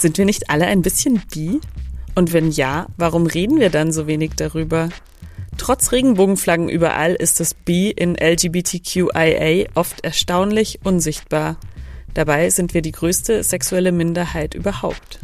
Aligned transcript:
Sind 0.00 0.16
wir 0.16 0.24
nicht 0.24 0.48
alle 0.48 0.64
ein 0.66 0.80
bisschen 0.80 1.20
bi? 1.30 1.60
Und 2.14 2.32
wenn 2.32 2.50
ja, 2.50 2.86
warum 2.96 3.26
reden 3.26 3.60
wir 3.60 3.68
dann 3.68 3.92
so 3.92 4.06
wenig 4.06 4.32
darüber? 4.34 4.88
Trotz 5.58 5.92
Regenbogenflaggen 5.92 6.70
überall 6.70 7.14
ist 7.14 7.38
das 7.38 7.52
B 7.52 7.90
in 7.90 8.16
LGBTQIA 8.16 9.68
oft 9.74 10.02
erstaunlich 10.02 10.80
unsichtbar. 10.84 11.58
Dabei 12.14 12.48
sind 12.48 12.72
wir 12.72 12.80
die 12.80 12.92
größte 12.92 13.44
sexuelle 13.44 13.92
Minderheit 13.92 14.54
überhaupt. 14.54 15.18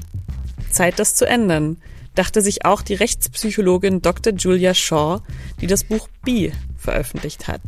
Zeit, 0.70 0.98
das 0.98 1.14
zu 1.14 1.24
ändern, 1.24 1.78
dachte 2.16 2.40
sich 2.40 2.64
auch 2.64 2.82
die 2.82 2.94
Rechtspsychologin 2.94 4.02
Dr. 4.02 4.32
Julia 4.32 4.74
Shaw, 4.74 5.20
die 5.60 5.66
das 5.66 5.84
Buch 5.84 6.08
B 6.24 6.50
veröffentlicht 6.78 7.46
hat. 7.46 7.60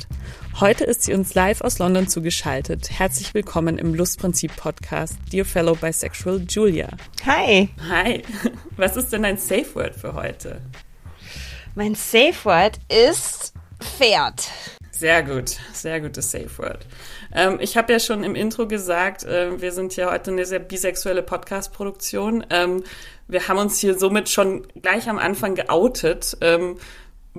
Heute 0.59 0.85
ist 0.85 1.05
sie 1.05 1.15
uns 1.15 1.35
live 1.35 1.61
aus 1.61 1.79
London 1.79 2.09
zugeschaltet. 2.09 2.91
Herzlich 2.91 3.35
willkommen 3.35 3.79
im 3.79 3.95
Lustprinzip 3.95 4.57
Podcast, 4.57 5.17
Dear 5.33 5.45
Fellow 5.45 5.75
Bisexual 5.75 6.45
Julia. 6.49 6.89
Hi. 7.27 7.69
Hi. 7.89 8.23
Was 8.77 8.97
ist 8.97 9.13
denn 9.13 9.23
dein 9.23 9.37
Safe 9.37 9.75
Word 9.75 9.95
für 9.95 10.15
heute? 10.15 10.61
Mein 11.75 11.95
Safe 11.95 12.35
Word 12.45 12.81
ist 12.89 13.53
Pferd. 13.81 14.51
Sehr 14.91 15.23
gut, 15.23 15.59
sehr 15.73 16.01
gutes 16.01 16.33
Safe 16.33 16.51
Word. 16.59 16.85
Ähm, 17.33 17.59
ich 17.61 17.77
habe 17.77 17.93
ja 17.93 18.01
schon 18.01 18.25
im 18.25 18.35
Intro 18.35 18.67
gesagt, 18.67 19.23
äh, 19.23 19.61
wir 19.61 19.71
sind 19.71 19.95
ja 19.95 20.11
heute 20.11 20.33
eine 20.33 20.45
sehr 20.45 20.59
bisexuelle 20.59 21.23
Podcast-Produktion. 21.23 22.45
Ähm, 22.51 22.83
wir 23.29 23.47
haben 23.47 23.59
uns 23.59 23.79
hier 23.79 23.99
somit 23.99 24.29
schon 24.29 24.67
gleich 24.81 25.09
am 25.09 25.19
Anfang 25.19 25.55
geoutet. 25.55 26.37
Ähm, 26.41 26.77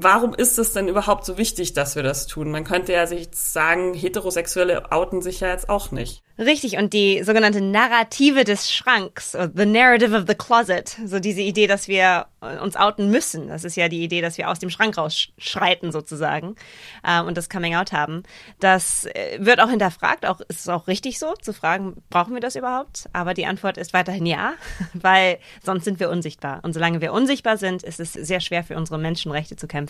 warum 0.04 0.34
ist 0.34 0.58
es 0.58 0.74
denn 0.74 0.88
überhaupt 0.88 1.26
so 1.26 1.38
wichtig, 1.38 1.74
dass 1.74 1.96
wir 1.96 2.04
das 2.04 2.28
tun? 2.28 2.52
Man 2.52 2.64
könnte 2.64 2.94
ja 2.94 3.08
sich 3.08 3.30
sagen, 3.32 3.94
Heterosexuelle 3.94 4.92
outen 4.92 5.22
sich 5.22 5.40
ja 5.40 5.50
jetzt 5.50 5.70
auch 5.70 5.92
nicht. 5.92 6.24
Richtig, 6.38 6.78
und 6.78 6.94
die 6.94 7.22
sogenannte 7.24 7.60
Narrative 7.60 8.46
des 8.46 8.72
Schranks, 8.72 9.34
the 9.56 9.66
narrative 9.66 10.16
of 10.16 10.24
the 10.26 10.36
closet, 10.36 10.98
so 11.06 11.20
diese 11.20 11.42
Idee, 11.42 11.68
dass 11.68 11.90
wir 11.90 12.28
uns 12.62 12.78
outen 12.78 13.12
müssen. 13.12 13.50
Das 13.50 13.66
ist 13.66 13.76
ja 13.76 13.90
die 13.90 14.02
Idee, 14.02 14.22
dass 14.22 14.38
wir 14.38 14.50
aus 14.50 14.60
dem 14.60 14.70
Schrank 14.70 14.98
rausschreiten 14.98 15.92
sozusagen 15.92 16.56
äh, 17.04 17.22
und 17.22 17.38
das 17.38 17.50
Coming 17.50 17.76
Out 17.76 17.92
haben. 17.92 18.24
Das 18.62 19.06
äh, 19.08 19.38
wird 19.42 19.60
auch 19.60 19.70
hinterfragt, 19.70 20.26
auch 20.26 20.40
ist 20.42 20.62
es 20.62 20.70
auch 20.70 20.88
richtig 20.88 21.20
so 21.20 21.34
zu 21.34 21.52
fragen, 21.52 22.02
brauchen 22.10 22.34
wir 22.34 22.40
das 22.40 22.56
überhaupt? 22.56 23.10
Aber 23.12 23.34
die 23.34 23.46
Antwort 23.46 23.78
ist 23.78 23.92
weiterhin 23.92 24.26
ja, 24.26 24.54
weil 24.94 25.40
sonst 25.62 25.84
sind 25.84 26.00
wir 26.00 26.10
unsichtbar. 26.10 26.62
Und 26.64 26.72
solange 26.72 27.02
wir 27.02 27.12
unsichtbar 27.12 27.58
sind, 27.58 27.84
ist 27.84 28.00
es 28.00 28.14
sehr 28.14 28.40
schwer 28.40 28.64
für 28.64 28.78
unsere 28.78 28.98
Menschenrechte 28.98 29.58
zu 29.58 29.68
kämpfen 29.68 29.89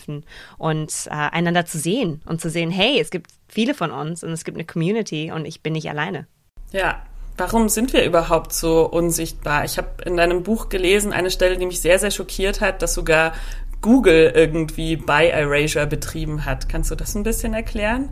und 0.58 0.92
äh, 1.06 1.10
einander 1.10 1.66
zu 1.66 1.78
sehen 1.78 2.22
und 2.26 2.40
zu 2.40 2.50
sehen, 2.50 2.70
hey, 2.70 3.00
es 3.00 3.10
gibt 3.10 3.30
viele 3.48 3.74
von 3.74 3.90
uns 3.90 4.22
und 4.24 4.30
es 4.30 4.44
gibt 4.44 4.56
eine 4.56 4.66
Community 4.66 5.32
und 5.32 5.44
ich 5.44 5.62
bin 5.62 5.72
nicht 5.72 5.88
alleine. 5.88 6.26
Ja, 6.72 7.02
warum 7.36 7.68
sind 7.68 7.92
wir 7.92 8.04
überhaupt 8.04 8.52
so 8.52 8.88
unsichtbar? 8.88 9.64
Ich 9.64 9.78
habe 9.78 10.02
in 10.04 10.16
deinem 10.16 10.42
Buch 10.42 10.68
gelesen, 10.68 11.12
eine 11.12 11.30
Stelle, 11.30 11.58
die 11.58 11.66
mich 11.66 11.80
sehr, 11.80 11.98
sehr 11.98 12.10
schockiert 12.10 12.60
hat, 12.60 12.82
dass 12.82 12.94
sogar 12.94 13.32
Google 13.80 14.32
irgendwie 14.34 14.96
By 14.96 15.28
Erasure 15.28 15.86
betrieben 15.86 16.44
hat. 16.44 16.68
Kannst 16.68 16.90
du 16.90 16.94
das 16.94 17.14
ein 17.14 17.22
bisschen 17.22 17.54
erklären? 17.54 18.10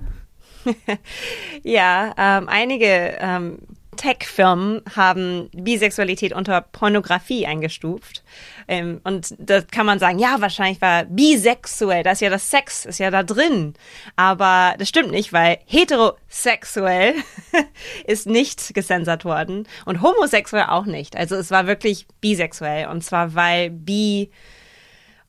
ja, 1.62 2.14
ähm, 2.16 2.48
einige 2.48 3.16
ähm, 3.20 3.58
Tech-Firmen 3.98 4.80
haben 4.96 5.50
Bisexualität 5.52 6.32
unter 6.32 6.62
Pornografie 6.62 7.46
eingestuft. 7.46 8.22
Ähm, 8.66 9.02
und 9.04 9.34
da 9.38 9.60
kann 9.60 9.84
man 9.84 9.98
sagen, 9.98 10.18
ja, 10.18 10.36
wahrscheinlich 10.40 10.80
war 10.80 11.04
bisexuell, 11.04 12.02
da 12.02 12.12
ist 12.12 12.22
ja 12.22 12.30
das 12.30 12.50
Sex, 12.50 12.86
ist 12.86 12.98
ja 12.98 13.10
da 13.10 13.22
drin. 13.22 13.74
Aber 14.16 14.74
das 14.78 14.88
stimmt 14.88 15.10
nicht, 15.10 15.32
weil 15.34 15.58
heterosexuell 15.66 17.14
ist 18.06 18.26
nicht 18.26 18.72
gesensert 18.72 19.26
worden 19.26 19.68
und 19.84 20.00
homosexuell 20.00 20.66
auch 20.68 20.86
nicht. 20.86 21.16
Also 21.16 21.36
es 21.36 21.50
war 21.50 21.66
wirklich 21.66 22.06
bisexuell. 22.22 22.88
Und 22.88 23.04
zwar, 23.04 23.34
weil 23.34 23.70
bi 23.70 24.30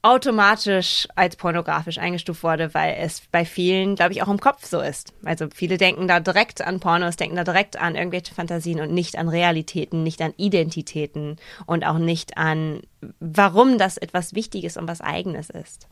automatisch 0.02 1.08
als 1.16 1.36
pornografisch 1.36 1.98
eingestuft 1.98 2.44
wurde, 2.44 2.74
weil 2.74 2.96
es 3.00 3.22
bei 3.32 3.44
vielen, 3.44 3.96
glaube 3.96 4.14
ich, 4.14 4.24
auch 4.24 4.30
im 4.30 4.40
Kopf 4.40 4.66
so 4.66 4.80
ist. 4.80 5.14
Also 5.26 5.48
viele 5.54 5.78
denken 5.78 6.08
da 6.08 6.20
direkt 6.20 6.62
an 6.62 6.80
Pornos, 6.80 7.18
denken 7.18 7.36
da 7.36 7.44
direkt 7.44 7.80
an 7.80 7.96
irgendwelche 7.96 8.34
Fantasien 8.34 8.80
und 8.80 8.94
nicht 8.94 9.18
an 9.18 9.28
Realitäten, 9.28 10.04
nicht 10.04 10.22
an 10.22 10.34
Identitäten 10.38 11.36
und 11.66 11.86
auch 11.86 11.98
nicht 11.98 12.38
an, 12.38 12.82
warum 13.20 13.78
das 13.78 13.98
etwas 13.98 14.34
Wichtiges 14.34 14.78
und 14.78 14.88
was 14.88 15.02
Eigenes 15.02 15.50
ist. 15.50 15.88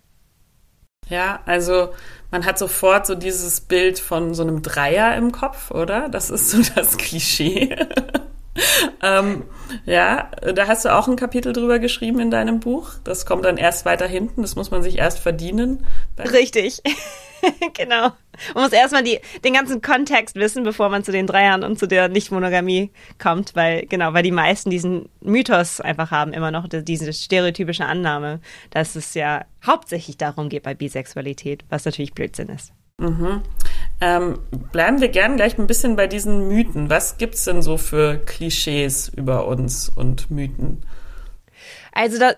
Ja, 1.10 1.42
also 1.46 1.90
man 2.32 2.46
hat 2.46 2.58
sofort 2.58 3.08
so 3.08 3.16
dieses 3.16 3.62
Bild 3.62 4.00
von 4.00 4.34
so 4.34 4.44
einem 4.44 4.62
Dreier 4.62 5.16
im 5.16 5.32
Kopf, 5.32 5.72
oder? 5.72 6.10
Das 6.10 6.30
ist 6.30 6.50
so 6.50 6.62
das 6.76 6.98
Klischee. 6.98 7.76
ähm, 9.04 9.44
ja, 9.86 10.32
da 10.54 10.68
hast 10.68 10.86
du 10.86 10.96
auch 10.96 11.08
ein 11.08 11.16
Kapitel 11.16 11.54
drüber 11.54 11.80
geschrieben 11.80 12.20
in 12.20 12.32
deinem 12.32 12.60
Buch. 12.60 12.92
Das 13.04 13.26
kommt 13.26 13.46
dann 13.46 13.58
erst 13.58 13.86
weiter 13.86 14.08
hinten, 14.08 14.42
das 14.42 14.56
muss 14.56 14.72
man 14.72 14.84
sich 14.84 14.98
erst 14.98 15.20
verdienen. 15.20 15.86
Richtig. 16.18 16.82
genau. 17.74 18.12
Man 18.54 18.64
muss 18.64 18.74
erstmal 18.74 19.04
die, 19.04 19.20
den 19.44 19.54
ganzen 19.54 19.82
Kontext 19.82 20.36
wissen, 20.36 20.64
bevor 20.64 20.90
man 20.90 21.04
zu 21.04 21.12
den 21.12 21.28
Dreiern 21.28 21.64
und 21.64 21.80
zu 21.80 21.88
der 21.88 22.08
Nicht-Monogamie 22.08 22.92
kommt, 23.20 23.56
weil, 23.56 23.86
genau, 23.88 24.14
weil 24.14 24.24
die 24.24 24.32
meisten 24.32 24.70
diesen 24.70 25.10
Mythos 25.22 25.82
einfach 25.82 26.12
haben, 26.12 26.34
immer 26.34 26.52
noch 26.52 26.68
diese 26.68 27.14
stereotypische 27.14 27.86
Annahme, 27.86 28.40
dass 28.70 28.96
es 28.96 29.14
ja 29.14 29.46
hauptsächlich 29.66 30.18
darum 30.18 30.50
geht 30.50 30.64
bei 30.64 30.74
Bisexualität, 30.74 31.64
was 31.70 31.86
natürlich 31.86 32.14
Blödsinn 32.14 32.50
ist. 32.50 32.74
Mhm. 33.00 33.42
Ähm, 34.00 34.40
bleiben 34.72 35.02
wir 35.02 35.10
gern 35.10 35.38
gleich 35.38 35.58
ein 35.58 35.68
bisschen 35.68 35.96
bei 35.96 36.08
diesen 36.08 36.48
Mythen. 36.48 36.90
Was 36.90 37.18
gibt's 37.18 37.46
denn 37.46 37.62
so 37.62 37.78
für 37.78 38.18
Klischees 38.18 39.10
über 39.10 39.48
uns 39.48 39.90
und 39.90 40.30
Mythen? 40.30 40.84
Also 41.94 42.20
da, 42.20 42.34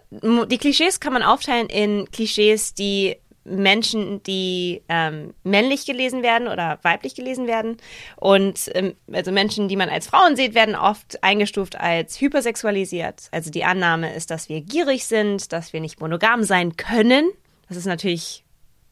die 0.46 0.58
Klischees 0.58 1.02
kann 1.02 1.12
man 1.12 1.24
aufteilen 1.24 1.68
in 1.68 2.10
Klischees, 2.12 2.74
die 2.74 3.18
Menschen, 3.44 4.24
die 4.24 4.84
ähm, 4.88 5.34
männlich 5.44 5.86
gelesen 5.86 6.24
werden 6.24 6.48
oder 6.48 6.80
weiblich 6.84 7.16
gelesen 7.16 7.48
werden. 7.48 7.78
Und 8.16 8.70
ähm, 8.74 8.96
also 9.12 9.32
Menschen, 9.32 9.68
die 9.68 9.76
man 9.76 9.90
als 9.90 10.08
Frauen 10.08 10.36
sieht, 10.36 10.54
werden 10.54 10.76
oft 10.76 11.24
eingestuft 11.24 11.78
als 11.78 12.22
hypersexualisiert. 12.22 13.28
Also 13.32 13.50
die 13.50 13.66
Annahme 13.66 14.14
ist, 14.14 14.32
dass 14.32 14.48
wir 14.48 14.62
gierig 14.62 15.06
sind, 15.06 15.52
dass 15.52 15.74
wir 15.74 15.82
nicht 15.82 16.00
monogam 16.00 16.44
sein 16.44 16.78
können. 16.78 17.30
Das 17.68 17.78
ist 17.78 17.86
natürlich 17.86 18.44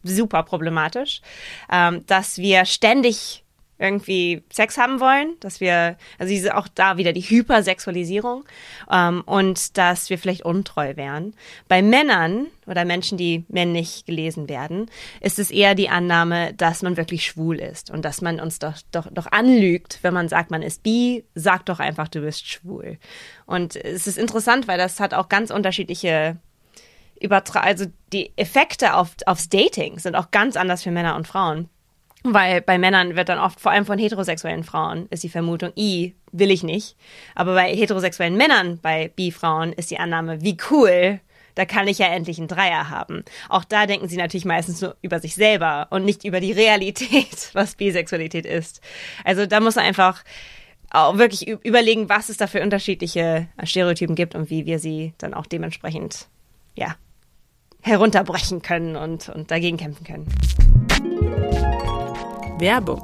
super 0.08 0.44
problematisch, 0.44 1.22
ähm, 1.72 2.06
dass 2.08 2.38
wir 2.38 2.66
ständig 2.66 3.44
irgendwie 3.80 4.44
Sex 4.52 4.78
haben 4.78 5.00
wollen, 5.00 5.36
dass 5.40 5.60
wir, 5.60 5.98
also 6.18 6.30
diese 6.30 6.58
auch 6.58 6.68
da 6.68 6.98
wieder 6.98 7.14
die 7.14 7.22
Hypersexualisierung 7.22 8.44
ähm, 8.92 9.22
und 9.26 9.78
dass 9.78 10.10
wir 10.10 10.18
vielleicht 10.18 10.44
untreu 10.44 10.96
wären. 10.96 11.34
Bei 11.68 11.82
Männern 11.82 12.48
oder 12.66 12.86
Menschen, 12.86 13.18
die 13.18 13.46
männlich 13.50 14.06
gelesen 14.06 14.50
werden, 14.50 14.90
ist 15.22 15.40
es 15.40 15.52
eher 15.52 15.76
die 15.76 15.90
Annahme, 15.90 16.54
dass 16.54 16.82
man 16.82 16.98
wirklich 16.98 17.26
schwul 17.26 17.60
ist 17.60 17.92
und 17.92 18.04
dass 18.04 18.22
man 18.22 18.40
uns 18.40 18.60
doch, 18.60 18.76
doch, 18.92 19.08
doch 19.12 19.32
anlügt, 19.32 20.00
wenn 20.02 20.14
man 20.14 20.28
sagt, 20.28 20.50
man 20.50 20.64
ist 20.64 20.84
bi, 20.84 21.24
sag 21.36 21.66
doch 21.66 21.80
einfach, 21.80 22.08
du 22.08 22.22
bist 22.22 22.48
schwul. 22.48 22.98
Und 23.46 23.76
es 23.76 24.08
ist 24.08 24.18
interessant, 24.18 24.68
weil 24.68 24.78
das 24.78 25.00
hat 25.00 25.14
auch 25.14 25.30
ganz 25.30 25.52
unterschiedliche 25.52 26.38
Übertra 27.22 27.62
also 27.62 27.86
die 28.14 28.32
Effekte 28.38 28.96
auf, 28.96 29.10
aufs 29.26 29.50
Dating 29.50 30.00
sind 30.00 30.16
auch 30.16 30.32
ganz 30.32 30.56
anders 30.56 30.84
für 30.84 30.92
Männer 30.92 31.16
und 31.16 31.28
Frauen. 31.28 31.70
Weil 32.24 32.62
bei 32.62 32.78
Männern 32.78 33.16
wird 33.16 33.30
dann 33.30 33.40
oft, 33.40 33.60
vor 33.60 33.72
allem 33.72 33.86
von 33.86 34.00
heterosexuellen 34.00 34.64
Frauen, 34.64 35.08
ist 35.10 35.24
die 35.24 35.30
Vermutung, 35.30 35.72
i, 35.78 36.16
will 36.32 36.52
ich 36.52 36.64
nicht. 36.64 36.98
Aber 37.36 37.54
bei 37.54 37.74
heterosexuellen 37.74 38.36
Männern, 38.36 38.80
bei 38.82 39.12
bi-Frauen, 39.16 39.72
ist 39.74 39.92
die 39.92 40.00
Annahme, 40.00 40.42
wie 40.42 40.58
cool, 40.72 41.22
da 41.58 41.66
kann 41.66 41.88
ich 41.88 41.98
ja 42.00 42.08
endlich 42.08 42.38
einen 42.38 42.48
Dreier 42.48 42.90
haben. 42.90 43.24
Auch 43.50 43.64
da 43.64 43.88
denken 43.88 44.08
sie 44.08 44.18
natürlich 44.18 44.46
meistens 44.46 44.82
nur 44.82 44.96
über 45.02 45.20
sich 45.20 45.36
selber 45.36 45.88
und 45.90 46.06
nicht 46.06 46.24
über 46.24 46.40
die 46.40 46.52
Realität, 46.52 47.50
was 47.54 47.76
Bisexualität 47.76 48.46
ist. 48.46 48.82
Also 49.24 49.46
da 49.46 49.60
muss 49.60 49.76
man 49.76 49.86
einfach 49.86 50.24
auch 50.92 51.18
wirklich 51.18 51.48
überlegen, 51.48 52.10
was 52.10 52.30
es 52.30 52.38
da 52.38 52.48
für 52.48 52.62
unterschiedliche 52.62 53.48
Stereotypen 53.64 54.16
gibt 54.16 54.36
und 54.36 54.50
wie 54.50 54.66
wir 54.66 54.80
sie 54.80 55.14
dann 55.18 55.34
auch 55.34 55.46
dementsprechend, 55.46 56.28
ja, 56.76 56.96
herunterbrechen 57.88 58.62
können 58.62 58.96
und, 58.96 59.30
und 59.30 59.50
dagegen 59.50 59.78
kämpfen 59.78 60.04
können. 60.04 60.28
Werbung. 62.60 63.02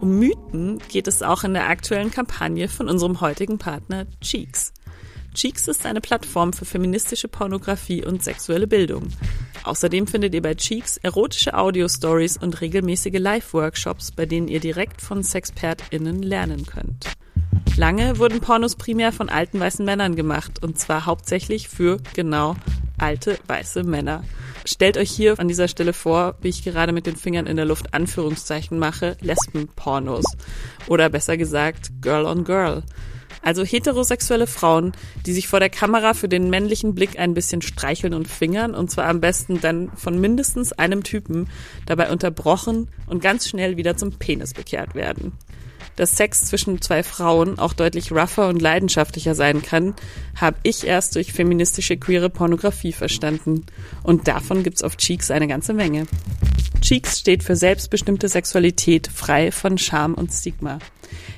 Um 0.00 0.18
Mythen 0.18 0.80
geht 0.88 1.06
es 1.06 1.22
auch 1.22 1.44
in 1.44 1.54
der 1.54 1.68
aktuellen 1.68 2.10
Kampagne 2.10 2.68
von 2.68 2.88
unserem 2.88 3.20
heutigen 3.20 3.58
Partner 3.58 4.06
Cheeks. 4.20 4.72
Cheeks 5.34 5.68
ist 5.68 5.86
eine 5.86 6.00
Plattform 6.00 6.52
für 6.52 6.64
feministische 6.64 7.28
Pornografie 7.28 8.04
und 8.04 8.22
sexuelle 8.22 8.66
Bildung. 8.66 9.08
Außerdem 9.64 10.06
findet 10.06 10.34
ihr 10.34 10.42
bei 10.42 10.54
Cheeks 10.54 10.98
erotische 10.98 11.56
Audio-Stories 11.56 12.36
und 12.36 12.60
regelmäßige 12.60 13.18
Live-Workshops, 13.18 14.10
bei 14.10 14.26
denen 14.26 14.48
ihr 14.48 14.60
direkt 14.60 15.00
von 15.00 15.22
SexpertInnen 15.22 16.22
lernen 16.22 16.66
könnt. 16.66 17.06
Lange 17.76 18.18
wurden 18.18 18.40
Pornos 18.40 18.76
primär 18.76 19.12
von 19.12 19.28
alten 19.28 19.58
weißen 19.58 19.84
Männern 19.84 20.16
gemacht 20.16 20.62
und 20.62 20.78
zwar 20.78 21.06
hauptsächlich 21.06 21.68
für 21.68 21.98
genau 22.12 22.56
alte 23.02 23.38
weiße 23.48 23.82
Männer. 23.82 24.24
Stellt 24.64 24.96
euch 24.96 25.10
hier 25.10 25.38
an 25.38 25.48
dieser 25.48 25.68
Stelle 25.68 25.92
vor, 25.92 26.36
wie 26.40 26.48
ich 26.48 26.62
gerade 26.62 26.92
mit 26.92 27.04
den 27.04 27.16
Fingern 27.16 27.46
in 27.46 27.56
der 27.56 27.66
Luft 27.66 27.92
Anführungszeichen 27.92 28.78
mache, 28.78 29.16
Lesbenpornos. 29.20 30.24
Oder 30.86 31.10
besser 31.10 31.36
gesagt, 31.36 31.90
Girl 32.00 32.24
on 32.24 32.44
Girl. 32.44 32.84
Also 33.44 33.64
heterosexuelle 33.64 34.46
Frauen, 34.46 34.92
die 35.26 35.32
sich 35.32 35.48
vor 35.48 35.58
der 35.58 35.68
Kamera 35.68 36.14
für 36.14 36.28
den 36.28 36.48
männlichen 36.48 36.94
Blick 36.94 37.18
ein 37.18 37.34
bisschen 37.34 37.60
streicheln 37.60 38.14
und 38.14 38.28
fingern, 38.28 38.72
und 38.72 38.88
zwar 38.88 39.06
am 39.06 39.20
besten 39.20 39.60
dann 39.60 39.90
von 39.96 40.20
mindestens 40.20 40.72
einem 40.72 41.02
Typen, 41.02 41.48
dabei 41.86 42.12
unterbrochen 42.12 42.88
und 43.08 43.20
ganz 43.20 43.48
schnell 43.48 43.76
wieder 43.76 43.96
zum 43.96 44.12
Penis 44.12 44.54
bekehrt 44.54 44.94
werden 44.94 45.32
dass 46.02 46.16
Sex 46.16 46.46
zwischen 46.46 46.82
zwei 46.82 47.04
Frauen 47.04 47.60
auch 47.60 47.74
deutlich 47.74 48.10
rougher 48.10 48.48
und 48.48 48.60
leidenschaftlicher 48.60 49.36
sein 49.36 49.62
kann, 49.62 49.94
habe 50.34 50.56
ich 50.64 50.84
erst 50.84 51.14
durch 51.14 51.32
feministische 51.32 51.96
queere 51.96 52.28
Pornografie 52.28 52.92
verstanden. 52.92 53.64
Und 54.02 54.26
davon 54.26 54.64
gibt's 54.64 54.82
auf 54.82 54.96
Cheeks 54.96 55.30
eine 55.30 55.46
ganze 55.46 55.72
Menge. 55.72 56.08
Cheeks 56.80 57.20
steht 57.20 57.44
für 57.44 57.54
selbstbestimmte 57.54 58.26
Sexualität, 58.26 59.06
frei 59.06 59.52
von 59.52 59.78
Scham 59.78 60.14
und 60.14 60.32
Stigma. 60.32 60.80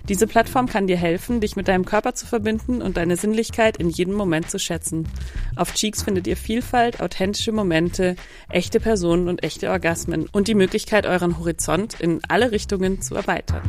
Diese 0.08 0.26
Plattform 0.26 0.66
kann 0.66 0.86
dir 0.86 0.96
helfen, 0.96 1.40
dich 1.40 1.56
mit 1.56 1.68
deinem 1.68 1.84
Körper 1.84 2.14
zu 2.14 2.26
verbinden 2.26 2.82
und 2.82 2.96
deine 2.96 3.16
Sinnlichkeit 3.16 3.76
in 3.76 3.90
jedem 3.90 4.14
Moment 4.14 4.50
zu 4.50 4.58
schätzen. 4.58 5.08
Auf 5.56 5.74
Cheeks 5.74 6.02
findet 6.02 6.26
ihr 6.26 6.36
Vielfalt, 6.36 7.00
authentische 7.00 7.52
Momente, 7.52 8.16
echte 8.48 8.80
Personen 8.80 9.28
und 9.28 9.42
echte 9.42 9.70
Orgasmen 9.70 10.26
und 10.30 10.48
die 10.48 10.54
Möglichkeit, 10.54 11.06
euren 11.06 11.38
Horizont 11.38 12.00
in 12.00 12.20
alle 12.28 12.52
Richtungen 12.52 13.00
zu 13.00 13.14
erweitern. 13.14 13.62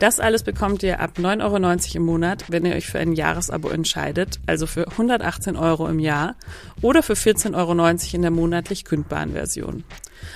Das 0.00 0.20
alles 0.20 0.42
bekommt 0.42 0.82
ihr 0.82 1.00
ab 1.00 1.12
9,90 1.18 1.42
Euro 1.42 1.96
im 1.96 2.02
Monat, 2.02 2.44
wenn 2.48 2.64
ihr 2.64 2.74
euch 2.74 2.86
für 2.86 2.98
ein 2.98 3.12
Jahresabo 3.12 3.68
entscheidet, 3.68 4.40
also 4.46 4.66
für 4.66 4.88
118 4.88 5.56
Euro 5.56 5.86
im 5.88 5.98
Jahr 5.98 6.34
oder 6.80 7.02
für 7.02 7.12
14,90 7.12 7.54
Euro 7.54 8.16
in 8.16 8.22
der 8.22 8.30
monatlich 8.30 8.84
kündbaren 8.84 9.32
Version. 9.32 9.84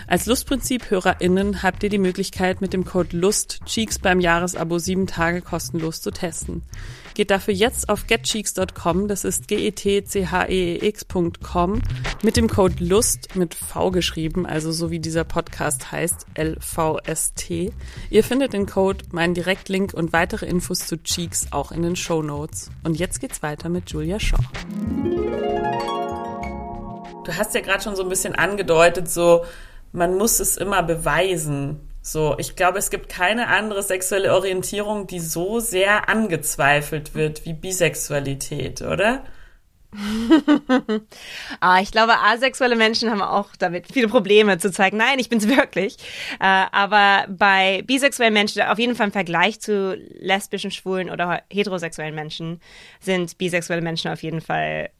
Als 0.09 0.27
Lustprinzip-HörerInnen 0.27 1.62
habt 1.62 1.83
ihr 1.85 1.88
die 1.88 1.99
Möglichkeit, 1.99 2.61
mit 2.61 2.73
dem 2.73 2.85
Code 2.85 3.17
LUST 3.17 3.61
Cheeks 3.65 4.00
beim 4.00 4.21
Jahresabo 4.21 4.79
sieben 4.79 5.06
Tage 5.06 5.41
kostenlos 5.41 6.03
zu 6.03 6.11
testen. 6.11 6.62
Geht 7.15 7.31
dafür 7.31 7.55
jetzt 7.55 7.88
auf 7.88 8.06
getcheeks.com, 8.06 9.09
das 9.09 9.25
ist 9.25 9.49
G-E-T-C-H-E-E-X.com, 9.49 10.23
mit 12.23 12.37
dem 12.37 12.49
Code 12.49 12.85
LUST 12.85 13.37
mit 13.37 13.55
V 13.55 13.91
geschrieben, 13.91 14.44
also 14.47 14.73
so 14.73 14.91
wie 14.91 14.99
dieser 14.99 15.25
Podcast 15.25 15.93
heißt, 15.93 16.27
L-V-S-T. 16.35 17.73
Ihr 18.11 18.25
findet 18.25 18.53
den 18.53 18.67
Code, 18.67 19.05
meinen 19.12 19.35
Direktlink 19.35 19.94
und 19.94 20.12
weitere 20.12 20.44
Infos 20.47 20.87
zu 20.87 21.03
Cheeks 21.03 21.53
auch 21.53 21.73
in 21.73 21.83
den 21.83 21.97
Show. 21.97 22.17
Und 22.17 22.99
jetzt 22.99 23.21
geht's 23.21 23.43
weiter 23.43 23.69
mit 23.69 23.91
Julia 23.91 24.19
Shaw. 24.19 24.38
Du 27.25 27.37
hast 27.37 27.55
ja 27.55 27.61
gerade 27.61 27.83
schon 27.83 27.94
so 27.94 28.03
ein 28.03 28.09
bisschen 28.09 28.35
angedeutet, 28.35 29.11
so 29.11 29.44
man 29.97 30.17
muss 30.17 30.41
es 30.41 30.57
immer 30.57 30.83
beweisen. 30.83 31.81
So, 32.03 32.37
ich 32.39 32.55
glaube, 32.55 32.79
es 32.79 32.91
gibt 32.91 33.09
keine 33.09 33.49
andere 33.49 33.83
sexuelle 33.83 34.33
Orientierung, 34.33 35.07
die 35.07 35.19
so 35.19 35.59
sehr 35.59 36.09
angezweifelt 36.09 37.15
wird 37.15 37.45
wie 37.47 37.55
Bisexualität, 37.55 38.83
oder? 38.83 39.25
ah, 41.61 41.81
ich 41.81 41.91
glaube, 41.91 42.19
asexuelle 42.19 42.77
Menschen 42.77 43.11
haben 43.11 43.23
auch 43.23 43.57
damit 43.57 43.87
viele 43.91 44.09
Probleme 44.09 44.59
zu 44.59 44.71
zeigen, 44.71 44.99
nein, 44.99 45.19
ich 45.19 45.31
bin's 45.31 45.49
wirklich. 45.49 45.97
Äh, 46.39 46.67
aber 46.71 47.27
bei 47.31 47.83
bisexuellen 47.87 48.35
Menschen, 48.35 48.63
auf 48.63 48.79
jeden 48.79 48.95
Fall 48.95 49.07
im 49.07 49.13
Vergleich 49.13 49.61
zu 49.61 49.95
lesbischen, 49.95 50.71
schwulen 50.71 51.09
oder 51.09 51.43
heterosexuellen 51.51 52.15
Menschen, 52.15 52.61
sind 53.01 53.39
bisexuelle 53.39 53.83
Menschen 53.83 54.11
auf 54.11 54.23
jeden 54.23 54.43
Fall, 54.43 54.91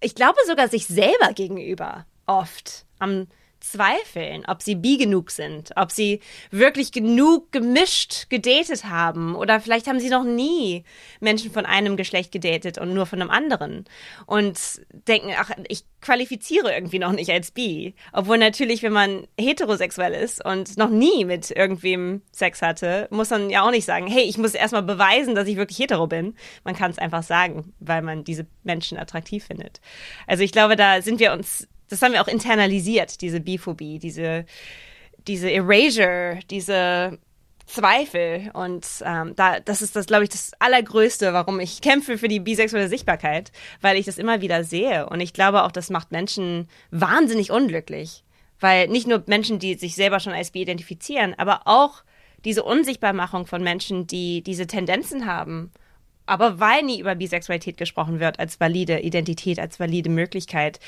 ich 0.00 0.14
glaube 0.14 0.38
sogar 0.46 0.68
sich 0.68 0.86
selber 0.86 1.34
gegenüber 1.34 2.06
oft 2.26 2.86
am 2.98 3.26
zweifeln, 3.62 4.44
ob 4.46 4.62
sie 4.62 4.74
bi 4.74 4.98
genug 4.98 5.30
sind, 5.30 5.70
ob 5.76 5.92
sie 5.92 6.20
wirklich 6.50 6.92
genug 6.92 7.52
gemischt 7.52 8.28
gedatet 8.28 8.84
haben 8.84 9.34
oder 9.34 9.60
vielleicht 9.60 9.86
haben 9.86 10.00
sie 10.00 10.10
noch 10.10 10.24
nie 10.24 10.84
Menschen 11.20 11.50
von 11.50 11.66
einem 11.66 11.96
Geschlecht 11.96 12.32
gedatet 12.32 12.78
und 12.78 12.92
nur 12.94 13.06
von 13.06 13.20
einem 13.20 13.30
anderen 13.30 13.84
und 14.26 14.58
denken, 14.90 15.32
ach, 15.38 15.50
ich 15.68 15.84
qualifiziere 16.00 16.74
irgendwie 16.74 16.98
noch 16.98 17.12
nicht 17.12 17.30
als 17.30 17.52
bi, 17.52 17.94
obwohl 18.12 18.38
natürlich, 18.38 18.82
wenn 18.82 18.92
man 18.92 19.26
heterosexuell 19.38 20.12
ist 20.14 20.44
und 20.44 20.76
noch 20.76 20.90
nie 20.90 21.24
mit 21.24 21.50
irgendwem 21.50 22.22
Sex 22.32 22.60
hatte, 22.60 23.06
muss 23.10 23.30
man 23.30 23.50
ja 23.50 23.62
auch 23.62 23.70
nicht 23.70 23.84
sagen, 23.84 24.06
hey, 24.08 24.24
ich 24.24 24.36
muss 24.36 24.54
erstmal 24.54 24.82
beweisen, 24.82 25.34
dass 25.34 25.48
ich 25.48 25.56
wirklich 25.56 25.78
hetero 25.78 26.06
bin. 26.06 26.34
Man 26.64 26.76
kann 26.76 26.90
es 26.90 26.98
einfach 26.98 27.22
sagen, 27.22 27.72
weil 27.78 28.02
man 28.02 28.24
diese 28.24 28.46
Menschen 28.64 28.98
attraktiv 28.98 29.44
findet. 29.44 29.80
Also 30.26 30.42
ich 30.42 30.52
glaube, 30.52 30.76
da 30.76 31.00
sind 31.02 31.20
wir 31.20 31.32
uns 31.32 31.68
das 31.92 32.00
haben 32.00 32.12
wir 32.12 32.22
auch 32.22 32.28
internalisiert, 32.28 33.20
diese 33.20 33.40
Biphobie, 33.40 33.98
diese, 33.98 34.46
diese 35.28 35.50
Erasure, 35.50 36.40
diese 36.50 37.18
Zweifel. 37.66 38.50
Und 38.54 38.86
ähm, 39.04 39.34
da, 39.36 39.60
das 39.60 39.82
ist 39.82 39.94
das, 39.94 40.06
glaube 40.06 40.24
ich, 40.24 40.30
das 40.30 40.52
Allergrößte, 40.58 41.32
warum 41.32 41.60
ich 41.60 41.82
kämpfe 41.82 42.16
für 42.16 42.28
die 42.28 42.40
bisexuelle 42.40 42.88
Sichtbarkeit, 42.88 43.52
weil 43.80 43.98
ich 43.98 44.06
das 44.06 44.18
immer 44.18 44.40
wieder 44.40 44.64
sehe. 44.64 45.08
Und 45.08 45.20
ich 45.20 45.34
glaube 45.34 45.64
auch, 45.64 45.72
das 45.72 45.90
macht 45.90 46.12
Menschen 46.12 46.68
wahnsinnig 46.90 47.50
unglücklich. 47.50 48.24
Weil 48.58 48.88
nicht 48.88 49.06
nur 49.06 49.22
Menschen, 49.26 49.58
die 49.58 49.74
sich 49.74 49.94
selber 49.94 50.20
schon 50.20 50.32
als 50.32 50.52
bi 50.52 50.62
identifizieren, 50.62 51.34
aber 51.36 51.62
auch 51.66 52.04
diese 52.44 52.62
Unsichtbarmachung 52.62 53.46
von 53.46 53.62
Menschen, 53.62 54.06
die 54.06 54.42
diese 54.42 54.66
Tendenzen 54.66 55.26
haben. 55.26 55.72
Aber 56.26 56.60
weil 56.60 56.82
nie 56.82 57.00
über 57.00 57.16
Bisexualität 57.16 57.76
gesprochen 57.76 58.20
wird 58.20 58.38
als 58.38 58.60
valide 58.60 59.00
Identität, 59.00 59.58
als 59.58 59.80
valide 59.80 60.10
Möglichkeit, 60.10 60.78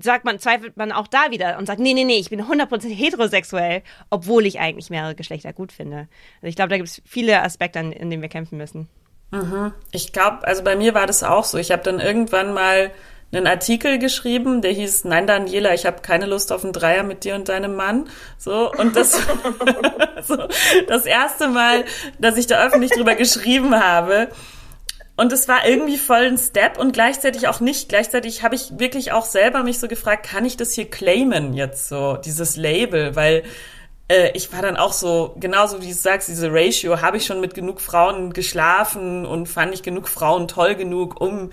sagt 0.00 0.24
man, 0.24 0.38
zweifelt 0.38 0.76
man 0.76 0.92
auch 0.92 1.06
da 1.06 1.30
wieder 1.30 1.58
und 1.58 1.66
sagt, 1.66 1.80
nee, 1.80 1.94
nee, 1.94 2.04
nee, 2.04 2.18
ich 2.18 2.30
bin 2.30 2.42
100% 2.42 2.88
heterosexuell, 2.88 3.82
obwohl 4.10 4.46
ich 4.46 4.60
eigentlich 4.60 4.90
mehrere 4.90 5.14
Geschlechter 5.14 5.52
gut 5.52 5.72
finde. 5.72 6.08
Also 6.36 6.48
ich 6.48 6.56
glaube, 6.56 6.70
da 6.70 6.76
gibt 6.76 6.88
es 6.88 7.02
viele 7.04 7.42
Aspekte, 7.42 7.78
an, 7.78 7.92
in 7.92 8.10
denen 8.10 8.22
wir 8.22 8.28
kämpfen 8.28 8.58
müssen. 8.58 8.88
Mhm. 9.30 9.72
Ich 9.92 10.12
glaube, 10.12 10.46
also 10.46 10.62
bei 10.62 10.76
mir 10.76 10.94
war 10.94 11.06
das 11.06 11.22
auch 11.22 11.44
so. 11.44 11.58
Ich 11.58 11.70
habe 11.70 11.82
dann 11.82 12.00
irgendwann 12.00 12.54
mal 12.54 12.90
einen 13.32 13.46
Artikel 13.46 13.98
geschrieben, 13.98 14.62
der 14.62 14.72
hieß, 14.72 15.04
nein, 15.04 15.26
Daniela, 15.26 15.74
ich 15.74 15.86
habe 15.86 16.02
keine 16.02 16.26
Lust 16.26 16.52
auf 16.52 16.62
einen 16.62 16.72
Dreier 16.72 17.02
mit 17.02 17.24
dir 17.24 17.34
und 17.34 17.48
deinem 17.48 17.74
Mann. 17.74 18.08
So, 18.38 18.70
und 18.72 18.94
das, 18.94 19.12
so, 20.22 20.36
das 20.86 21.04
erste 21.04 21.48
Mal, 21.48 21.84
dass 22.18 22.36
ich 22.36 22.46
da 22.46 22.64
öffentlich 22.64 22.92
drüber 22.92 23.14
geschrieben 23.14 23.74
habe. 23.74 24.28
Und 25.16 25.32
es 25.32 25.46
war 25.46 25.66
irgendwie 25.66 25.96
voll 25.96 26.26
ein 26.26 26.38
Step 26.38 26.76
und 26.76 26.92
gleichzeitig 26.92 27.46
auch 27.46 27.60
nicht. 27.60 27.88
Gleichzeitig 27.88 28.42
habe 28.42 28.56
ich 28.56 28.78
wirklich 28.78 29.12
auch 29.12 29.24
selber 29.24 29.62
mich 29.62 29.78
so 29.78 29.86
gefragt, 29.86 30.26
kann 30.26 30.44
ich 30.44 30.56
das 30.56 30.72
hier 30.72 30.90
claimen 30.90 31.54
jetzt 31.54 31.88
so, 31.88 32.16
dieses 32.16 32.56
Label? 32.56 33.14
Weil 33.14 33.44
äh, 34.08 34.30
ich 34.34 34.52
war 34.52 34.60
dann 34.60 34.76
auch 34.76 34.92
so, 34.92 35.36
genauso 35.38 35.80
wie 35.80 35.88
du 35.88 35.94
sagst, 35.94 36.28
diese 36.28 36.52
Ratio, 36.52 37.00
habe 37.00 37.16
ich 37.16 37.26
schon 37.26 37.40
mit 37.40 37.54
genug 37.54 37.80
Frauen 37.80 38.32
geschlafen 38.32 39.24
und 39.24 39.48
fand 39.48 39.72
ich 39.72 39.82
genug 39.82 40.08
Frauen 40.08 40.48
toll 40.48 40.74
genug, 40.74 41.20
um 41.20 41.50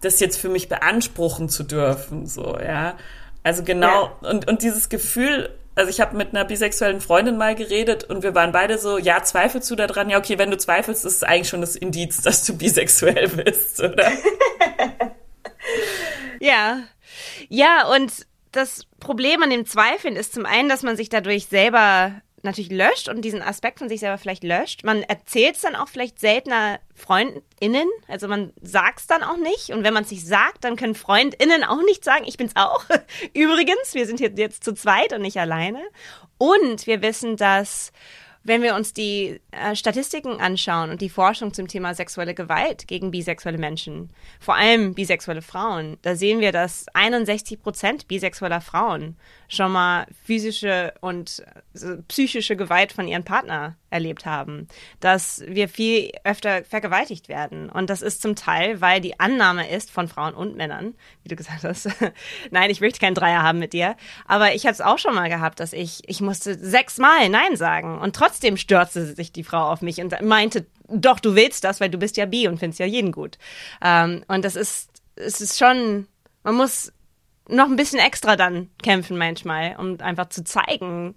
das 0.00 0.20
jetzt 0.20 0.38
für 0.38 0.48
mich 0.48 0.68
beanspruchen 0.68 1.48
zu 1.48 1.62
dürfen, 1.62 2.26
so, 2.26 2.58
ja. 2.58 2.96
Also 3.42 3.62
genau, 3.62 4.10
ja. 4.22 4.30
und, 4.30 4.48
und 4.48 4.62
dieses 4.62 4.88
Gefühl, 4.88 5.50
also 5.76 5.90
ich 5.90 6.00
habe 6.00 6.16
mit 6.16 6.30
einer 6.30 6.44
bisexuellen 6.46 7.02
Freundin 7.02 7.36
mal 7.36 7.54
geredet 7.54 8.04
und 8.04 8.22
wir 8.22 8.34
waren 8.34 8.50
beide 8.50 8.78
so, 8.78 8.96
ja, 8.96 9.22
zweifelst 9.22 9.70
du 9.70 9.76
daran? 9.76 10.08
Ja, 10.08 10.18
okay, 10.18 10.38
wenn 10.38 10.50
du 10.50 10.56
zweifelst, 10.56 11.04
ist 11.04 11.16
es 11.16 11.22
eigentlich 11.22 11.50
schon 11.50 11.60
das 11.60 11.76
Indiz, 11.76 12.22
dass 12.22 12.44
du 12.44 12.56
bisexuell 12.56 13.28
bist, 13.28 13.80
oder? 13.82 14.10
ja. 16.40 16.82
Ja, 17.48 17.88
und 17.94 18.26
das 18.52 18.86
Problem 19.00 19.42
an 19.42 19.50
dem 19.50 19.66
Zweifeln 19.66 20.16
ist 20.16 20.32
zum 20.32 20.46
einen, 20.46 20.70
dass 20.70 20.82
man 20.82 20.96
sich 20.96 21.10
dadurch 21.10 21.46
selber 21.46 22.22
natürlich 22.46 22.70
löscht 22.70 23.08
und 23.08 23.22
diesen 23.22 23.42
Aspekt 23.42 23.78
von 23.78 23.88
sich 23.88 24.00
selber 24.00 24.16
vielleicht 24.16 24.44
löscht. 24.44 24.84
Man 24.84 25.02
erzählt 25.02 25.56
es 25.56 25.62
dann 25.62 25.76
auch 25.76 25.88
vielleicht 25.88 26.18
seltener 26.18 26.80
FreundInnen, 26.94 27.88
also 28.08 28.26
man 28.28 28.52
sagt 28.62 29.00
es 29.00 29.06
dann 29.06 29.22
auch 29.22 29.36
nicht. 29.36 29.70
Und 29.70 29.84
wenn 29.84 29.92
man 29.92 30.04
es 30.04 30.10
nicht 30.10 30.26
sagt, 30.26 30.64
dann 30.64 30.76
können 30.76 30.94
FreundInnen 30.94 31.64
auch 31.64 31.82
nicht 31.84 32.04
sagen, 32.04 32.24
ich 32.26 32.38
bin's 32.38 32.56
auch. 32.56 32.84
Übrigens, 33.34 33.92
wir 33.92 34.06
sind 34.06 34.18
hier 34.18 34.32
jetzt 34.34 34.64
zu 34.64 34.72
zweit 34.72 35.12
und 35.12 35.20
nicht 35.20 35.38
alleine. 35.38 35.82
Und 36.38 36.86
wir 36.86 37.02
wissen, 37.02 37.36
dass 37.36 37.92
wenn 38.46 38.62
wir 38.62 38.76
uns 38.76 38.92
die 38.92 39.40
äh, 39.50 39.74
Statistiken 39.74 40.40
anschauen 40.40 40.90
und 40.90 41.00
die 41.00 41.08
Forschung 41.08 41.52
zum 41.52 41.66
Thema 41.66 41.94
sexuelle 41.94 42.32
Gewalt 42.34 42.86
gegen 42.86 43.10
bisexuelle 43.10 43.58
Menschen, 43.58 44.10
vor 44.38 44.54
allem 44.54 44.94
bisexuelle 44.94 45.42
Frauen, 45.42 45.98
da 46.02 46.14
sehen 46.14 46.40
wir, 46.40 46.52
dass 46.52 46.86
61 46.94 47.60
Prozent 47.60 48.08
bisexueller 48.08 48.60
Frauen 48.60 49.16
schon 49.48 49.72
mal 49.72 50.06
physische 50.24 50.94
und 51.00 51.42
äh, 51.74 51.96
psychische 52.08 52.56
Gewalt 52.56 52.92
von 52.92 53.08
ihrem 53.08 53.24
Partner 53.24 53.76
erlebt 53.90 54.26
haben, 54.26 54.68
dass 55.00 55.42
wir 55.46 55.68
viel 55.68 56.10
öfter 56.24 56.64
vergewaltigt 56.64 57.28
werden. 57.28 57.70
Und 57.70 57.88
das 57.88 58.02
ist 58.02 58.20
zum 58.20 58.34
Teil, 58.34 58.80
weil 58.80 59.00
die 59.00 59.20
Annahme 59.20 59.70
ist 59.70 59.90
von 59.90 60.08
Frauen 60.08 60.34
und 60.34 60.56
Männern, 60.56 60.94
wie 61.22 61.28
du 61.28 61.36
gesagt 61.36 61.64
hast, 61.64 61.88
nein, 62.50 62.70
ich 62.70 62.80
möchte 62.80 62.98
keinen 62.98 63.14
Dreier 63.14 63.42
haben 63.42 63.58
mit 63.58 63.72
dir. 63.72 63.96
Aber 64.26 64.54
ich 64.54 64.64
habe 64.64 64.72
es 64.72 64.80
auch 64.80 64.98
schon 64.98 65.14
mal 65.14 65.28
gehabt, 65.28 65.60
dass 65.60 65.72
ich, 65.72 66.02
ich 66.06 66.20
musste 66.20 66.58
sechsmal 66.58 67.28
Nein 67.28 67.56
sagen. 67.56 67.98
Und 67.98 68.16
trotzdem 68.16 68.56
stürzte 68.56 69.14
sich 69.14 69.32
die 69.32 69.44
Frau 69.44 69.70
auf 69.70 69.82
mich 69.82 70.00
und 70.00 70.20
meinte, 70.22 70.66
doch, 70.88 71.20
du 71.20 71.34
willst 71.34 71.64
das, 71.64 71.80
weil 71.80 71.90
du 71.90 71.98
bist 71.98 72.16
ja 72.16 72.26
bi 72.26 72.48
und 72.48 72.58
findest 72.58 72.80
ja 72.80 72.86
jeden 72.86 73.12
gut. 73.12 73.38
Ähm, 73.82 74.24
und 74.28 74.44
das 74.44 74.56
ist, 74.56 74.90
es 75.16 75.40
ist 75.40 75.58
schon, 75.58 76.06
man 76.42 76.54
muss 76.54 76.92
noch 77.48 77.66
ein 77.66 77.76
bisschen 77.76 78.00
extra 78.00 78.36
dann 78.36 78.70
kämpfen 78.82 79.16
manchmal, 79.16 79.76
um 79.78 80.00
einfach 80.00 80.28
zu 80.28 80.42
zeigen, 80.42 81.14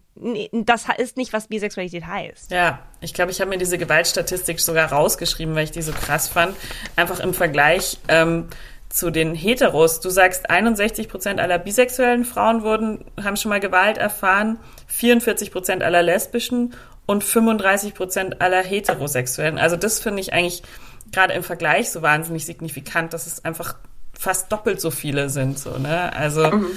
das 0.51 0.86
ist 0.98 1.17
nicht, 1.17 1.33
was 1.33 1.48
Bisexualität 1.48 2.05
heißt. 2.05 2.51
Ja, 2.51 2.79
ich 3.01 3.13
glaube, 3.13 3.31
ich 3.31 3.41
habe 3.41 3.50
mir 3.50 3.57
diese 3.57 3.77
Gewaltstatistik 3.77 4.59
sogar 4.59 4.91
rausgeschrieben, 4.91 5.55
weil 5.55 5.63
ich 5.63 5.71
die 5.71 5.81
so 5.81 5.91
krass 5.91 6.27
fand. 6.27 6.55
Einfach 6.95 7.19
im 7.19 7.33
Vergleich 7.33 7.98
ähm, 8.07 8.48
zu 8.89 9.12
den 9.12 9.33
Heteros. 9.33 10.01
Du 10.01 10.09
sagst, 10.09 10.50
61 10.50 11.09
Prozent 11.09 11.39
aller 11.39 11.57
bisexuellen 11.57 12.25
Frauen 12.25 12.63
wurden, 12.63 13.05
haben 13.24 13.38
schon 13.38 13.50
mal 13.50 13.59
Gewalt 13.59 13.98
erfahren, 13.98 14.59
44 14.88 15.51
Prozent 15.51 15.83
aller 15.83 16.03
lesbischen 16.03 16.75
und 17.05 17.24
35 17.24 17.93
Prozent 17.93 18.41
aller 18.41 18.63
heterosexuellen. 18.63 19.57
Also 19.57 19.77
das 19.77 20.00
finde 20.00 20.21
ich 20.21 20.33
eigentlich 20.33 20.63
gerade 21.12 21.33
im 21.33 21.43
Vergleich 21.43 21.89
so 21.89 22.01
wahnsinnig 22.01 22.45
signifikant, 22.45 23.13
dass 23.13 23.25
es 23.25 23.43
einfach 23.45 23.75
fast 24.19 24.51
doppelt 24.51 24.81
so 24.81 24.91
viele 24.91 25.29
sind. 25.29 25.57
So, 25.57 25.77
ne? 25.77 26.13
Also 26.13 26.51
mhm. 26.51 26.67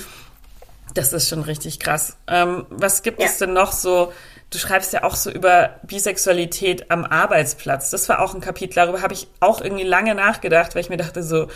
das 0.94 1.12
ist 1.12 1.28
schon 1.28 1.42
richtig 1.42 1.80
krass. 1.80 2.16
Ähm, 2.28 2.64
was 2.70 3.02
gibt 3.02 3.20
ja. 3.20 3.26
es 3.26 3.38
denn 3.38 3.52
noch 3.52 3.72
so? 3.72 4.12
Du 4.50 4.58
schreibst 4.58 4.92
ja 4.92 5.02
auch 5.02 5.16
so 5.16 5.30
über 5.30 5.80
Bisexualität 5.82 6.90
am 6.90 7.04
Arbeitsplatz. 7.04 7.90
Das 7.90 8.08
war 8.08 8.20
auch 8.20 8.34
ein 8.34 8.40
Kapitel, 8.40 8.75
darüber 8.75 9.02
habe 9.02 9.14
ich 9.14 9.26
auch 9.40 9.61
irgendwie 9.61 9.84
lange 9.84 10.14
nachgedacht, 10.14 10.75
weil 10.75 10.82
ich 10.82 10.88
mir 10.88 10.99
dachte 10.99 11.22
so, 11.22 11.49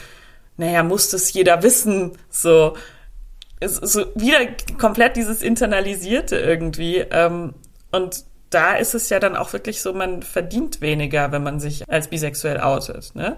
naja, 0.57 0.83
muss 0.83 1.11
das 1.11 1.33
jeder 1.33 1.63
wissen? 1.63 2.13
So, 2.31 2.77
so 3.63 4.07
wieder 4.17 4.39
komplett 4.79 5.17
dieses 5.17 5.41
Internalisierte 5.43 6.37
irgendwie. 6.37 6.97
Ähm, 6.97 7.55
und 7.93 8.25
da 8.51 8.75
ist 8.75 8.95
es 8.95 9.09
ja 9.09 9.21
dann 9.21 9.37
auch 9.37 9.53
wirklich 9.53 9.83
so, 9.83 9.93
man 9.93 10.23
verdient 10.23 10.81
weniger, 10.81 11.31
wenn 11.31 11.45
man 11.45 11.61
sich 11.61 11.89
als 11.89 12.09
bisexuell 12.09 12.61
outet, 12.61 13.15
ne? 13.15 13.37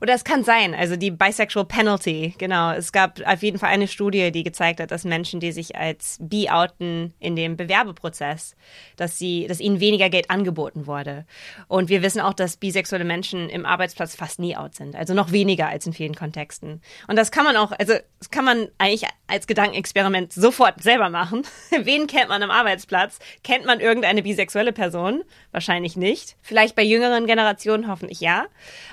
Oder 0.00 0.14
es 0.14 0.24
kann 0.24 0.44
sein, 0.44 0.74
also 0.74 0.96
die 0.96 1.10
Bisexual 1.10 1.64
Penalty, 1.64 2.34
genau. 2.38 2.72
Es 2.72 2.92
gab 2.92 3.20
auf 3.26 3.42
jeden 3.42 3.58
Fall 3.58 3.70
eine 3.70 3.88
Studie, 3.88 4.30
die 4.32 4.42
gezeigt 4.42 4.80
hat, 4.80 4.90
dass 4.90 5.04
Menschen, 5.04 5.40
die 5.40 5.52
sich 5.52 5.76
als 5.76 6.18
bi 6.20 6.48
outen 6.50 7.14
in 7.18 7.36
dem 7.36 7.56
Bewerbeprozess, 7.56 8.56
dass 8.96 9.18
sie, 9.18 9.46
dass 9.46 9.60
ihnen 9.60 9.80
weniger 9.80 10.10
Geld 10.10 10.30
angeboten 10.30 10.86
wurde. 10.86 11.24
Und 11.68 11.88
wir 11.88 12.02
wissen 12.02 12.20
auch, 12.20 12.34
dass 12.34 12.56
bisexuelle 12.56 13.04
Menschen 13.04 13.48
im 13.48 13.66
Arbeitsplatz 13.66 14.14
fast 14.14 14.38
nie 14.38 14.56
out 14.56 14.74
sind. 14.74 14.96
Also 14.96 15.14
noch 15.14 15.32
weniger 15.32 15.68
als 15.68 15.86
in 15.86 15.92
vielen 15.92 16.14
Kontexten. 16.14 16.80
Und 17.08 17.16
das 17.16 17.30
kann 17.30 17.44
man 17.44 17.56
auch, 17.56 17.72
also 17.72 17.94
das 18.18 18.30
kann 18.30 18.44
man 18.44 18.68
eigentlich 18.78 19.08
als 19.26 19.46
Gedankenexperiment 19.46 20.32
sofort 20.32 20.82
selber 20.82 21.10
machen. 21.10 21.42
Wen 21.82 22.06
kennt 22.06 22.28
man 22.28 22.42
am 22.42 22.50
Arbeitsplatz? 22.50 23.18
Kennt 23.42 23.66
man 23.66 23.80
irgendeine 23.80 24.22
bisexuelle 24.22 24.72
Person? 24.72 25.24
Wahrscheinlich 25.56 25.96
nicht. 25.96 26.36
Vielleicht 26.42 26.76
bei 26.76 26.82
jüngeren 26.82 27.26
Generationen 27.26 27.88
hoffentlich 27.88 28.20
ja. 28.20 28.44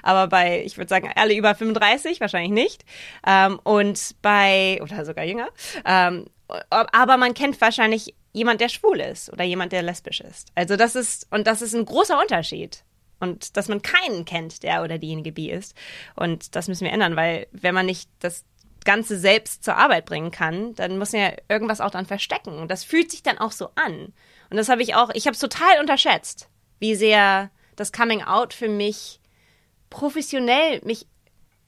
Aber 0.01 0.27
bei, 0.27 0.63
ich 0.63 0.77
würde 0.77 0.87
sagen, 0.87 1.11
alle 1.13 1.35
über 1.35 1.55
35 1.55 2.21
wahrscheinlich 2.21 2.53
nicht. 2.53 2.85
Ähm, 3.27 3.59
und 3.63 4.15
bei, 4.21 4.79
oder 4.81 5.03
sogar 5.03 5.25
jünger. 5.25 5.49
Ähm, 5.85 6.27
aber 6.69 7.17
man 7.17 7.33
kennt 7.33 7.59
wahrscheinlich 7.59 8.15
jemand, 8.31 8.61
der 8.61 8.69
schwul 8.69 9.01
ist 9.01 9.29
oder 9.33 9.43
jemand, 9.43 9.73
der 9.73 9.81
lesbisch 9.81 10.21
ist. 10.21 10.53
Also 10.55 10.77
das 10.77 10.95
ist, 10.95 11.27
und 11.31 11.47
das 11.47 11.61
ist 11.61 11.75
ein 11.75 11.83
großer 11.83 12.17
Unterschied. 12.17 12.85
Und 13.19 13.57
dass 13.57 13.67
man 13.67 13.81
keinen 13.81 14.23
kennt, 14.23 14.63
der 14.63 14.83
oder 14.83 14.97
diejenige 14.97 15.33
bi 15.33 15.51
ist. 15.51 15.75
Und 16.15 16.55
das 16.55 16.69
müssen 16.69 16.85
wir 16.85 16.93
ändern, 16.93 17.17
weil 17.17 17.47
wenn 17.51 17.75
man 17.75 17.87
nicht 17.87 18.09
das 18.19 18.45
Ganze 18.85 19.19
selbst 19.19 19.65
zur 19.65 19.75
Arbeit 19.75 20.05
bringen 20.05 20.31
kann, 20.31 20.75
dann 20.75 20.97
muss 20.97 21.11
man 21.11 21.23
ja 21.23 21.31
irgendwas 21.49 21.81
auch 21.81 21.91
dann 21.91 22.05
verstecken. 22.05 22.57
Und 22.57 22.71
das 22.71 22.85
fühlt 22.85 23.11
sich 23.11 23.21
dann 23.21 23.37
auch 23.37 23.51
so 23.51 23.71
an. 23.75 24.13
Und 24.49 24.57
das 24.57 24.69
habe 24.69 24.83
ich 24.83 24.93
auch, 24.93 25.09
ich 25.15 25.25
habe 25.25 25.33
es 25.33 25.39
total 25.39 25.79
unterschätzt, 25.79 26.47
wie 26.83 26.95
sehr 26.95 27.49
das 27.77 27.93
Coming 27.93 28.23
Out 28.23 28.53
für 28.53 28.67
mich 28.67 29.21
professionell 29.89 30.81
mich 30.83 31.07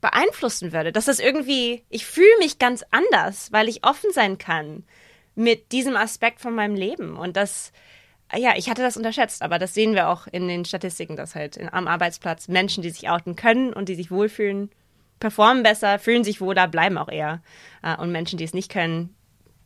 beeinflussen 0.02 0.74
würde. 0.74 0.92
Dass 0.92 1.06
das 1.06 1.20
irgendwie, 1.20 1.86
ich 1.90 2.06
fühle 2.06 2.38
mich 2.40 2.60
ganz 2.60 2.84
anders, 2.92 3.50
weil 3.54 3.70
ich 3.70 3.86
offen 3.86 4.12
sein 4.12 4.38
kann 4.38 4.84
mit 5.34 5.72
diesem 5.72 5.96
Aspekt 5.96 6.42
von 6.42 6.54
meinem 6.54 6.76
Leben. 6.76 7.16
Und 7.16 7.38
das, 7.38 7.72
ja, 8.36 8.58
ich 8.58 8.70
hatte 8.70 8.82
das 8.82 8.98
unterschätzt, 8.98 9.42
aber 9.42 9.58
das 9.58 9.74
sehen 9.74 9.94
wir 9.94 10.10
auch 10.10 10.28
in 10.28 10.50
den 10.50 10.66
Statistiken, 10.66 11.16
dass 11.16 11.34
halt 11.34 11.58
am 11.72 11.88
Arbeitsplatz 11.88 12.50
Menschen, 12.50 12.84
die 12.84 12.90
sich 12.90 13.10
outen 13.10 13.38
können 13.38 13.72
und 13.72 13.88
die 13.88 13.96
sich 13.96 14.12
wohlfühlen, 14.12 14.70
performen 15.22 15.64
besser, 15.64 15.98
fühlen 15.98 16.26
sich 16.26 16.42
wohler, 16.42 16.68
bleiben 16.68 16.98
auch 16.98 17.10
eher. 17.10 17.42
Äh, 17.84 17.96
und 17.96 18.12
Menschen, 18.12 18.38
die 18.38 18.44
es 18.44 18.54
nicht 18.54 18.70
können, 18.70 19.16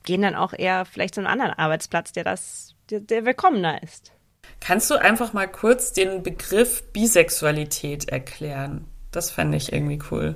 gehen 0.04 0.22
dann 0.22 0.36
auch 0.36 0.54
eher 0.54 0.86
vielleicht 0.86 1.16
zu 1.16 1.22
einem 1.22 1.32
anderen 1.32 1.54
Arbeitsplatz, 1.54 2.12
der 2.12 2.24
das, 2.24 2.76
der, 2.92 3.00
der 3.00 3.26
willkommener 3.26 3.82
ist. 3.82 4.14
Kannst 4.60 4.90
du 4.90 4.96
einfach 4.96 5.34
mal 5.34 5.48
kurz 5.48 5.94
den 5.94 6.24
Begriff 6.24 6.84
Bisexualität 6.92 8.10
erklären? 8.10 8.86
Das 9.12 9.32
fände 9.32 9.58
ich 9.58 9.74
irgendwie 9.74 10.00
cool. 10.12 10.36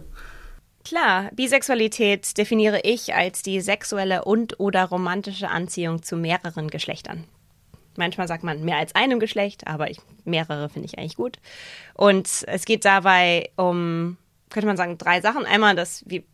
Klar, 0.85 1.29
Bisexualität 1.33 2.37
definiere 2.37 2.81
ich 2.83 3.13
als 3.13 3.41
die 3.41 3.61
sexuelle 3.61 4.25
und 4.25 4.59
oder 4.59 4.85
romantische 4.85 5.49
Anziehung 5.49 6.03
zu 6.03 6.17
mehreren 6.17 6.69
Geschlechtern. 6.69 7.23
Manchmal 7.95 8.27
sagt 8.27 8.43
man 8.43 8.65
mehr 8.65 8.77
als 8.77 8.95
einem 8.95 9.19
Geschlecht, 9.19 9.67
aber 9.67 9.89
ich, 9.89 9.99
mehrere 10.25 10.67
finde 10.69 10.87
ich 10.87 10.97
eigentlich 10.97 11.15
gut. 11.15 11.37
Und 11.93 12.27
es 12.47 12.65
geht 12.65 12.85
dabei 12.85 13.51
um, 13.55 14.17
könnte 14.49 14.67
man 14.67 14.77
sagen, 14.77 14.97
drei 14.97 15.21
Sachen. 15.21 15.45
Einmal 15.45 15.75
das, 15.75 16.03
wie 16.07 16.25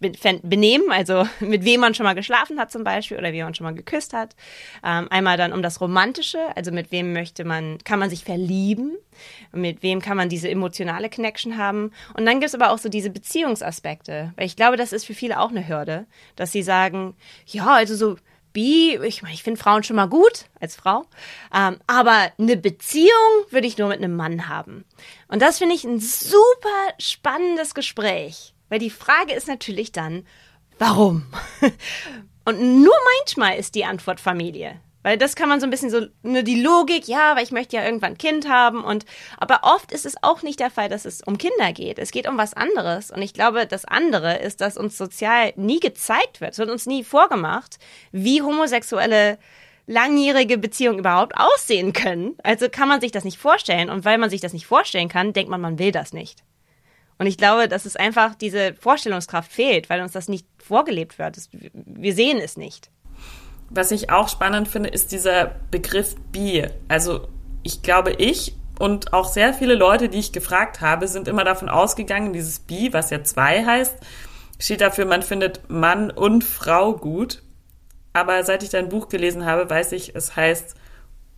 Benehmen, 0.00 0.90
also 0.90 1.26
mit 1.40 1.64
wem 1.64 1.80
man 1.80 1.94
schon 1.94 2.04
mal 2.04 2.14
geschlafen 2.14 2.58
hat 2.58 2.70
zum 2.70 2.84
Beispiel 2.84 3.18
oder 3.18 3.32
wie 3.32 3.42
man 3.42 3.54
schon 3.54 3.64
mal 3.64 3.74
geküsst 3.74 4.12
hat. 4.12 4.34
Ähm, 4.84 5.06
einmal 5.10 5.36
dann 5.36 5.52
um 5.52 5.62
das 5.62 5.80
Romantische, 5.80 6.38
also 6.54 6.70
mit 6.72 6.92
wem 6.92 7.12
möchte 7.12 7.44
man, 7.44 7.78
kann 7.84 7.98
man 7.98 8.10
sich 8.10 8.24
verlieben, 8.24 8.96
mit 9.52 9.82
wem 9.82 10.00
kann 10.00 10.16
man 10.16 10.28
diese 10.28 10.48
emotionale 10.48 11.10
Connection 11.10 11.58
haben. 11.58 11.92
Und 12.14 12.26
dann 12.26 12.40
gibt 12.40 12.48
es 12.48 12.54
aber 12.54 12.70
auch 12.70 12.78
so 12.78 12.88
diese 12.88 13.10
Beziehungsaspekte, 13.10 14.32
weil 14.36 14.46
ich 14.46 14.56
glaube, 14.56 14.76
das 14.76 14.92
ist 14.92 15.04
für 15.04 15.14
viele 15.14 15.40
auch 15.40 15.50
eine 15.50 15.66
Hürde, 15.68 16.06
dass 16.36 16.52
sie 16.52 16.62
sagen, 16.62 17.14
ja, 17.46 17.66
also 17.66 17.94
so 17.94 18.16
bi, 18.56 18.98
ich 19.04 19.22
meine, 19.22 19.34
ich 19.34 19.42
finde 19.42 19.60
Frauen 19.60 19.82
schon 19.82 19.96
mal 19.96 20.08
gut 20.08 20.46
als 20.60 20.76
Frau, 20.76 21.04
ähm, 21.54 21.76
aber 21.86 22.32
eine 22.38 22.56
Beziehung 22.56 23.10
würde 23.50 23.66
ich 23.66 23.76
nur 23.76 23.88
mit 23.88 23.98
einem 23.98 24.16
Mann 24.16 24.48
haben. 24.48 24.86
Und 25.28 25.42
das 25.42 25.58
finde 25.58 25.74
ich 25.74 25.84
ein 25.84 26.00
super 26.00 26.68
spannendes 26.98 27.74
Gespräch 27.74 28.54
weil 28.68 28.78
die 28.78 28.90
Frage 28.90 29.32
ist 29.32 29.48
natürlich 29.48 29.92
dann, 29.92 30.26
warum? 30.78 31.26
Und 32.44 32.60
nur 32.82 32.94
manchmal 33.18 33.58
ist 33.58 33.74
die 33.74 33.84
Antwort 33.84 34.20
Familie. 34.20 34.80
Weil 35.06 35.18
das 35.18 35.36
kann 35.36 35.48
man 35.48 35.60
so 35.60 35.68
ein 35.68 35.70
bisschen 35.70 35.90
so, 35.90 36.06
nur 36.22 36.42
die 36.42 36.60
Logik, 36.60 37.06
ja, 37.06 37.36
weil 37.36 37.44
ich 37.44 37.52
möchte 37.52 37.76
ja 37.76 37.84
irgendwann 37.84 38.14
ein 38.14 38.18
Kind 38.18 38.48
haben 38.48 38.82
und, 38.82 39.04
aber 39.38 39.60
oft 39.62 39.92
ist 39.92 40.04
es 40.04 40.16
auch 40.20 40.42
nicht 40.42 40.58
der 40.58 40.68
Fall, 40.68 40.88
dass 40.88 41.04
es 41.04 41.22
um 41.22 41.38
Kinder 41.38 41.72
geht. 41.72 42.00
Es 42.00 42.10
geht 42.10 42.26
um 42.26 42.36
was 42.36 42.54
anderes. 42.54 43.12
Und 43.12 43.22
ich 43.22 43.32
glaube, 43.32 43.68
das 43.68 43.84
andere 43.84 44.38
ist, 44.38 44.60
dass 44.60 44.76
uns 44.76 44.98
sozial 44.98 45.52
nie 45.54 45.78
gezeigt 45.78 46.40
wird. 46.40 46.54
Es 46.54 46.58
wird 46.58 46.70
uns 46.70 46.86
nie 46.86 47.04
vorgemacht, 47.04 47.78
wie 48.10 48.42
homosexuelle 48.42 49.38
langjährige 49.86 50.58
Beziehungen 50.58 50.98
überhaupt 50.98 51.34
aussehen 51.36 51.92
können. 51.92 52.34
Also 52.42 52.68
kann 52.68 52.88
man 52.88 53.00
sich 53.00 53.12
das 53.12 53.22
nicht 53.22 53.38
vorstellen. 53.38 53.90
Und 53.90 54.04
weil 54.04 54.18
man 54.18 54.30
sich 54.30 54.40
das 54.40 54.52
nicht 54.52 54.66
vorstellen 54.66 55.08
kann, 55.08 55.32
denkt 55.32 55.50
man, 55.50 55.60
man 55.60 55.78
will 55.78 55.92
das 55.92 56.12
nicht. 56.12 56.42
Und 57.18 57.26
ich 57.26 57.38
glaube, 57.38 57.68
dass 57.68 57.86
es 57.86 57.96
einfach 57.96 58.34
diese 58.34 58.74
Vorstellungskraft 58.74 59.50
fehlt, 59.50 59.88
weil 59.88 60.02
uns 60.02 60.12
das 60.12 60.28
nicht 60.28 60.46
vorgelebt 60.58 61.18
wird. 61.18 61.36
wir 61.72 62.14
sehen 62.14 62.38
es 62.38 62.56
nicht. 62.56 62.90
Was 63.70 63.90
ich 63.90 64.10
auch 64.10 64.28
spannend 64.28 64.68
finde, 64.68 64.90
ist 64.90 65.12
dieser 65.12 65.56
Begriff 65.70 66.14
Bi. 66.30 66.66
Also 66.88 67.28
ich 67.62 67.82
glaube, 67.82 68.12
ich 68.12 68.54
und 68.78 69.14
auch 69.14 69.26
sehr 69.26 69.54
viele 69.54 69.74
Leute, 69.74 70.10
die 70.10 70.18
ich 70.18 70.32
gefragt 70.32 70.82
habe, 70.82 71.08
sind 71.08 71.28
immer 71.28 71.44
davon 71.44 71.70
ausgegangen, 71.70 72.34
dieses 72.34 72.58
Bi, 72.58 72.92
was 72.92 73.08
ja 73.08 73.24
zwei 73.24 73.64
heißt, 73.64 73.96
steht 74.58 74.82
dafür, 74.82 75.06
man 75.06 75.22
findet 75.22 75.70
Mann 75.70 76.10
und 76.10 76.44
Frau 76.44 76.92
gut. 76.94 77.42
Aber 78.12 78.44
seit 78.44 78.62
ich 78.62 78.70
dein 78.70 78.90
Buch 78.90 79.08
gelesen 79.08 79.46
habe, 79.46 79.68
weiß 79.68 79.92
ich, 79.92 80.14
es 80.14 80.36
heißt 80.36 80.74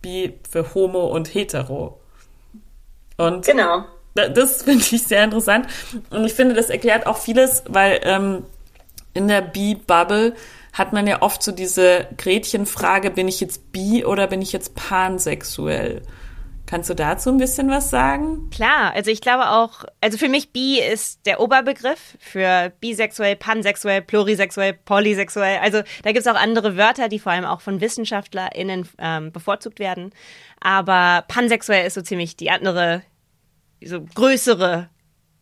Bi 0.01 0.37
für 0.49 0.73
Homo 0.73 1.07
und 1.07 1.33
Hetero. 1.33 2.01
Und 3.17 3.45
genau 3.45 3.85
das 4.15 4.63
finde 4.63 4.83
ich 4.91 5.03
sehr 5.03 5.23
interessant. 5.23 5.67
Und 6.09 6.25
ich 6.25 6.33
finde, 6.33 6.55
das 6.55 6.69
erklärt 6.69 7.07
auch 7.07 7.17
vieles, 7.17 7.63
weil 7.67 7.99
ähm, 8.03 8.43
in 9.13 9.27
der 9.27 9.41
Bi-Bubble 9.41 10.35
hat 10.73 10.93
man 10.93 11.07
ja 11.07 11.21
oft 11.21 11.43
so 11.43 11.51
diese 11.51 12.07
Gretchenfrage, 12.17 13.11
bin 13.11 13.27
ich 13.27 13.39
jetzt 13.39 13.71
bi 13.71 14.05
oder 14.05 14.27
bin 14.27 14.41
ich 14.41 14.53
jetzt 14.53 14.75
pansexuell? 14.75 16.01
Kannst 16.69 16.87
du 16.87 16.93
dazu 16.93 17.31
ein 17.31 17.39
bisschen 17.39 17.67
was 17.71 17.89
sagen? 17.89 18.51
Klar, 18.51 18.93
also 18.93 19.09
ich 19.09 19.21
glaube 19.21 19.49
auch, 19.49 19.85
also 20.01 20.19
für 20.19 20.29
mich 20.29 20.51
bi 20.51 20.79
ist 20.79 21.25
der 21.25 21.39
Oberbegriff 21.39 22.15
für 22.19 22.71
bisexuell, 22.79 23.35
pansexuell, 23.35 24.03
plurisexuell, 24.03 24.73
polysexuell. 24.73 25.57
Also 25.63 25.81
da 26.03 26.11
gibt 26.11 26.19
es 26.19 26.27
auch 26.27 26.39
andere 26.39 26.77
Wörter, 26.77 27.09
die 27.09 27.17
vor 27.17 27.31
allem 27.31 27.45
auch 27.45 27.61
von 27.61 27.81
WissenschaftlerInnen 27.81 28.87
ähm, 28.99 29.31
bevorzugt 29.31 29.79
werden. 29.79 30.11
Aber 30.59 31.23
pansexuell 31.27 31.87
ist 31.87 31.95
so 31.95 32.03
ziemlich 32.03 32.37
die 32.37 32.51
andere 32.51 33.01
so 33.83 34.01
größere 34.01 34.89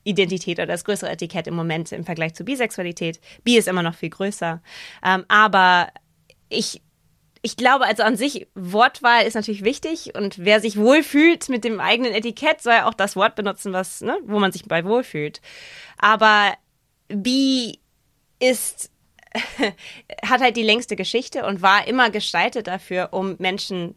Identität 0.03 0.57
oder 0.57 0.67
das 0.67 0.85
größere 0.85 1.11
Etikett 1.11 1.47
im 1.47 1.55
Moment 1.55 1.91
im 1.91 2.05
Vergleich 2.05 2.33
zu 2.33 2.43
Bisexualität. 2.43 3.19
Bi 3.43 3.57
ist 3.57 3.67
immer 3.67 3.83
noch 3.83 3.95
viel 3.95 4.09
größer. 4.09 4.61
Ähm, 5.03 5.25
aber 5.27 5.89
ich, 6.49 6.81
ich 7.41 7.57
glaube, 7.57 7.85
also 7.85 8.03
an 8.03 8.15
sich, 8.15 8.47
Wortwahl 8.55 9.25
ist 9.25 9.35
natürlich 9.35 9.63
wichtig 9.63 10.15
und 10.15 10.39
wer 10.39 10.61
sich 10.61 10.77
wohlfühlt 10.77 11.49
mit 11.49 11.63
dem 11.63 11.79
eigenen 11.79 12.13
Etikett, 12.13 12.61
soll 12.61 12.73
ja 12.73 12.87
auch 12.87 12.93
das 12.93 13.15
Wort 13.15 13.35
benutzen, 13.35 13.73
was, 13.73 14.01
ne, 14.01 14.17
wo 14.25 14.39
man 14.39 14.51
sich 14.51 14.65
bei 14.65 14.85
wohlfühlt. 14.85 15.41
Aber 15.97 16.53
Bi 17.09 17.79
ist, 18.39 18.91
hat 20.25 20.41
halt 20.41 20.55
die 20.55 20.63
längste 20.63 20.95
Geschichte 20.95 21.45
und 21.45 21.61
war 21.61 21.87
immer 21.87 22.09
gestaltet 22.09 22.67
dafür, 22.67 23.09
um 23.11 23.35
Menschen 23.39 23.95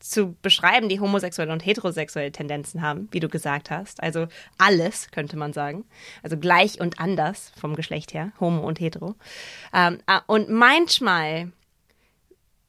zu 0.00 0.36
beschreiben, 0.42 0.88
die 0.88 1.00
homosexuelle 1.00 1.52
und 1.52 1.64
heterosexuelle 1.64 2.32
Tendenzen 2.32 2.82
haben, 2.82 3.08
wie 3.10 3.20
du 3.20 3.28
gesagt 3.28 3.70
hast. 3.70 4.02
Also 4.02 4.26
alles, 4.56 5.10
könnte 5.10 5.36
man 5.36 5.52
sagen. 5.52 5.84
Also 6.22 6.36
gleich 6.36 6.80
und 6.80 7.00
anders 7.00 7.52
vom 7.58 7.74
Geschlecht 7.74 8.14
her, 8.14 8.32
homo 8.40 8.66
und 8.66 8.80
hetero. 8.80 9.14
Ähm, 9.74 9.98
äh, 10.06 10.20
und 10.26 10.50
manchmal, 10.50 11.52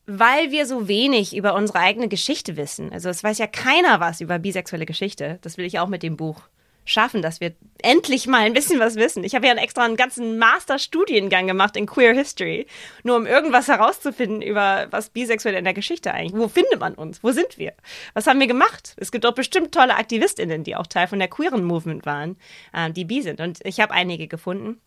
weil 0.05 0.51
wir 0.51 0.65
so 0.65 0.87
wenig 0.87 1.35
über 1.35 1.53
unsere 1.53 1.79
eigene 1.79 2.07
Geschichte 2.07 2.57
wissen, 2.57 2.91
also 2.91 3.09
es 3.09 3.23
weiß 3.23 3.37
ja 3.37 3.47
keiner 3.47 3.99
was 3.99 4.21
über 4.21 4.39
bisexuelle 4.39 4.85
Geschichte, 4.85 5.39
das 5.41 5.57
will 5.57 5.65
ich 5.65 5.79
auch 5.79 5.87
mit 5.87 6.03
dem 6.03 6.17
Buch 6.17 6.41
schaffen, 6.89 7.21
dass 7.21 7.39
wir 7.39 7.53
endlich 7.81 8.27
mal 8.27 8.41
ein 8.41 8.53
bisschen 8.53 8.79
was 8.79 8.95
wissen. 8.95 9.23
Ich 9.23 9.35
habe 9.35 9.47
ja 9.47 9.53
extra 9.53 9.85
einen 9.85 9.95
ganzen 9.95 10.37
Masterstudiengang 10.37 11.47
gemacht 11.47 11.77
in 11.77 11.85
Queer 11.85 12.13
History, 12.13 12.65
nur 13.03 13.15
um 13.15 13.25
irgendwas 13.25 13.67
herauszufinden 13.67 14.41
über 14.41 14.87
was 14.89 15.11
bisexuell 15.11 15.55
in 15.55 15.63
der 15.63 15.73
Geschichte 15.73 16.13
eigentlich. 16.13 16.39
Wo 16.39 16.47
findet 16.47 16.79
man 16.79 16.95
uns? 16.95 17.23
Wo 17.23 17.31
sind 17.31 17.57
wir? 17.57 17.73
Was 18.13 18.27
haben 18.27 18.39
wir 18.39 18.47
gemacht? 18.47 18.95
Es 18.97 19.11
gibt 19.11 19.23
doch 19.23 19.33
bestimmt 19.33 19.73
tolle 19.73 19.95
AktivistInnen, 19.95 20.63
die 20.63 20.75
auch 20.75 20.87
Teil 20.87 21.07
von 21.07 21.19
der 21.19 21.27
queeren 21.27 21.63
Movement 21.63 22.05
waren, 22.05 22.37
äh, 22.73 22.91
die 22.91 23.05
bi 23.05 23.21
sind. 23.21 23.39
Und 23.39 23.59
ich 23.63 23.79
habe 23.79 23.93
einige 23.93 24.27
gefunden. 24.27 24.81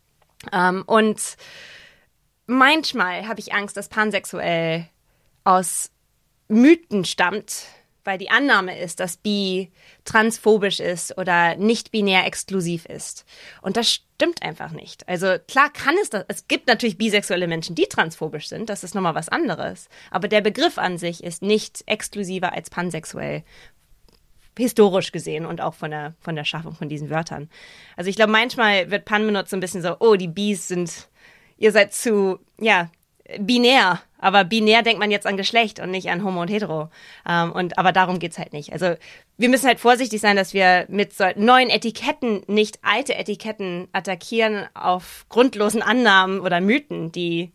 Ähm, 0.53 0.83
und 0.87 1.37
manchmal 2.47 3.29
habe 3.29 3.41
ich 3.41 3.55
Angst, 3.55 3.77
dass 3.77 3.89
pansexuell 3.89 4.89
aus 5.45 5.91
Mythen 6.49 7.05
stammt, 7.05 7.67
weil 8.05 8.19
die 8.19 8.31
Annahme 8.31 8.79
ist, 8.79 9.01
dass 9.01 9.17
bi 9.17 9.71
transphobisch 10.05 10.81
ist 10.81 11.17
oder 11.19 11.57
nicht 11.57 11.93
binär 11.93 12.27
exklusiv 12.27 12.87
ist. 12.87 13.25
Und 13.61 13.77
das 13.77 13.91
stimmt 13.91 14.43
einfach 14.43 14.71
nicht. 14.71 15.09
Also 15.09 15.37
klar 15.49 15.73
kann 15.73 15.95
es 16.03 16.11
das, 16.11 16.25
es 16.29 16.49
gibt 16.49 16.67
natürlich 16.67 16.99
bisexuelle 16.99 17.47
Menschen, 17.47 17.75
die 17.75 17.87
transphobisch 17.87 18.49
sind, 18.49 18.69
das 18.69 18.85
ist 18.85 18.95
nochmal 18.95 19.15
was 19.15 19.29
anderes. 19.29 19.89
Aber 20.11 20.29
der 20.29 20.41
Begriff 20.41 20.79
an 20.79 20.99
sich 20.99 21.23
ist 21.23 21.43
nicht 21.43 21.83
exklusiver 21.87 22.53
als 22.53 22.71
pansexuell. 22.71 23.45
Historisch 24.59 25.13
gesehen 25.13 25.47
und 25.47 25.63
auch 25.63 25.75
von 25.75 25.91
der, 25.91 26.15
von 26.21 26.37
der 26.37 26.45
Schaffung 26.45 26.75
von 26.75 26.91
diesen 26.91 27.09
Wörtern. 27.09 27.49
Also 27.97 28.11
ich 28.11 28.17
glaube, 28.17 28.33
manchmal 28.33 28.91
wird 28.91 29.07
Pan 29.07 29.25
benutzt 29.25 29.51
so 29.51 29.57
ein 29.57 29.61
bisschen 29.61 29.81
so, 29.81 29.97
oh, 30.01 30.17
die 30.17 30.29
Bis 30.29 30.69
sind, 30.69 31.09
ihr 31.57 31.73
seid 31.73 31.95
zu, 31.95 32.39
ja, 32.61 32.91
binär, 33.39 34.01
aber 34.19 34.45
binär 34.45 34.83
denkt 34.83 35.01
man 35.01 35.11
jetzt 35.11 35.27
an 35.27 35.37
Geschlecht 35.37 35.81
und 35.81 35.91
nicht 35.91 36.11
an 36.11 36.25
Homo 36.25 36.43
und 36.43 36.49
Hetero. 36.49 36.91
Ähm, 37.29 37.53
und 37.53 37.79
aber 37.79 37.93
darum 37.93 38.19
geht's 38.19 38.39
halt 38.39 38.53
nicht. 38.53 38.73
Also 38.73 38.95
wir 39.37 39.49
müssen 39.49 39.67
halt 39.67 39.81
vorsichtig 39.81 40.21
sein, 40.21 40.37
dass 40.37 40.55
wir 40.55 40.87
mit 40.89 41.13
so 41.13 41.25
neuen 41.37 41.71
Etiketten 41.71 42.43
nicht 42.47 42.79
alte 42.83 43.15
Etiketten 43.15 43.89
attackieren 43.93 44.67
auf 44.75 45.27
grundlosen 45.29 45.83
Annahmen 45.83 46.41
oder 46.41 46.61
Mythen, 46.61 47.13
die 47.13 47.53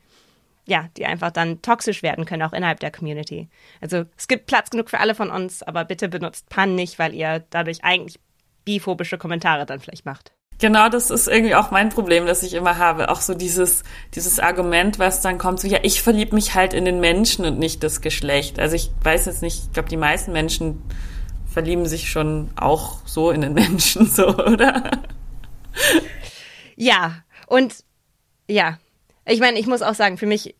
ja, 0.68 0.90
die 0.98 1.06
einfach 1.06 1.32
dann 1.32 1.62
toxisch 1.62 2.04
werden 2.04 2.26
können, 2.26 2.44
auch 2.44 2.52
innerhalb 2.52 2.82
der 2.82 2.92
Community. 2.92 3.48
Also 3.80 4.04
es 4.18 4.28
gibt 4.28 4.48
Platz 4.48 4.70
genug 4.70 4.90
für 4.90 5.00
alle 5.00 5.16
von 5.16 5.32
uns, 5.32 5.64
aber 5.64 5.86
bitte 5.86 6.10
benutzt 6.10 6.50
Pan 6.50 6.76
nicht, 6.76 7.00
weil 7.00 7.14
ihr 7.14 7.46
dadurch 7.50 7.86
eigentlich 7.86 8.20
biphobische 8.66 9.18
Kommentare 9.18 9.66
dann 9.66 9.80
vielleicht 9.80 10.06
macht. 10.06 10.34
Genau, 10.60 10.90
das 10.90 11.12
ist 11.12 11.28
irgendwie 11.28 11.54
auch 11.54 11.70
mein 11.70 11.90
Problem, 11.90 12.26
das 12.26 12.42
ich 12.42 12.56
immer 12.56 12.78
habe. 12.78 13.10
Auch 13.10 13.22
so 13.22 13.36
dieses, 13.36 13.84
dieses 14.16 14.40
Argument, 14.40 14.98
was 14.98 15.22
dann 15.22 15.38
kommt, 15.38 15.60
so, 15.60 15.68
ja, 15.68 15.80
ich 15.84 16.02
verliebe 16.02 16.34
mich 16.34 16.56
halt 16.56 16.74
in 16.74 16.86
den 16.86 17.00
Menschen 17.00 17.46
und 17.46 17.60
nicht 17.60 17.84
das 17.84 18.02
Geschlecht. 18.02 18.60
Also 18.60 18.76
ich 18.76 18.90
weiß 19.04 19.28
jetzt 19.28 19.44
nicht, 19.44 19.66
ich 19.66 19.74
glaube, 19.74 19.90
die 19.90 19.98
meisten 19.98 20.32
Menschen 20.32 20.82
verlieben 21.48 21.86
sich 21.86 22.10
schon 22.10 22.50
auch 22.56 23.00
so 23.06 23.30
in 23.30 23.42
den 23.42 23.54
Menschen, 23.56 24.08
so, 24.08 24.28
oder? 24.28 24.92
Ja, 26.76 27.24
und 27.46 27.76
ja, 28.50 28.80
ich 29.26 29.40
meine, 29.40 29.60
ich 29.60 29.68
muss 29.68 29.82
auch 29.84 29.96
sagen, 29.96 30.18
für 30.18 30.26
mich, 30.26 30.56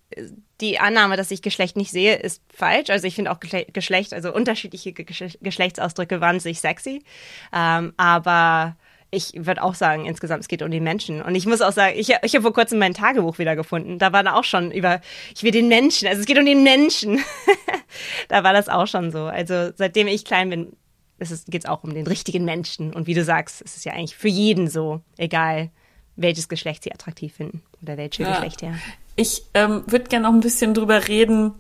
die 0.62 0.80
Annahme, 0.80 1.18
dass 1.18 1.32
ich 1.32 1.42
Geschlecht 1.42 1.76
nicht 1.78 1.92
sehe, 1.92 2.16
ist 2.16 2.42
falsch. 2.54 2.90
Also 2.90 3.08
ich 3.08 3.16
finde 3.16 3.32
auch 3.32 3.40
Geschlecht, 3.40 4.14
also 4.14 4.34
unterschiedliche 4.34 4.94
Geschlechtsausdrücke 4.94 6.20
wahnsinnig 6.20 6.60
sexy. 6.60 7.04
Ähm, 7.54 7.94
aber 7.98 8.76
ich 9.10 9.32
würde 9.36 9.64
auch 9.64 9.76
sagen, 9.76 10.06
insgesamt, 10.06 10.42
es 10.42 10.48
geht 10.48 10.62
um 10.62 10.70
die 10.70 10.80
Menschen. 10.80 11.22
Und 11.22 11.36
ich 11.36 11.46
muss 11.46 11.62
auch 11.62 11.72
sagen, 11.72 11.98
ich, 11.98 12.14
ich 12.22 12.36
habe 12.36 12.42
vor 12.42 12.54
kurzem 12.54 12.80
mein 12.80 12.94
Tagebuch 12.94 13.40
wieder 13.40 13.56
gefunden. 13.56 14.00
Da 14.00 14.12
war 14.12 14.24
da 14.24 14.34
auch 14.34 14.44
schon 14.44 14.72
über, 14.72 15.02
ich 15.34 15.44
will 15.44 15.52
den 15.52 15.70
Menschen, 15.70 16.08
also 16.08 16.20
es 16.20 16.26
geht 16.26 16.38
um 16.38 16.46
den 16.46 16.64
Menschen. 16.64 17.20
da 18.28 18.44
war 18.44 18.54
das 18.54 18.68
auch 18.68 18.88
schon 18.88 19.12
so. 19.12 19.24
Also 19.24 19.72
seitdem 19.76 20.08
ich 20.08 20.26
klein 20.26 20.50
bin, 20.50 20.74
geht 21.48 21.64
es 21.64 21.70
auch 21.70 21.84
um 21.84 21.94
den 21.94 22.06
richtigen 22.06 22.44
Menschen. 22.44 22.94
Und 22.94 23.08
wie 23.08 23.14
du 23.14 23.24
sagst, 23.24 23.62
es 23.64 23.78
ist 23.78 23.86
ja 23.86 23.94
eigentlich 23.94 24.16
für 24.16 24.28
jeden 24.28 24.70
so, 24.70 25.02
egal 25.18 25.72
welches 26.18 26.50
Geschlecht 26.50 26.84
sie 26.84 26.92
attraktiv 26.92 27.34
finden 27.34 27.62
oder 27.82 27.96
welche 27.96 28.24
ja. 28.24 28.32
Geschlecht, 28.32 28.62
ja. 28.62 28.74
Ich 29.16 29.44
ähm, 29.54 29.84
würde 29.88 30.06
gerne 30.06 30.28
noch 30.28 30.34
ein 30.34 30.42
bisschen 30.42 30.74
drüber 30.74 31.08
reden, 31.08 31.54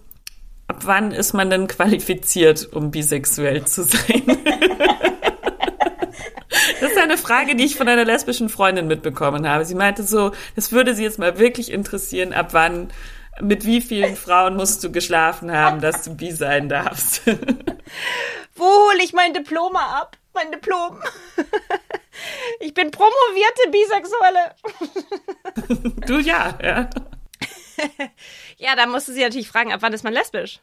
ab 0.67 0.81
wann 0.83 1.11
ist 1.11 1.33
man 1.33 1.49
denn 1.49 1.67
qualifiziert, 1.67 2.71
um 2.73 2.91
bisexuell 2.91 3.65
zu 3.65 3.83
sein? 3.83 4.23
Das 6.79 6.91
ist 6.91 6.97
eine 6.97 7.17
Frage, 7.17 7.55
die 7.55 7.65
ich 7.65 7.75
von 7.75 7.87
einer 7.87 8.05
lesbischen 8.05 8.49
Freundin 8.49 8.87
mitbekommen 8.87 9.47
habe. 9.47 9.65
Sie 9.65 9.75
meinte 9.75 10.03
so, 10.03 10.31
das 10.55 10.71
würde 10.71 10.95
sie 10.95 11.03
jetzt 11.03 11.19
mal 11.19 11.39
wirklich 11.39 11.71
interessieren, 11.71 12.33
ab 12.33 12.49
wann, 12.51 12.89
mit 13.41 13.65
wie 13.65 13.81
vielen 13.81 14.15
Frauen 14.15 14.55
musst 14.55 14.83
du 14.83 14.91
geschlafen 14.91 15.51
haben, 15.51 15.81
dass 15.81 16.03
du 16.03 16.15
bi 16.15 16.31
sein 16.31 16.69
darfst. 16.69 17.21
Wo 18.55 18.65
hole 18.65 19.03
ich 19.03 19.13
mein 19.13 19.33
Diplom 19.33 19.75
ab? 19.75 20.17
Mein 20.33 20.51
Diplom. 20.51 20.99
Ich 22.59 22.73
bin 22.73 22.89
promovierte 22.89 23.69
Bisexuelle. 23.69 24.55
Du 26.07 26.17
ja, 26.17 26.57
ja. 26.63 26.89
Ja, 28.57 28.75
da 28.75 28.87
musst 28.87 29.07
du 29.07 29.13
sie 29.13 29.21
natürlich 29.21 29.47
fragen, 29.47 29.71
ab 29.71 29.81
wann 29.83 29.93
ist 29.93 30.03
man 30.03 30.13
lesbisch? 30.13 30.61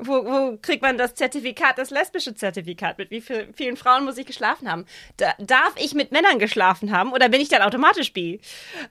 Wo, 0.00 0.24
wo 0.24 0.58
kriegt 0.62 0.82
man 0.82 0.96
das 0.96 1.14
Zertifikat, 1.14 1.76
das 1.76 1.90
lesbische 1.90 2.34
Zertifikat? 2.34 2.98
Mit 2.98 3.10
wie 3.10 3.20
viel, 3.20 3.48
vielen 3.52 3.76
Frauen 3.76 4.04
muss 4.04 4.16
ich 4.16 4.26
geschlafen 4.26 4.70
haben? 4.70 4.86
Da, 5.16 5.34
darf 5.38 5.74
ich 5.76 5.92
mit 5.94 6.12
Männern 6.12 6.38
geschlafen 6.38 6.92
haben 6.92 7.12
oder 7.12 7.28
bin 7.28 7.40
ich 7.40 7.48
dann 7.48 7.62
automatisch 7.62 8.12
bi? 8.12 8.40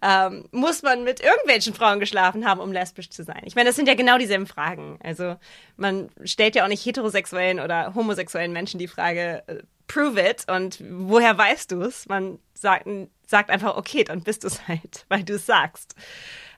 Ähm, 0.01 0.49
muss 0.51 0.83
man 0.83 1.05
mit 1.05 1.21
irgendwelchen 1.21 1.73
Frauen 1.73 2.01
geschlafen 2.01 2.45
haben, 2.45 2.59
um 2.59 2.73
lesbisch 2.73 3.09
zu 3.09 3.23
sein? 3.23 3.41
Ich 3.45 3.55
meine, 3.55 3.69
das 3.69 3.77
sind 3.77 3.87
ja 3.87 3.95
genau 3.95 4.17
dieselben 4.17 4.47
Fragen. 4.47 4.99
Also 5.01 5.37
man 5.77 6.09
stellt 6.25 6.55
ja 6.55 6.65
auch 6.65 6.69
nicht 6.69 6.85
heterosexuellen 6.85 7.61
oder 7.61 7.95
homosexuellen 7.95 8.51
Menschen 8.51 8.77
die 8.77 8.87
Frage, 8.87 9.43
äh, 9.47 9.63
prove 9.87 10.19
it 10.19 10.45
und 10.49 10.83
woher 10.89 11.37
weißt 11.37 11.71
du 11.71 11.81
es? 11.81 12.07
Man 12.07 12.39
sagt, 12.53 12.85
sagt 13.25 13.49
einfach, 13.49 13.77
okay, 13.77 14.03
dann 14.03 14.23
bist 14.23 14.43
du 14.43 14.47
es 14.47 14.67
halt, 14.67 15.05
weil 15.09 15.23
du 15.23 15.35
es 15.35 15.45
sagst. 15.45 15.95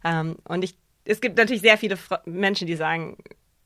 Ähm, 0.04 0.38
und 0.48 0.64
ich, 0.64 0.76
es 1.06 1.22
gibt 1.22 1.38
natürlich 1.38 1.62
sehr 1.62 1.78
viele 1.78 1.98
Menschen, 2.26 2.68
die 2.68 2.76
sagen, 2.76 3.18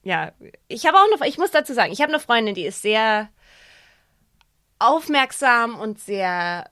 ja, 0.03 0.33
ich 0.67 0.85
habe 0.85 0.97
auch 0.97 1.07
noch, 1.11 1.25
ich 1.25 1.37
muss 1.37 1.51
dazu 1.51 1.73
sagen, 1.73 1.91
ich 1.91 2.01
habe 2.01 2.11
eine 2.11 2.19
Freundin, 2.19 2.55
die 2.55 2.65
ist 2.65 2.81
sehr 2.81 3.29
aufmerksam 4.79 5.75
und 5.79 5.99
sehr, 5.99 6.69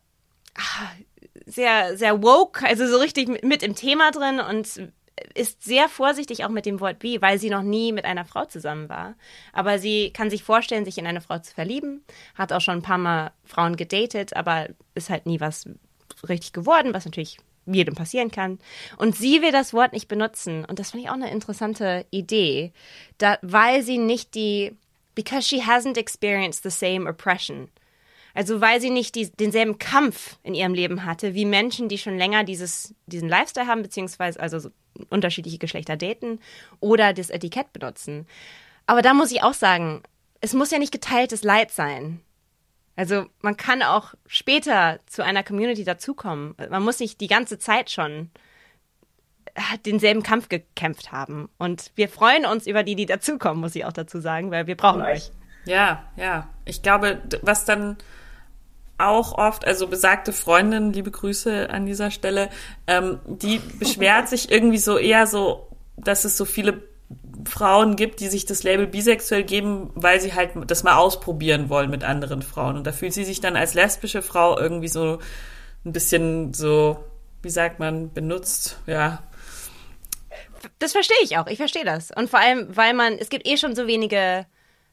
sehr, 1.46 1.98
sehr 1.98 2.22
woke, 2.22 2.66
also 2.66 2.86
so 2.88 2.98
richtig 2.98 3.44
mit 3.44 3.64
im 3.64 3.76
Thema 3.76 4.12
drin 4.12 4.40
und 4.40 4.92
ist 5.34 5.64
sehr 5.64 5.88
vorsichtig 5.88 6.44
auch 6.44 6.50
mit 6.50 6.66
dem 6.66 6.80
Wort 6.80 7.00
bi, 7.00 7.22
weil 7.22 7.40
sie 7.40 7.50
noch 7.50 7.62
nie 7.62 7.92
mit 7.92 8.06
einer 8.06 8.26
Frau 8.26 8.46
zusammen 8.46 8.90
war. 8.90 9.16
Aber 9.54 9.80
sie 9.80 10.12
kann 10.12 10.30
sich 10.30 10.44
vorstellen, 10.44 10.84
sich 10.84 10.98
in 10.98 11.08
eine 11.08 11.22
Frau 11.22 11.40
zu 11.40 11.54
verlieben, 11.54 12.04
hat 12.36 12.52
auch 12.52 12.62
schon 12.62 12.80
ein 12.80 12.82
paar 12.82 12.98
Mal 12.98 13.32
Frauen 13.44 13.76
gedatet, 13.76 14.36
aber 14.36 14.68
ist 14.96 15.10
halt 15.10 15.26
nie 15.26 15.40
was 15.40 15.70
richtig 16.28 16.54
geworden, 16.54 16.94
was 16.94 17.06
natürlich 17.06 17.38
jedem 17.66 17.96
passieren 17.96 18.32
kann. 18.32 18.60
Und 18.98 19.16
sie 19.16 19.42
will 19.42 19.52
das 19.52 19.74
Wort 19.74 19.94
nicht 19.94 20.08
benutzen. 20.08 20.66
Und 20.66 20.80
das 20.80 20.92
fand 20.92 21.04
ich 21.04 21.10
auch 21.10 21.16
eine 21.16 21.32
interessante 21.32 22.06
Idee, 22.10 22.72
da, 23.18 23.38
weil 23.42 23.84
sie 23.84 23.98
nicht 23.98 24.36
die, 24.36 24.76
because 25.16 25.48
she 25.48 25.62
hasn't 25.62 25.98
experienced 25.98 26.64
the 26.64 26.70
same 26.70 27.10
oppression. 27.10 27.70
Also 28.34 28.62
weil 28.62 28.80
sie 28.80 28.90
nicht 28.90 29.16
die, 29.16 29.30
denselben 29.30 29.78
Kampf 29.78 30.38
in 30.44 30.54
ihrem 30.54 30.74
Leben 30.74 31.06
hatte, 31.06 31.34
wie 31.34 31.46
Menschen, 31.46 31.90
die 31.90 31.98
schon 31.98 32.18
länger 32.18 32.44
dieses, 32.44 32.96
diesen 33.06 33.28
Lifestyle 33.28 33.68
haben, 33.68 33.82
beziehungsweise 33.82 34.40
also 34.40 34.60
so 34.60 34.70
unterschiedliche 35.10 35.58
Geschlechter 35.58 35.98
daten 35.98 36.40
oder 36.80 37.14
das 37.14 37.30
Etikett 37.30 37.74
benutzen. 37.74 38.28
Aber 38.86 39.02
da 39.02 39.14
muss 39.14 39.32
ich 39.32 39.44
auch 39.44 39.54
sagen, 39.54 40.02
es 40.40 40.54
muss 40.54 40.72
ja 40.72 40.80
nicht 40.80 40.92
geteiltes 40.92 41.44
Leid 41.44 41.72
sein. 41.72 42.22
Also 43.02 43.26
man 43.42 43.58
kann 43.58 43.82
auch 43.82 44.14
später 44.28 45.00
zu 45.08 45.24
einer 45.24 45.42
Community 45.42 45.84
dazukommen. 45.84 46.54
Man 46.70 46.84
muss 46.84 47.00
nicht 47.00 47.20
die 47.20 47.26
ganze 47.26 47.58
Zeit 47.58 47.90
schon 47.90 48.30
äh, 49.56 49.80
denselben 49.88 50.22
Kampf 50.22 50.50
gekämpft 50.50 51.12
haben. 51.12 51.50
Und 51.58 51.94
wir 51.96 52.10
freuen 52.10 52.46
uns 52.46 52.68
über 52.68 52.84
die, 52.84 52.96
die 52.96 53.08
dazukommen, 53.08 53.60
muss 53.60 53.76
ich 53.76 53.86
auch 53.86 53.92
dazu 53.92 54.20
sagen, 54.20 54.52
weil 54.52 54.68
wir 54.68 54.78
brauchen 54.78 55.02
euch. 55.02 55.32
Ja, 55.66 56.04
ja. 56.16 56.48
Ich 56.64 56.84
glaube, 56.84 57.20
was 57.42 57.66
dann 57.66 57.98
auch 59.00 59.36
oft, 59.36 59.66
also 59.66 59.88
besagte 59.88 60.32
Freundin, 60.32 60.94
liebe 60.94 61.10
Grüße 61.10 61.72
an 61.72 61.88
dieser 61.88 62.12
Stelle, 62.12 62.52
ähm, 62.86 63.18
die 63.26 63.58
beschwert 63.80 64.30
sich 64.30 64.52
irgendwie 64.52 64.78
so 64.78 65.00
eher 65.00 65.26
so, 65.26 65.76
dass 65.98 66.24
es 66.24 66.38
so 66.38 66.46
viele 66.46 66.84
Frauen 67.52 67.98
gibt, 67.98 68.22
die 68.22 68.30
sich 68.30 68.46
das 68.46 68.64
Label 68.64 68.88
bisexuell 68.88 69.44
geben, 69.44 69.92
weil 69.94 70.22
sie 70.22 70.34
halt 70.34 70.52
das 70.68 70.84
mal 70.84 70.96
ausprobieren 70.96 71.70
wollen 71.70 71.90
mit 71.90 72.04
anderen 72.06 72.42
Frauen. 72.42 72.78
Und 72.78 72.88
da 72.88 72.94
fühlt 72.94 73.14
sie 73.14 73.26
sich 73.26 73.42
dann 73.42 73.58
als 73.58 73.74
lesbische 73.74 74.22
Frau 74.22 74.58
irgendwie 74.58 74.88
so 74.88 75.20
ein 75.86 75.92
bisschen 75.92 76.54
so, 76.54 77.04
wie 77.44 77.50
sagt 77.50 77.80
man, 77.80 78.14
benutzt, 78.14 78.80
ja. 78.88 79.22
Das 80.80 80.94
verstehe 80.94 81.18
ich 81.24 81.38
auch. 81.38 81.48
Ich 81.48 81.58
verstehe 81.58 81.84
das. 81.84 82.12
Und 82.16 82.30
vor 82.30 82.40
allem, 82.40 82.68
weil 82.76 82.94
man, 82.94 83.18
es 83.18 83.30
gibt 83.30 83.46
eh 83.46 83.58
schon 83.58 83.76
so 83.76 83.86
wenige 83.86 84.46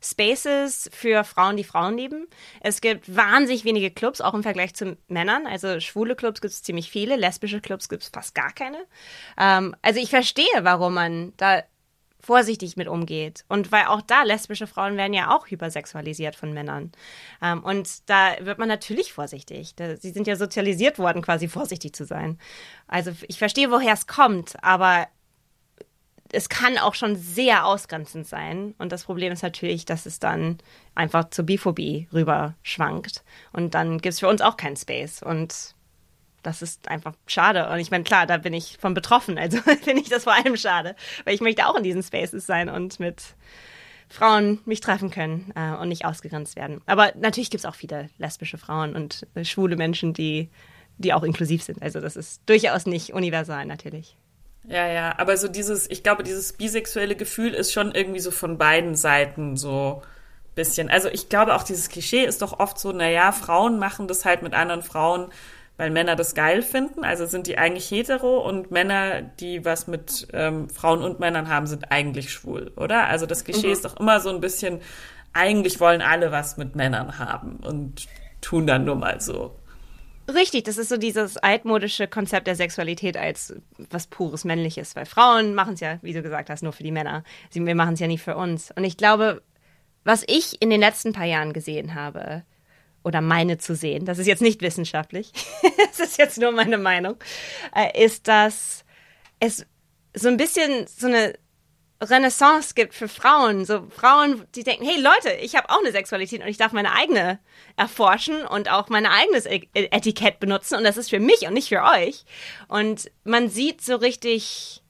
Spaces 0.02 0.90
für 0.92 1.22
Frauen, 1.22 1.56
die 1.56 1.64
Frauen 1.64 1.96
lieben. 1.96 2.26
Es 2.60 2.80
gibt 2.80 3.14
wahnsinnig 3.14 3.64
wenige 3.64 3.92
Clubs, 3.92 4.20
auch 4.20 4.34
im 4.34 4.42
Vergleich 4.42 4.74
zu 4.74 4.96
Männern. 5.06 5.46
Also 5.46 5.78
schwule 5.78 6.16
Clubs 6.16 6.40
gibt 6.40 6.52
es 6.52 6.62
ziemlich 6.64 6.90
viele, 6.90 7.14
lesbische 7.14 7.60
Clubs 7.60 7.88
gibt 7.88 8.02
es 8.02 8.08
fast 8.08 8.34
gar 8.34 8.52
keine. 8.52 8.78
Ähm, 9.38 9.76
also 9.80 10.00
ich 10.00 10.10
verstehe, 10.10 10.46
warum 10.62 10.94
man 10.94 11.32
da 11.36 11.62
vorsichtig 12.20 12.76
mit 12.76 12.88
umgeht. 12.88 13.44
Und 13.48 13.70
weil 13.72 13.86
auch 13.86 14.02
da 14.02 14.22
lesbische 14.22 14.66
Frauen 14.66 14.96
werden 14.96 15.14
ja 15.14 15.34
auch 15.34 15.46
hypersexualisiert 15.48 16.36
von 16.36 16.52
Männern. 16.52 16.92
Ähm, 17.40 17.62
und 17.62 18.08
da 18.08 18.34
wird 18.40 18.58
man 18.58 18.68
natürlich 18.68 19.12
vorsichtig. 19.12 19.74
Da, 19.76 19.96
sie 19.96 20.10
sind 20.10 20.26
ja 20.26 20.36
sozialisiert 20.36 20.98
worden, 20.98 21.22
quasi 21.22 21.48
vorsichtig 21.48 21.94
zu 21.94 22.04
sein. 22.04 22.38
Also 22.86 23.12
ich 23.28 23.38
verstehe, 23.38 23.70
woher 23.70 23.94
es 23.94 24.06
kommt, 24.06 24.62
aber 24.62 25.06
es 26.32 26.48
kann 26.48 26.76
auch 26.76 26.94
schon 26.94 27.16
sehr 27.16 27.64
ausgrenzend 27.64 28.26
sein. 28.26 28.74
Und 28.78 28.92
das 28.92 29.04
Problem 29.04 29.32
ist 29.32 29.42
natürlich, 29.42 29.84
dass 29.84 30.04
es 30.04 30.18
dann 30.18 30.58
einfach 30.94 31.30
zur 31.30 31.46
Biphobie 31.46 32.08
rüber 32.12 32.54
schwankt. 32.62 33.24
Und 33.52 33.74
dann 33.74 33.98
gibt 33.98 34.12
es 34.12 34.20
für 34.20 34.28
uns 34.28 34.42
auch 34.42 34.56
keinen 34.56 34.76
Space. 34.76 35.22
Und 35.22 35.74
das 36.42 36.62
ist 36.62 36.88
einfach 36.88 37.14
schade. 37.26 37.68
Und 37.68 37.78
ich 37.78 37.90
meine, 37.90 38.04
klar, 38.04 38.26
da 38.26 38.36
bin 38.36 38.54
ich 38.54 38.78
von 38.78 38.94
betroffen. 38.94 39.38
Also 39.38 39.58
finde 39.82 40.02
ich 40.02 40.08
das 40.08 40.24
vor 40.24 40.34
allem 40.34 40.56
schade, 40.56 40.94
weil 41.24 41.34
ich 41.34 41.40
möchte 41.40 41.66
auch 41.66 41.76
in 41.76 41.82
diesen 41.82 42.02
Spaces 42.02 42.46
sein 42.46 42.68
und 42.68 43.00
mit 43.00 43.34
Frauen 44.08 44.60
mich 44.64 44.80
treffen 44.80 45.10
können 45.10 45.52
äh, 45.54 45.74
und 45.74 45.88
nicht 45.88 46.04
ausgegrenzt 46.04 46.56
werden. 46.56 46.80
Aber 46.86 47.12
natürlich 47.16 47.50
gibt 47.50 47.60
es 47.60 47.66
auch 47.66 47.74
viele 47.74 48.08
lesbische 48.18 48.58
Frauen 48.58 48.96
und 48.96 49.26
äh, 49.34 49.44
schwule 49.44 49.76
Menschen, 49.76 50.14
die, 50.14 50.48
die 50.96 51.12
auch 51.12 51.22
inklusiv 51.22 51.62
sind. 51.62 51.82
Also 51.82 52.00
das 52.00 52.16
ist 52.16 52.42
durchaus 52.46 52.86
nicht 52.86 53.12
universal 53.12 53.66
natürlich. 53.66 54.16
Ja, 54.66 54.86
ja, 54.86 55.18
aber 55.18 55.36
so 55.36 55.48
dieses, 55.48 55.90
ich 55.90 56.02
glaube, 56.02 56.22
dieses 56.22 56.52
bisexuelle 56.52 57.16
Gefühl 57.16 57.54
ist 57.54 57.72
schon 57.72 57.92
irgendwie 57.92 58.20
so 58.20 58.30
von 58.30 58.58
beiden 58.58 58.94
Seiten 58.94 59.56
so 59.56 60.02
bisschen. 60.58 60.90
Also 60.90 61.08
ich 61.08 61.28
glaube 61.28 61.54
auch 61.54 61.62
dieses 61.62 61.88
Klischee 61.88 62.24
ist 62.24 62.42
doch 62.42 62.58
oft 62.58 62.78
so, 62.78 62.92
naja, 62.92 63.32
Frauen 63.32 63.78
machen 63.78 64.08
das 64.08 64.24
halt 64.24 64.42
mit 64.42 64.54
anderen 64.54 64.82
Frauen, 64.82 65.28
weil 65.78 65.90
Männer 65.90 66.16
das 66.16 66.34
geil 66.34 66.60
finden, 66.60 67.04
also 67.04 67.24
sind 67.24 67.46
die 67.46 67.56
eigentlich 67.56 67.90
hetero 67.90 68.46
und 68.46 68.70
Männer, 68.70 69.22
die 69.22 69.64
was 69.64 69.86
mit 69.86 70.28
ähm, 70.34 70.68
Frauen 70.68 71.02
und 71.02 71.20
Männern 71.20 71.48
haben, 71.48 71.66
sind 71.66 71.90
eigentlich 71.90 72.30
schwul, 72.30 72.72
oder? 72.76 73.06
Also 73.06 73.24
das 73.24 73.44
Klischee 73.44 73.68
mhm. 73.68 73.72
ist 73.72 73.84
doch 73.84 73.96
immer 73.98 74.20
so 74.20 74.28
ein 74.28 74.40
bisschen, 74.40 74.80
eigentlich 75.32 75.78
wollen 75.78 76.02
alle 76.02 76.32
was 76.32 76.56
mit 76.56 76.74
Männern 76.74 77.18
haben 77.18 77.60
und 77.64 78.08
tun 78.40 78.66
dann 78.66 78.84
nur 78.84 78.96
mal 78.96 79.20
so. 79.20 79.56
Richtig, 80.28 80.64
das 80.64 80.76
ist 80.76 80.90
so 80.90 80.98
dieses 80.98 81.38
altmodische 81.38 82.08
Konzept 82.08 82.48
der 82.48 82.56
Sexualität 82.56 83.16
als 83.16 83.54
was 83.90 84.08
pures 84.08 84.44
Männliches, 84.44 84.94
weil 84.96 85.06
Frauen 85.06 85.54
machen 85.54 85.74
es 85.74 85.80
ja, 85.80 85.98
wie 86.02 86.12
du 86.12 86.22
gesagt 86.22 86.50
hast, 86.50 86.62
nur 86.62 86.72
für 86.72 86.82
die 86.82 86.92
Männer. 86.92 87.22
Wir 87.52 87.74
machen 87.74 87.94
es 87.94 88.00
ja 88.00 88.08
nie 88.08 88.18
für 88.18 88.36
uns. 88.36 88.70
Und 88.76 88.84
ich 88.84 88.98
glaube, 88.98 89.42
was 90.04 90.24
ich 90.26 90.60
in 90.60 90.70
den 90.70 90.80
letzten 90.80 91.12
paar 91.12 91.24
Jahren 91.24 91.54
gesehen 91.54 91.94
habe, 91.94 92.42
oder 93.04 93.20
meine 93.20 93.58
zu 93.58 93.74
sehen, 93.74 94.04
das 94.04 94.18
ist 94.18 94.26
jetzt 94.26 94.42
nicht 94.42 94.60
wissenschaftlich, 94.60 95.32
das 95.88 96.00
ist 96.00 96.18
jetzt 96.18 96.38
nur 96.38 96.52
meine 96.52 96.78
Meinung, 96.78 97.16
äh, 97.74 98.04
ist, 98.04 98.28
dass 98.28 98.84
es 99.40 99.66
so 100.14 100.28
ein 100.28 100.36
bisschen 100.36 100.86
so 100.86 101.06
eine 101.06 101.34
Renaissance 102.00 102.74
gibt 102.74 102.94
für 102.94 103.08
Frauen, 103.08 103.64
so 103.64 103.88
Frauen, 103.90 104.44
die 104.54 104.62
denken, 104.62 104.84
hey 104.84 105.00
Leute, 105.00 105.32
ich 105.40 105.56
habe 105.56 105.68
auch 105.70 105.80
eine 105.80 105.90
Sexualität 105.90 106.40
und 106.42 106.48
ich 106.48 106.56
darf 106.56 106.72
meine 106.72 106.92
eigene 106.92 107.40
erforschen 107.76 108.46
und 108.46 108.70
auch 108.70 108.88
mein 108.88 109.06
eigenes 109.06 109.46
e-, 109.46 109.68
Etikett 109.74 110.38
benutzen. 110.38 110.76
Und 110.76 110.84
das 110.84 110.96
ist 110.96 111.10
für 111.10 111.18
mich 111.18 111.42
und 111.42 111.54
nicht 111.54 111.68
für 111.68 111.82
euch. 111.82 112.24
Und 112.68 113.10
man 113.24 113.48
sieht 113.48 113.82
so 113.82 113.96
richtig 113.96 114.82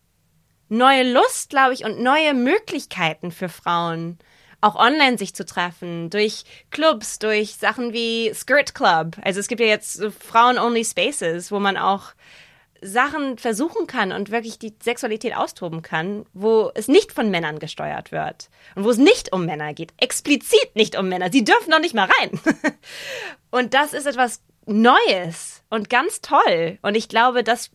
neue 0.68 1.10
Lust, 1.10 1.48
glaube 1.48 1.72
ich, 1.72 1.84
und 1.84 2.00
neue 2.00 2.34
Möglichkeiten 2.34 3.30
für 3.30 3.48
Frauen, 3.48 4.18
auch 4.60 4.74
online 4.74 5.18
sich 5.18 5.34
zu 5.34 5.44
treffen, 5.44 6.10
durch 6.10 6.44
Clubs, 6.70 7.18
durch 7.18 7.54
Sachen 7.56 7.92
wie 7.92 8.32
Skirt 8.34 8.74
Club. 8.74 9.16
Also 9.22 9.40
es 9.40 9.48
gibt 9.48 9.60
ja 9.60 9.66
jetzt 9.66 9.94
so 9.94 10.10
Frauen-only 10.10 10.84
Spaces, 10.84 11.52
wo 11.52 11.60
man 11.60 11.76
auch 11.76 12.12
Sachen 12.80 13.38
versuchen 13.38 13.86
kann 13.86 14.12
und 14.12 14.30
wirklich 14.30 14.58
die 14.58 14.74
Sexualität 14.82 15.36
austoben 15.36 15.82
kann, 15.82 16.26
wo 16.32 16.70
es 16.74 16.88
nicht 16.88 17.12
von 17.12 17.30
Männern 17.30 17.58
gesteuert 17.58 18.12
wird 18.12 18.50
und 18.74 18.84
wo 18.84 18.90
es 18.90 18.98
nicht 18.98 19.32
um 19.32 19.46
Männer 19.46 19.74
geht, 19.74 19.92
explizit 19.96 20.74
nicht 20.74 20.96
um 20.96 21.08
Männer. 21.08 21.30
Sie 21.32 21.44
dürfen 21.44 21.70
noch 21.70 21.80
nicht 21.80 21.94
mal 21.94 22.08
rein. 22.20 22.40
und 23.50 23.74
das 23.74 23.92
ist 23.92 24.06
etwas 24.06 24.42
Neues 24.66 25.62
und 25.70 25.90
ganz 25.90 26.20
toll. 26.20 26.78
Und 26.82 26.96
ich 26.96 27.08
glaube, 27.08 27.42
das 27.42 27.70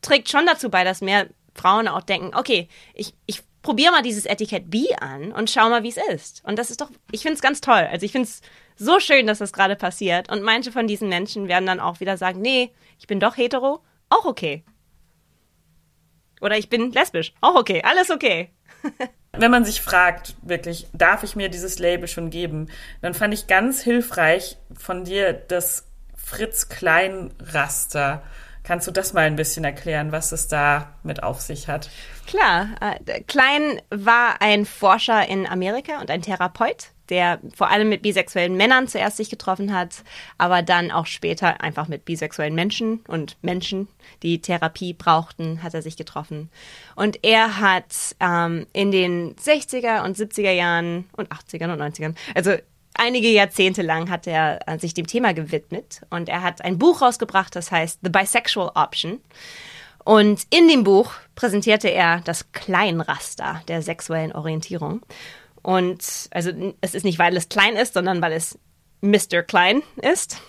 trägt 0.00 0.30
schon 0.30 0.46
dazu 0.46 0.70
bei, 0.70 0.84
dass 0.84 1.00
mehr 1.00 1.26
Frauen 1.54 1.88
auch 1.88 2.02
denken, 2.02 2.34
okay, 2.34 2.68
ich, 2.94 3.14
ich 3.26 3.42
probier 3.66 3.90
mal 3.90 4.02
dieses 4.02 4.26
Etikett 4.26 4.70
B 4.70 4.94
an 5.00 5.32
und 5.32 5.50
schau 5.50 5.68
mal, 5.68 5.82
wie 5.82 5.88
es 5.88 5.96
ist. 5.96 6.40
Und 6.44 6.56
das 6.56 6.70
ist 6.70 6.80
doch, 6.80 6.88
ich 7.10 7.22
finde 7.22 7.34
es 7.34 7.42
ganz 7.42 7.60
toll. 7.60 7.88
Also 7.90 8.06
ich 8.06 8.12
finde 8.12 8.28
es 8.28 8.40
so 8.76 9.00
schön, 9.00 9.26
dass 9.26 9.38
das 9.38 9.52
gerade 9.52 9.74
passiert. 9.74 10.30
Und 10.30 10.42
manche 10.42 10.70
von 10.70 10.86
diesen 10.86 11.08
Menschen 11.08 11.48
werden 11.48 11.66
dann 11.66 11.80
auch 11.80 11.98
wieder 11.98 12.16
sagen, 12.16 12.40
nee, 12.40 12.72
ich 12.96 13.08
bin 13.08 13.18
doch 13.18 13.36
hetero, 13.36 13.80
auch 14.08 14.24
okay. 14.24 14.62
Oder 16.40 16.56
ich 16.56 16.68
bin 16.68 16.92
lesbisch, 16.92 17.34
auch 17.40 17.56
okay, 17.56 17.82
alles 17.84 18.10
okay. 18.10 18.50
Wenn 19.32 19.50
man 19.50 19.64
sich 19.64 19.82
fragt, 19.82 20.36
wirklich, 20.42 20.86
darf 20.92 21.24
ich 21.24 21.34
mir 21.34 21.48
dieses 21.48 21.80
Label 21.80 22.06
schon 22.06 22.30
geben, 22.30 22.68
dann 23.02 23.14
fand 23.14 23.34
ich 23.34 23.48
ganz 23.48 23.82
hilfreich 23.82 24.58
von 24.78 25.02
dir 25.02 25.32
das 25.32 25.88
Fritz 26.14 26.68
Klein 26.68 27.34
Raster 27.40 28.22
Kannst 28.66 28.88
du 28.88 28.90
das 28.90 29.12
mal 29.12 29.26
ein 29.26 29.36
bisschen 29.36 29.62
erklären, 29.62 30.10
was 30.10 30.32
es 30.32 30.48
da 30.48 30.92
mit 31.04 31.22
auf 31.22 31.40
sich 31.40 31.68
hat? 31.68 31.88
Klar, 32.26 32.70
äh, 32.80 33.22
Klein 33.22 33.80
war 33.90 34.42
ein 34.42 34.66
Forscher 34.66 35.28
in 35.28 35.46
Amerika 35.46 36.00
und 36.00 36.10
ein 36.10 36.20
Therapeut, 36.20 36.88
der 37.08 37.38
vor 37.54 37.70
allem 37.70 37.88
mit 37.88 38.02
bisexuellen 38.02 38.56
Männern 38.56 38.88
zuerst 38.88 39.18
sich 39.18 39.30
getroffen 39.30 39.72
hat, 39.72 40.02
aber 40.36 40.62
dann 40.62 40.90
auch 40.90 41.06
später 41.06 41.60
einfach 41.60 41.86
mit 41.86 42.04
bisexuellen 42.04 42.56
Menschen 42.56 43.04
und 43.06 43.36
Menschen, 43.40 43.86
die 44.24 44.40
Therapie 44.40 44.94
brauchten, 44.94 45.62
hat 45.62 45.74
er 45.74 45.82
sich 45.82 45.96
getroffen. 45.96 46.50
Und 46.96 47.20
er 47.22 47.60
hat 47.60 48.16
ähm, 48.18 48.66
in 48.72 48.90
den 48.90 49.36
60er 49.36 50.02
und 50.02 50.16
70er 50.16 50.50
Jahren 50.50 51.08
und 51.16 51.30
80ern 51.30 51.72
und 51.72 51.80
90ern, 51.80 52.16
also 52.34 52.56
einige 52.98 53.28
Jahrzehnte 53.28 53.82
lang 53.82 54.10
hat 54.10 54.26
er 54.26 54.66
äh, 54.66 54.78
sich 54.78 54.94
dem 54.94 55.06
Thema 55.06 55.34
gewidmet 55.34 56.02
und 56.10 56.28
er 56.28 56.42
hat 56.42 56.62
ein 56.62 56.78
Buch 56.78 57.02
rausgebracht, 57.02 57.54
das 57.54 57.70
heißt 57.70 58.00
The 58.02 58.10
Bisexual 58.10 58.72
Option. 58.74 59.20
Und 60.04 60.46
in 60.50 60.68
dem 60.68 60.84
Buch 60.84 61.12
präsentierte 61.34 61.88
er 61.88 62.20
das 62.20 62.52
Kleinraster 62.52 63.62
der 63.66 63.82
sexuellen 63.82 64.32
Orientierung. 64.32 65.02
Und 65.62 66.28
also 66.30 66.52
es 66.80 66.94
ist 66.94 67.02
nicht, 67.02 67.18
weil 67.18 67.36
es 67.36 67.48
klein 67.48 67.74
ist, 67.74 67.94
sondern 67.94 68.22
weil 68.22 68.32
es 68.32 68.56
Mr. 69.00 69.42
Klein 69.42 69.82
ist. 69.96 70.40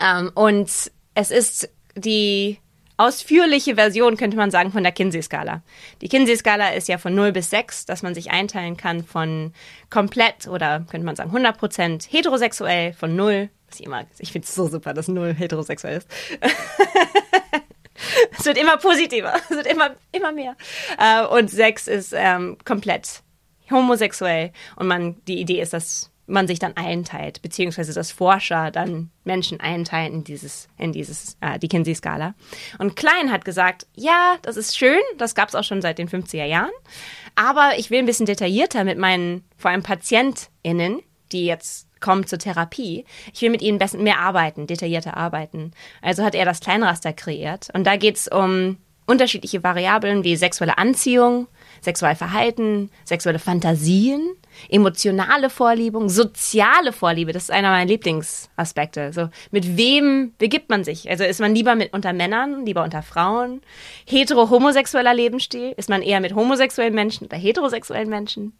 Ähm, 0.00 0.32
und 0.34 0.70
es 1.14 1.30
ist 1.30 1.68
die 1.94 2.58
ausführliche 3.00 3.76
Version, 3.76 4.16
könnte 4.16 4.36
man 4.36 4.50
sagen, 4.50 4.72
von 4.72 4.82
der 4.82 4.92
Kinsey-Skala. 4.92 5.62
Die 6.02 6.08
Kinsey-Skala 6.08 6.70
ist 6.70 6.88
ja 6.88 6.98
von 6.98 7.14
0 7.14 7.32
bis 7.32 7.50
6, 7.50 7.86
dass 7.86 8.02
man 8.02 8.14
sich 8.14 8.30
einteilen 8.30 8.76
kann 8.76 9.04
von 9.04 9.52
komplett 9.88 10.46
oder 10.46 10.84
könnte 10.90 11.06
man 11.06 11.16
sagen 11.16 11.30
100 11.30 11.56
Prozent 11.58 12.06
heterosexuell, 12.10 12.92
von 12.92 13.16
0, 13.16 13.48
was 13.68 13.80
ich 13.80 13.86
immer, 13.86 14.04
ich 14.18 14.32
finde 14.32 14.46
es 14.46 14.54
so 14.54 14.68
super, 14.68 14.92
dass 14.92 15.08
0 15.08 15.34
heterosexuell 15.34 15.98
ist. 15.98 16.08
es 18.38 18.44
wird 18.44 18.58
immer 18.58 18.76
positiver, 18.76 19.34
es 19.48 19.56
wird 19.56 19.66
immer, 19.66 19.96
immer 20.12 20.32
mehr. 20.32 20.56
Äh, 20.98 21.24
und 21.26 21.50
6 21.50 21.88
ist 21.88 22.12
ähm, 22.14 22.58
komplett 22.64 23.22
homosexuell 23.70 24.52
und 24.76 24.88
man, 24.88 25.24
die 25.26 25.40
Idee 25.40 25.62
ist, 25.62 25.72
dass 25.72 26.10
man 26.30 26.46
sich 26.46 26.58
dann 26.58 26.76
einteilt, 26.76 27.42
beziehungsweise 27.42 27.92
dass 27.92 28.12
Forscher 28.12 28.70
dann 28.70 29.10
Menschen 29.24 29.60
einteilen 29.60 30.12
in 30.14 30.24
dieses, 30.24 30.68
in 30.78 30.92
dieses, 30.92 31.36
äh, 31.40 31.58
die 31.58 31.68
Kinsey-Skala. 31.68 32.34
Und 32.78 32.96
Klein 32.96 33.30
hat 33.30 33.44
gesagt, 33.44 33.86
ja, 33.94 34.36
das 34.42 34.56
ist 34.56 34.76
schön, 34.76 35.00
das 35.18 35.34
gab 35.34 35.48
es 35.48 35.54
auch 35.54 35.64
schon 35.64 35.82
seit 35.82 35.98
den 35.98 36.08
50er 36.08 36.44
Jahren, 36.44 36.70
aber 37.34 37.72
ich 37.78 37.90
will 37.90 37.98
ein 37.98 38.06
bisschen 38.06 38.26
detaillierter 38.26 38.84
mit 38.84 38.98
meinen, 38.98 39.44
vor 39.56 39.70
allem 39.70 39.82
PatientInnen, 39.82 41.00
die 41.32 41.46
jetzt 41.46 41.86
kommen 42.00 42.26
zur 42.26 42.38
Therapie. 42.38 43.04
Ich 43.32 43.42
will 43.42 43.50
mit 43.50 43.62
ihnen 43.62 43.78
mehr 43.98 44.20
arbeiten, 44.20 44.66
detaillierter 44.66 45.16
arbeiten. 45.16 45.72
Also 46.02 46.24
hat 46.24 46.34
er 46.34 46.44
das 46.44 46.60
Kleinraster 46.60 47.12
kreiert. 47.12 47.68
Und 47.74 47.84
da 47.86 47.96
geht 47.96 48.16
es 48.16 48.26
um 48.26 48.78
unterschiedliche 49.06 49.62
Variablen 49.62 50.24
wie 50.24 50.36
sexuelle 50.36 50.78
Anziehung, 50.78 51.46
Sexualverhalten, 51.82 52.90
sexuelle 53.04 53.38
Fantasien, 53.38 54.34
emotionale 54.68 55.50
Vorliebung, 55.50 56.08
soziale 56.08 56.92
Vorliebe. 56.92 57.32
Das 57.32 57.44
ist 57.44 57.50
einer 57.50 57.70
meiner 57.70 57.88
Lieblingsaspekte. 57.88 59.12
So, 59.12 59.28
mit 59.50 59.76
wem 59.76 60.34
begibt 60.38 60.70
man 60.70 60.84
sich? 60.84 61.08
Also 61.08 61.24
ist 61.24 61.40
man 61.40 61.54
lieber 61.54 61.74
mit 61.74 61.92
unter 61.92 62.12
Männern, 62.12 62.66
lieber 62.66 62.82
unter 62.82 63.02
Frauen? 63.02 63.60
Hetero-homosexueller 64.06 65.14
Lebensstil? 65.14 65.72
Ist 65.76 65.88
man 65.88 66.02
eher 66.02 66.20
mit 66.20 66.34
homosexuellen 66.34 66.94
Menschen 66.94 67.26
oder 67.26 67.36
heterosexuellen 67.36 68.08
Menschen? 68.08 68.52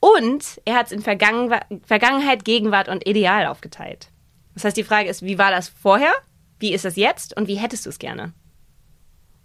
Und 0.00 0.60
er 0.64 0.76
hat 0.76 0.86
es 0.86 0.92
in 0.92 1.02
Vergangen 1.02 1.54
Vergangenheit, 1.84 2.44
Gegenwart 2.44 2.88
und 2.88 3.06
Ideal 3.06 3.46
aufgeteilt. 3.46 4.08
Das 4.54 4.64
heißt, 4.64 4.76
die 4.76 4.84
Frage 4.84 5.08
ist, 5.08 5.22
wie 5.22 5.38
war 5.38 5.50
das 5.50 5.68
vorher? 5.68 6.12
Wie 6.58 6.72
ist 6.72 6.84
das 6.84 6.96
jetzt? 6.96 7.36
Und 7.36 7.48
wie 7.48 7.56
hättest 7.56 7.84
du 7.84 7.90
es 7.90 7.98
gerne? 7.98 8.32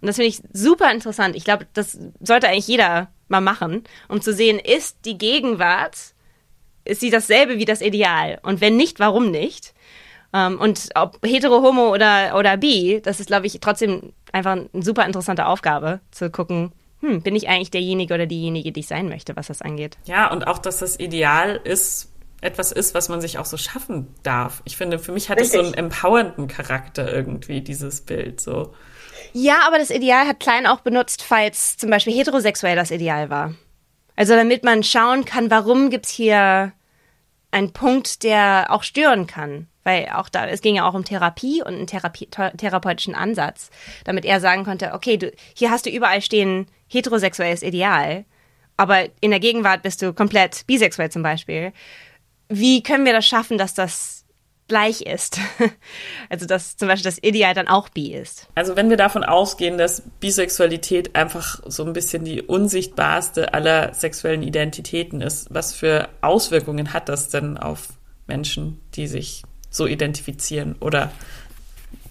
Und 0.00 0.08
das 0.08 0.16
finde 0.16 0.28
ich 0.28 0.42
super 0.52 0.90
interessant. 0.90 1.36
Ich 1.36 1.44
glaube, 1.44 1.66
das 1.74 1.96
sollte 2.20 2.48
eigentlich 2.48 2.66
jeder 2.66 3.12
mal 3.32 3.40
machen, 3.40 3.82
um 4.08 4.20
zu 4.20 4.32
sehen, 4.32 4.60
ist 4.60 4.98
die 5.04 5.18
Gegenwart, 5.18 5.96
ist 6.84 7.00
sie 7.00 7.10
dasselbe 7.10 7.58
wie 7.58 7.64
das 7.64 7.80
Ideal? 7.80 8.38
Und 8.42 8.60
wenn 8.60 8.76
nicht, 8.76 9.00
warum 9.00 9.30
nicht? 9.32 9.74
Ähm, 10.32 10.60
und 10.60 10.90
ob 10.94 11.18
hetero, 11.24 11.62
homo 11.62 11.92
oder, 11.92 12.36
oder 12.38 12.56
bi, 12.56 13.00
das 13.02 13.20
ist, 13.20 13.26
glaube 13.26 13.46
ich, 13.46 13.58
trotzdem 13.60 14.12
einfach 14.32 14.52
eine 14.52 14.82
super 14.82 15.04
interessante 15.04 15.46
Aufgabe, 15.46 16.00
zu 16.10 16.30
gucken, 16.30 16.72
hm, 17.00 17.22
bin 17.22 17.36
ich 17.36 17.48
eigentlich 17.48 17.70
derjenige 17.70 18.14
oder 18.14 18.26
diejenige, 18.26 18.72
die 18.72 18.80
ich 18.80 18.86
sein 18.86 19.08
möchte, 19.08 19.36
was 19.36 19.48
das 19.48 19.60
angeht. 19.60 19.98
Ja, 20.04 20.30
und 20.30 20.46
auch, 20.46 20.58
dass 20.58 20.78
das 20.78 20.98
Ideal 20.98 21.60
ist, 21.64 22.11
etwas 22.42 22.72
ist, 22.72 22.94
was 22.94 23.08
man 23.08 23.20
sich 23.20 23.38
auch 23.38 23.46
so 23.46 23.56
schaffen 23.56 24.14
darf. 24.22 24.62
Ich 24.64 24.76
finde, 24.76 24.98
für 24.98 25.12
mich 25.12 25.30
hat 25.30 25.40
es 25.40 25.52
so 25.52 25.60
einen 25.60 25.74
empowernden 25.74 26.48
Charakter 26.48 27.10
irgendwie, 27.10 27.62
dieses 27.62 28.02
Bild, 28.02 28.40
so. 28.40 28.74
Ja, 29.32 29.60
aber 29.66 29.78
das 29.78 29.90
Ideal 29.90 30.26
hat 30.26 30.40
Klein 30.40 30.66
auch 30.66 30.80
benutzt, 30.80 31.22
falls 31.22 31.76
zum 31.76 31.88
Beispiel 31.88 32.12
heterosexuell 32.12 32.76
das 32.76 32.90
Ideal 32.90 33.30
war. 33.30 33.54
Also 34.16 34.34
damit 34.34 34.64
man 34.64 34.82
schauen 34.82 35.24
kann, 35.24 35.50
warum 35.50 35.88
gibt's 35.88 36.10
hier 36.10 36.72
einen 37.50 37.72
Punkt, 37.72 38.24
der 38.24 38.66
auch 38.68 38.82
stören 38.82 39.26
kann. 39.26 39.68
Weil 39.84 40.10
auch 40.14 40.28
da, 40.28 40.46
es 40.46 40.62
ging 40.62 40.76
ja 40.76 40.88
auch 40.88 40.94
um 40.94 41.04
Therapie 41.04 41.60
und 41.62 41.74
einen 41.74 41.86
Therapie, 41.86 42.26
therapeutischen 42.26 43.14
Ansatz, 43.14 43.70
damit 44.04 44.24
er 44.24 44.40
sagen 44.40 44.64
konnte, 44.64 44.92
okay, 44.92 45.16
du, 45.16 45.32
hier 45.54 45.70
hast 45.70 45.86
du 45.86 45.90
überall 45.90 46.22
stehen 46.22 46.66
heterosexuelles 46.88 47.62
Ideal, 47.62 48.24
aber 48.76 49.06
in 49.20 49.30
der 49.30 49.40
Gegenwart 49.40 49.82
bist 49.82 50.00
du 50.02 50.12
komplett 50.12 50.66
bisexuell 50.66 51.10
zum 51.10 51.22
Beispiel. 51.22 51.72
Wie 52.52 52.82
können 52.82 53.04
wir 53.04 53.12
das 53.12 53.26
schaffen, 53.26 53.58
dass 53.58 53.74
das 53.74 54.22
gleich 54.68 55.02
ist. 55.02 55.38
Also 56.30 56.46
dass 56.46 56.78
zum 56.78 56.88
Beispiel 56.88 57.10
das 57.10 57.22
Ideal 57.22 57.52
dann 57.52 57.68
auch 57.68 57.90
bi 57.90 58.14
ist. 58.14 58.48
Also 58.54 58.74
wenn 58.74 58.88
wir 58.88 58.96
davon 58.96 59.22
ausgehen, 59.22 59.76
dass 59.76 60.02
Bisexualität 60.18 61.14
einfach 61.14 61.60
so 61.66 61.84
ein 61.84 61.92
bisschen 61.92 62.24
die 62.24 62.40
unsichtbarste 62.40 63.52
aller 63.52 63.92
sexuellen 63.92 64.42
Identitäten 64.42 65.20
ist, 65.20 65.52
was 65.52 65.74
für 65.74 66.08
Auswirkungen 66.22 66.94
hat 66.94 67.10
das 67.10 67.28
denn 67.28 67.58
auf 67.58 67.88
Menschen, 68.26 68.80
die 68.94 69.08
sich 69.08 69.42
so 69.68 69.86
identifizieren 69.86 70.76
oder 70.80 71.12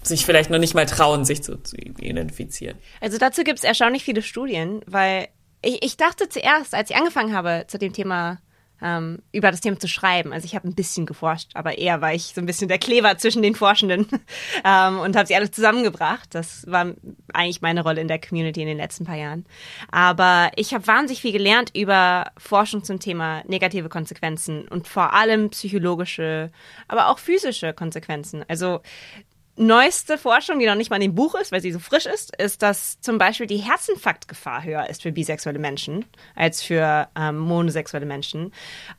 sich 0.04 0.24
vielleicht 0.24 0.50
noch 0.50 0.58
nicht 0.60 0.74
mal 0.74 0.86
trauen, 0.86 1.24
sich 1.24 1.42
so 1.42 1.56
zu 1.56 1.76
identifizieren? 1.76 2.78
Also 3.00 3.18
dazu 3.18 3.42
gibt 3.42 3.58
es 3.58 3.64
erstaunlich 3.64 4.04
viele 4.04 4.22
Studien, 4.22 4.82
weil 4.86 5.26
ich, 5.62 5.84
ich 5.84 5.96
dachte 5.96 6.28
zuerst, 6.28 6.76
als 6.76 6.90
ich 6.90 6.96
angefangen 6.96 7.34
habe, 7.34 7.64
zu 7.66 7.76
dem 7.76 7.92
Thema 7.92 8.38
ähm, 8.82 9.18
über 9.32 9.50
das 9.50 9.60
Thema 9.60 9.78
zu 9.78 9.88
schreiben. 9.88 10.32
Also 10.32 10.44
ich 10.44 10.54
habe 10.54 10.68
ein 10.68 10.74
bisschen 10.74 11.06
geforscht, 11.06 11.50
aber 11.54 11.78
eher 11.78 12.00
war 12.00 12.12
ich 12.12 12.32
so 12.34 12.40
ein 12.40 12.46
bisschen 12.46 12.68
der 12.68 12.78
Kleber 12.78 13.16
zwischen 13.18 13.42
den 13.42 13.54
Forschenden 13.54 14.06
ähm, 14.64 14.98
und 14.98 15.16
habe 15.16 15.26
sie 15.26 15.36
alle 15.36 15.50
zusammengebracht. 15.50 16.34
Das 16.34 16.66
war 16.66 16.92
eigentlich 17.32 17.62
meine 17.62 17.82
Rolle 17.82 18.00
in 18.00 18.08
der 18.08 18.20
Community 18.20 18.60
in 18.60 18.68
den 18.68 18.76
letzten 18.76 19.04
paar 19.04 19.16
Jahren. 19.16 19.46
Aber 19.90 20.50
ich 20.56 20.74
habe 20.74 20.86
wahnsinnig 20.86 21.20
viel 21.20 21.32
gelernt 21.32 21.70
über 21.74 22.32
Forschung 22.36 22.84
zum 22.84 22.98
Thema 23.00 23.42
negative 23.46 23.88
Konsequenzen 23.88 24.66
und 24.68 24.88
vor 24.88 25.12
allem 25.12 25.50
psychologische, 25.50 26.50
aber 26.88 27.08
auch 27.08 27.18
physische 27.18 27.72
Konsequenzen. 27.72 28.44
Also 28.48 28.80
neueste 29.56 30.16
Forschung, 30.16 30.58
die 30.58 30.66
noch 30.66 30.74
nicht 30.74 30.90
mal 30.90 30.96
in 30.96 31.02
dem 31.02 31.14
Buch 31.14 31.34
ist, 31.34 31.52
weil 31.52 31.60
sie 31.60 31.72
so 31.72 31.78
frisch 31.78 32.06
ist, 32.06 32.34
ist, 32.36 32.62
dass 32.62 33.00
zum 33.00 33.18
Beispiel 33.18 33.46
die 33.46 33.58
Herzinfarktgefahr 33.58 34.64
höher 34.64 34.88
ist 34.88 35.02
für 35.02 35.12
bisexuelle 35.12 35.58
Menschen 35.58 36.06
als 36.34 36.62
für 36.62 37.08
ähm, 37.16 37.38
monosexuelle 37.38 38.06
Menschen. 38.06 38.52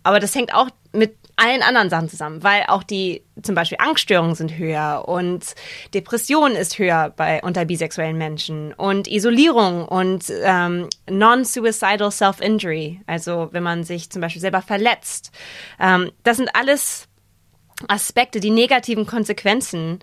Aber 0.03 0.19
das 0.19 0.35
hängt 0.35 0.53
auch 0.53 0.69
mit 0.91 1.17
allen 1.37 1.63
anderen 1.63 1.89
Sachen 1.89 2.07
zusammen, 2.09 2.43
weil 2.43 2.65
auch 2.67 2.83
die 2.83 3.23
zum 3.41 3.55
Beispiel 3.55 3.79
Angststörungen 3.81 4.35
sind 4.35 4.55
höher 4.55 5.05
und 5.07 5.55
Depression 5.95 6.51
ist 6.51 6.77
höher 6.77 7.11
bei 7.15 7.41
unter 7.41 7.65
bisexuellen 7.65 8.17
Menschen 8.19 8.73
und 8.73 9.07
Isolierung 9.07 9.87
und 9.87 10.31
ähm, 10.43 10.87
non-suicidal 11.09 12.11
self-injury, 12.11 13.01
also 13.07 13.49
wenn 13.51 13.63
man 13.63 13.83
sich 13.83 14.11
zum 14.11 14.21
Beispiel 14.21 14.41
selber 14.41 14.61
verletzt. 14.61 15.31
Ähm, 15.79 16.11
das 16.21 16.37
sind 16.37 16.55
alles 16.55 17.07
Aspekte, 17.87 18.39
die 18.39 18.51
negativen 18.51 19.07
Konsequenzen 19.07 19.99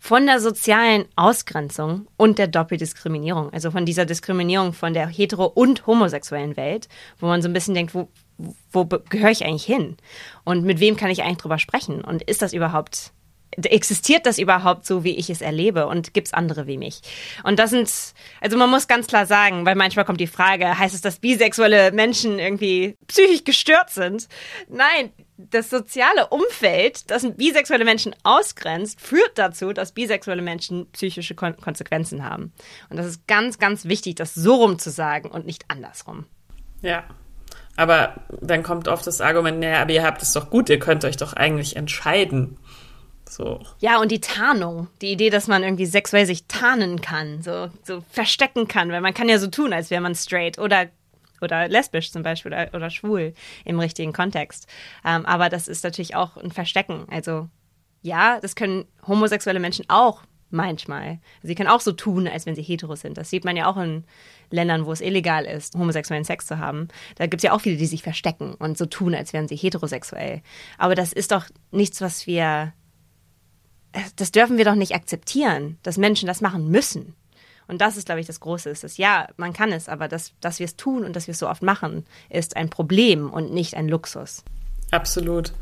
von 0.00 0.26
der 0.26 0.40
sozialen 0.40 1.04
Ausgrenzung 1.14 2.08
und 2.16 2.38
der 2.38 2.48
Doppeldiskriminierung, 2.48 3.52
also 3.52 3.70
von 3.70 3.84
dieser 3.84 4.06
Diskriminierung 4.06 4.72
von 4.72 4.94
der 4.94 5.06
hetero- 5.06 5.52
und 5.54 5.86
homosexuellen 5.86 6.56
Welt, 6.56 6.88
wo 7.18 7.26
man 7.26 7.42
so 7.42 7.48
ein 7.48 7.52
bisschen 7.52 7.74
denkt, 7.74 7.94
wo, 7.94 8.08
wo 8.72 8.86
gehöre 8.86 9.30
ich 9.30 9.44
eigentlich 9.44 9.64
hin? 9.64 9.98
Und 10.42 10.64
mit 10.64 10.80
wem 10.80 10.96
kann 10.96 11.10
ich 11.10 11.22
eigentlich 11.22 11.36
drüber 11.36 11.58
sprechen? 11.58 12.00
Und 12.00 12.22
ist 12.22 12.40
das 12.40 12.54
überhaupt, 12.54 13.12
existiert 13.62 14.24
das 14.24 14.38
überhaupt 14.38 14.86
so, 14.86 15.04
wie 15.04 15.16
ich 15.16 15.28
es 15.28 15.42
erlebe? 15.42 15.86
Und 15.86 16.14
gibt 16.14 16.28
es 16.28 16.32
andere 16.32 16.66
wie 16.66 16.78
mich? 16.78 17.02
Und 17.44 17.58
das 17.58 17.68
sind, 17.68 17.92
also 18.40 18.56
man 18.56 18.70
muss 18.70 18.88
ganz 18.88 19.06
klar 19.06 19.26
sagen, 19.26 19.66
weil 19.66 19.74
manchmal 19.74 20.06
kommt 20.06 20.20
die 20.20 20.26
Frage, 20.26 20.78
heißt 20.78 20.94
es, 20.94 21.02
dass 21.02 21.18
bisexuelle 21.18 21.92
Menschen 21.92 22.38
irgendwie 22.38 22.96
psychisch 23.06 23.44
gestört 23.44 23.90
sind? 23.90 24.28
Nein, 24.68 25.12
das 25.50 25.70
soziale 25.70 26.28
Umfeld, 26.28 27.10
das 27.10 27.26
bisexuelle 27.36 27.84
Menschen 27.84 28.14
ausgrenzt, 28.22 29.00
führt 29.00 29.32
dazu, 29.36 29.72
dass 29.72 29.92
bisexuelle 29.92 30.42
Menschen 30.42 30.90
psychische 30.92 31.34
Kon 31.34 31.56
Konsequenzen 31.56 32.24
haben. 32.24 32.52
Und 32.88 32.96
das 32.96 33.06
ist 33.06 33.26
ganz, 33.26 33.58
ganz 33.58 33.84
wichtig, 33.86 34.16
das 34.16 34.34
so 34.34 34.56
rum 34.56 34.78
zu 34.78 34.90
sagen 34.90 35.30
und 35.30 35.46
nicht 35.46 35.64
andersrum. 35.68 36.26
Ja. 36.82 37.04
Aber 37.76 38.16
dann 38.40 38.62
kommt 38.62 38.88
oft 38.88 39.06
das 39.06 39.20
Argument, 39.20 39.60
naja, 39.60 39.80
aber 39.80 39.92
ihr 39.92 40.02
habt 40.02 40.22
es 40.22 40.32
doch 40.32 40.50
gut, 40.50 40.68
ihr 40.68 40.78
könnt 40.78 41.04
euch 41.04 41.16
doch 41.16 41.32
eigentlich 41.32 41.76
entscheiden. 41.76 42.58
So. 43.28 43.60
Ja, 43.78 44.00
und 44.00 44.10
die 44.10 44.20
Tarnung. 44.20 44.88
Die 45.00 45.12
Idee, 45.12 45.30
dass 45.30 45.46
man 45.46 45.62
irgendwie 45.62 45.86
sexuell 45.86 46.26
sich 46.26 46.46
tarnen 46.46 47.00
kann, 47.00 47.42
so, 47.42 47.68
so 47.84 48.02
verstecken 48.10 48.66
kann, 48.68 48.90
weil 48.90 49.00
man 49.00 49.14
kann 49.14 49.28
ja 49.28 49.38
so 49.38 49.46
tun, 49.46 49.72
als 49.72 49.90
wäre 49.90 50.02
man 50.02 50.14
straight 50.14 50.58
oder 50.58 50.88
oder 51.40 51.68
lesbisch 51.68 52.10
zum 52.10 52.22
Beispiel 52.22 52.52
oder, 52.52 52.74
oder 52.74 52.90
schwul 52.90 53.34
im 53.64 53.80
richtigen 53.80 54.12
Kontext. 54.12 54.66
Ähm, 55.04 55.26
aber 55.26 55.48
das 55.48 55.68
ist 55.68 55.84
natürlich 55.84 56.16
auch 56.16 56.36
ein 56.36 56.50
Verstecken. 56.50 57.06
Also 57.10 57.48
ja, 58.02 58.40
das 58.40 58.54
können 58.54 58.86
homosexuelle 59.06 59.60
Menschen 59.60 59.84
auch 59.88 60.22
manchmal. 60.50 61.20
Sie 61.42 61.54
können 61.54 61.68
auch 61.68 61.80
so 61.80 61.92
tun, 61.92 62.26
als 62.28 62.46
wenn 62.46 62.54
sie 62.54 62.62
hetero 62.62 62.96
sind. 62.96 63.16
Das 63.16 63.30
sieht 63.30 63.44
man 63.44 63.56
ja 63.56 63.66
auch 63.70 63.76
in 63.76 64.04
Ländern, 64.50 64.84
wo 64.84 64.92
es 64.92 65.00
illegal 65.00 65.44
ist, 65.44 65.74
homosexuellen 65.74 66.24
Sex 66.24 66.46
zu 66.46 66.58
haben. 66.58 66.88
Da 67.16 67.26
gibt 67.26 67.40
es 67.40 67.44
ja 67.44 67.52
auch 67.52 67.60
viele, 67.60 67.76
die 67.76 67.86
sich 67.86 68.02
verstecken 68.02 68.54
und 68.54 68.76
so 68.76 68.86
tun, 68.86 69.14
als 69.14 69.32
wären 69.32 69.48
sie 69.48 69.56
heterosexuell. 69.56 70.42
Aber 70.78 70.94
das 70.94 71.12
ist 71.12 71.32
doch 71.32 71.46
nichts, 71.70 72.00
was 72.00 72.26
wir. 72.26 72.72
Das 74.16 74.30
dürfen 74.30 74.56
wir 74.56 74.64
doch 74.64 74.76
nicht 74.76 74.94
akzeptieren, 74.94 75.78
dass 75.82 75.98
Menschen 75.98 76.28
das 76.28 76.40
machen 76.40 76.68
müssen. 76.68 77.16
Und 77.70 77.80
das 77.80 77.96
ist, 77.96 78.06
glaube 78.06 78.20
ich, 78.20 78.26
das 78.26 78.40
Große. 78.40 78.68
Ist 78.68 78.82
das, 78.82 78.96
ja, 78.96 79.28
man 79.36 79.52
kann 79.52 79.72
es, 79.72 79.88
aber 79.88 80.08
das, 80.08 80.32
dass 80.40 80.58
wir 80.58 80.66
es 80.66 80.76
tun 80.76 81.04
und 81.04 81.14
dass 81.14 81.28
wir 81.28 81.32
es 81.32 81.38
so 81.38 81.48
oft 81.48 81.62
machen, 81.62 82.04
ist 82.28 82.56
ein 82.56 82.68
Problem 82.68 83.30
und 83.30 83.52
nicht 83.52 83.76
ein 83.76 83.88
Luxus. 83.88 84.42
Absolut. 84.90 85.52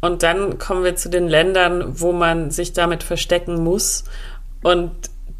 Und 0.00 0.22
dann 0.22 0.58
kommen 0.58 0.84
wir 0.84 0.94
zu 0.94 1.10
den 1.10 1.28
Ländern, 1.28 2.00
wo 2.00 2.12
man 2.12 2.50
sich 2.50 2.72
damit 2.72 3.02
verstecken 3.02 3.64
muss. 3.64 4.04
Und 4.62 4.92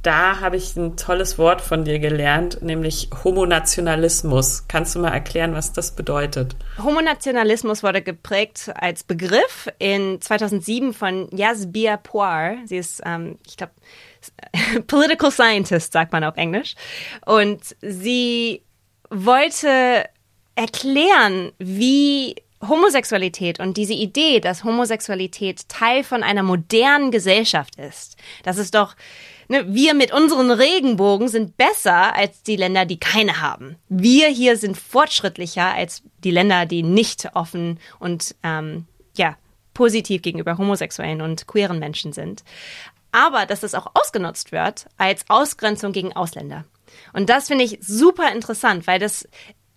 da 0.03 0.41
habe 0.41 0.57
ich 0.57 0.77
ein 0.77 0.97
tolles 0.97 1.39
Wort 1.39 1.61
von 1.61 1.85
dir 1.85 1.99
gelernt, 1.99 2.63
nämlich 2.63 3.11
Homonationalismus. 3.23 4.65
Kannst 4.67 4.95
du 4.95 4.99
mal 4.99 5.13
erklären, 5.13 5.55
was 5.55 5.73
das 5.73 5.95
bedeutet? 5.95 6.57
Homonationalismus 6.83 7.83
wurde 7.83 8.01
geprägt 8.01 8.73
als 8.75 9.05
Begriff 9.05 9.71
in 9.79 10.21
2007 10.21 10.95
von 10.95 11.29
Yasbia 11.31 11.99
Poir. 11.99 12.57
Sie 12.65 12.79
ist, 12.79 13.03
ähm, 13.05 13.39
ich 13.47 13.59
glaube, 13.59 13.73
Political 14.87 15.31
Scientist, 15.31 15.93
sagt 15.93 16.13
man 16.13 16.25
auf 16.25 16.37
Englisch. 16.37 16.75
Und 17.27 17.77
sie 17.81 18.63
wollte 19.11 20.05
erklären, 20.55 21.53
wie 21.59 22.37
Homosexualität 22.67 23.59
und 23.59 23.77
diese 23.77 23.95
Idee, 23.95 24.41
dass 24.41 24.65
Homosexualität 24.65 25.69
Teil 25.69 26.05
von 26.05 26.23
einer 26.23 26.43
modernen 26.43 27.11
Gesellschaft 27.11 27.77
ist, 27.77 28.17
dass 28.43 28.59
es 28.59 28.71
doch, 28.71 28.97
ne, 29.49 29.65
wir 29.67 29.95
mit 29.95 30.13
unseren 30.13 30.51
Regenbogen 30.51 31.29
sind 31.29 31.57
besser 31.57 32.15
als 32.15 32.43
die 32.43 32.57
Länder, 32.57 32.85
die 32.85 33.01
keine 33.01 33.41
haben. 33.41 33.77
Wir 33.89 34.29
hier 34.29 34.59
sind 34.59 34.77
fortschrittlicher 34.77 35.75
als 35.75 36.03
die 36.23 36.31
Länder, 36.31 36.67
die 36.67 36.83
nicht 36.83 37.31
offen 37.35 37.81
und 37.99 38.35
ähm, 38.43 38.87
ja 39.17 39.37
positiv 39.73 40.21
gegenüber 40.21 40.59
homosexuellen 40.59 41.23
und 41.23 41.47
queeren 41.47 41.79
Menschen 41.79 42.13
sind. 42.13 42.45
Aber 43.13 43.47
dass 43.47 43.63
es 43.63 43.75
auch 43.75 43.89
ausgenutzt 43.95 44.53
wird 44.53 44.87
als 44.97 45.25
Ausgrenzung 45.29 45.93
gegen 45.93 46.15
Ausländer. 46.15 46.65
Und 47.13 47.29
das 47.29 47.49
finde 47.49 47.65
ich 47.65 47.79
super 47.81 48.33
interessant, 48.33 48.87
weil 48.87 48.99
das 48.99 49.29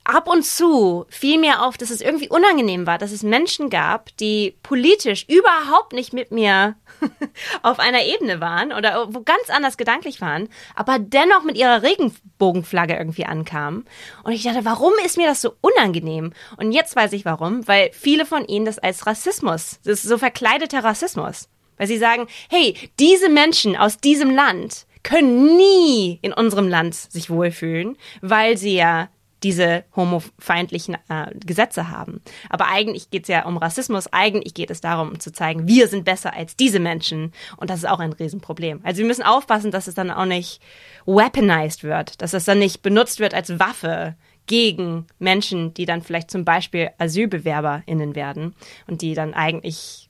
ab 0.03 0.27
und 0.27 0.45
zu 0.45 1.05
fiel 1.09 1.39
mir 1.39 1.63
auf, 1.63 1.77
dass 1.77 1.89
es 1.89 2.01
irgendwie 2.01 2.29
unangenehm 2.29 2.85
war, 2.85 2.97
dass 2.97 3.11
es 3.11 3.23
Menschen 3.23 3.69
gab, 3.69 4.15
die 4.17 4.57
politisch 4.63 5.25
überhaupt 5.27 5.93
nicht 5.93 6.13
mit 6.13 6.31
mir 6.31 6.75
auf 7.63 7.79
einer 7.79 8.03
Ebene 8.03 8.41
waren 8.41 8.73
oder 8.73 9.13
wo 9.13 9.21
ganz 9.21 9.49
anders 9.49 9.77
gedanklich 9.77 10.19
waren, 10.21 10.49
aber 10.75 10.99
dennoch 10.99 11.43
mit 11.43 11.57
ihrer 11.57 11.83
Regenbogenflagge 11.83 12.95
irgendwie 12.95 13.25
ankamen. 13.25 13.85
Und 14.23 14.33
ich 14.33 14.43
dachte, 14.43 14.65
warum 14.65 14.93
ist 15.05 15.17
mir 15.17 15.27
das 15.27 15.41
so 15.41 15.53
unangenehm? 15.61 16.33
Und 16.57 16.71
jetzt 16.71 16.95
weiß 16.95 17.13
ich 17.13 17.25
warum, 17.25 17.67
weil 17.67 17.91
viele 17.93 18.25
von 18.25 18.45
ihnen 18.45 18.65
das 18.65 18.79
als 18.79 19.05
Rassismus, 19.05 19.79
das 19.83 20.03
ist 20.03 20.09
so 20.09 20.17
verkleideter 20.17 20.83
Rassismus, 20.83 21.47
weil 21.77 21.87
sie 21.87 21.97
sagen, 21.97 22.27
hey, 22.49 22.75
diese 22.99 23.29
Menschen 23.29 23.75
aus 23.75 23.97
diesem 23.97 24.31
Land 24.31 24.85
können 25.03 25.57
nie 25.57 26.19
in 26.21 26.33
unserem 26.33 26.67
Land 26.67 26.95
sich 26.95 27.29
wohlfühlen, 27.29 27.97
weil 28.21 28.57
sie 28.57 28.75
ja 28.75 29.09
diese 29.43 29.83
homofeindlichen 29.95 30.95
äh, 31.09 31.27
Gesetze 31.45 31.89
haben. 31.89 32.21
Aber 32.49 32.67
eigentlich 32.67 33.09
geht 33.09 33.23
es 33.23 33.27
ja 33.27 33.45
um 33.45 33.57
Rassismus. 33.57 34.11
Eigentlich 34.11 34.53
geht 34.53 34.71
es 34.71 34.81
darum, 34.81 35.09
um 35.09 35.19
zu 35.19 35.31
zeigen, 35.33 35.67
wir 35.67 35.87
sind 35.87 36.05
besser 36.05 36.33
als 36.33 36.55
diese 36.55 36.79
Menschen. 36.79 37.33
Und 37.57 37.69
das 37.69 37.79
ist 37.79 37.89
auch 37.89 37.99
ein 37.99 38.13
Riesenproblem. 38.13 38.79
Also 38.83 38.99
wir 38.99 39.05
müssen 39.05 39.23
aufpassen, 39.23 39.71
dass 39.71 39.87
es 39.87 39.95
dann 39.95 40.11
auch 40.11 40.25
nicht 40.25 40.61
weaponized 41.05 41.83
wird, 41.83 42.21
dass 42.21 42.33
es 42.33 42.45
dann 42.45 42.59
nicht 42.59 42.81
benutzt 42.81 43.19
wird 43.19 43.33
als 43.33 43.59
Waffe 43.59 44.15
gegen 44.45 45.07
Menschen, 45.19 45.73
die 45.73 45.85
dann 45.85 46.01
vielleicht 46.01 46.31
zum 46.31 46.45
Beispiel 46.45 46.91
AsylbewerberInnen 46.97 48.15
werden 48.15 48.55
und 48.87 49.01
die 49.01 49.13
dann 49.13 49.33
eigentlich 49.33 50.09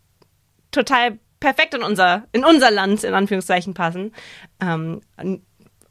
total 0.72 1.20
perfekt 1.44 1.74
in 1.74 1.84
unser, 1.84 2.24
in 2.32 2.46
unser 2.46 2.72
Land, 2.72 3.04
in 3.04 3.14
Anführungszeichen, 3.14 3.74
passen. 3.74 4.14
Ähm, 4.62 5.02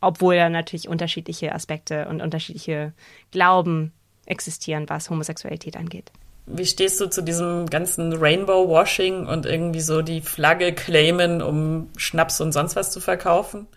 obwohl 0.00 0.34
ja 0.34 0.48
natürlich 0.48 0.88
unterschiedliche 0.88 1.54
Aspekte 1.54 2.08
und 2.08 2.22
unterschiedliche 2.22 2.92
Glauben 3.30 3.92
existieren, 4.26 4.88
was 4.88 5.10
Homosexualität 5.10 5.76
angeht. 5.76 6.10
Wie 6.46 6.66
stehst 6.66 7.00
du 7.00 7.08
zu 7.08 7.22
diesem 7.22 7.66
ganzen 7.66 8.14
Rainbow-Washing 8.14 9.26
und 9.26 9.46
irgendwie 9.46 9.80
so 9.80 10.02
die 10.02 10.22
Flagge 10.22 10.72
claimen, 10.72 11.40
um 11.40 11.90
Schnaps 11.96 12.40
und 12.40 12.52
sonst 12.52 12.74
was 12.74 12.90
zu 12.90 13.00
verkaufen? 13.00 13.68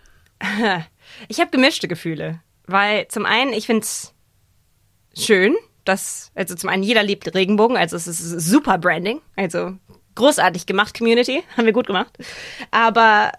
Ich 1.27 1.39
habe 1.39 1.51
gemischte 1.51 1.87
Gefühle, 1.87 2.41
weil 2.65 3.07
zum 3.09 3.27
einen, 3.27 3.53
ich 3.53 3.67
finde 3.67 3.83
es 3.83 4.15
schön, 5.15 5.55
dass, 5.85 6.31
also 6.33 6.55
zum 6.55 6.67
einen 6.67 6.81
jeder 6.81 7.03
liebt 7.03 7.31
Regenbogen, 7.35 7.77
also 7.77 7.95
es 7.95 8.07
ist 8.07 8.19
super 8.21 8.79
Branding, 8.79 9.21
also 9.35 9.77
großartig 10.15 10.65
gemacht, 10.65 10.97
Community, 10.97 11.43
haben 11.57 11.65
wir 11.65 11.73
gut 11.73 11.87
gemacht. 11.87 12.17
Aber 12.71 13.31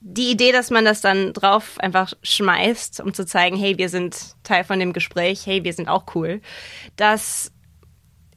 die 0.00 0.30
Idee, 0.30 0.50
dass 0.50 0.70
man 0.70 0.84
das 0.84 1.00
dann 1.00 1.32
drauf 1.32 1.78
einfach 1.78 2.12
schmeißt, 2.22 3.00
um 3.00 3.14
zu 3.14 3.24
zeigen, 3.24 3.56
hey, 3.56 3.78
wir 3.78 3.88
sind 3.88 4.34
Teil 4.42 4.64
von 4.64 4.80
dem 4.80 4.92
Gespräch, 4.92 5.46
hey, 5.46 5.62
wir 5.62 5.72
sind 5.72 5.88
auch 5.88 6.06
cool, 6.14 6.40
das 6.96 7.52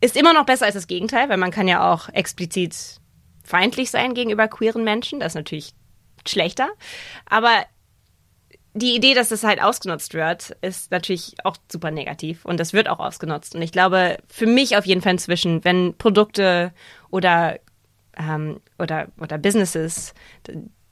ist 0.02 0.15
immer 0.15 0.34
noch 0.34 0.45
besser 0.45 0.65
als 0.65 0.76
das 0.76 0.88
Gegenteil, 0.88 1.30
weil 1.30 1.38
man 1.38 1.52
kann 1.52 1.67
ja 1.67 1.91
auch 1.91 2.10
explizit 2.10 3.00
feindlich 3.43 3.89
sein 3.89 4.13
gegenüber 4.13 4.48
queeren 4.48 4.84
Menschen. 4.84 5.19
Das 5.19 5.32
ist 5.32 5.36
natürlich 5.36 5.74
schlechter. 6.28 6.67
Aber 7.26 7.65
die 8.74 8.93
Idee, 8.95 9.13
dass 9.13 9.30
das 9.30 9.43
halt 9.43 9.62
ausgenutzt 9.63 10.13
wird, 10.13 10.58
ist 10.62 10.91
natürlich 10.91 11.36
auch 11.45 11.56
super 11.71 11.91
negativ 11.91 12.43
und 12.43 12.60
das 12.60 12.74
wird 12.74 12.89
auch 12.89 13.00
ausgenutzt. 13.00 13.56
Und 13.56 13.62
ich 13.62 13.71
glaube, 13.71 14.17
für 14.28 14.48
mich 14.48 14.76
auf 14.76 14.86
jeden 14.86 15.02
Fall 15.02 15.13
inzwischen, 15.13 15.63
wenn 15.63 15.98
Produkte 15.98 16.74
oder 17.10 17.58
ähm, 18.17 18.60
oder 18.80 19.08
oder 19.19 19.38
Businesses 19.38 20.13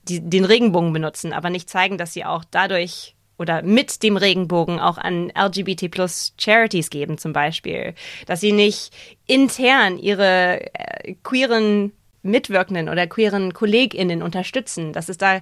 die, 0.08 0.20
den 0.22 0.46
Regenbogen 0.46 0.94
benutzen, 0.94 1.34
aber 1.34 1.50
nicht 1.50 1.70
zeigen, 1.70 1.98
dass 1.98 2.14
sie 2.14 2.26
auch 2.26 2.44
dadurch 2.50 3.16
oder 3.38 3.64
mit 3.64 4.04
dem 4.04 4.16
Regenbogen 4.16 4.80
auch 4.80 4.98
an 4.98 5.32
LGBT 5.36 5.90
plus 5.90 6.34
Charities 6.38 6.90
geben 6.90 7.18
zum 7.18 7.34
Beispiel. 7.34 7.96
Dass 8.28 8.42
sie 8.42 8.52
nicht 8.52 8.94
intern 9.26 9.98
ihre 9.98 10.62
äh, 10.74 11.16
queeren 11.24 11.94
Mitwirkenden 12.22 12.88
oder 12.88 13.06
queeren 13.06 13.54
KollegInnen 13.54 14.24
unterstützen. 14.24 14.94
Das 14.94 15.10
ist 15.10 15.22
da, 15.22 15.42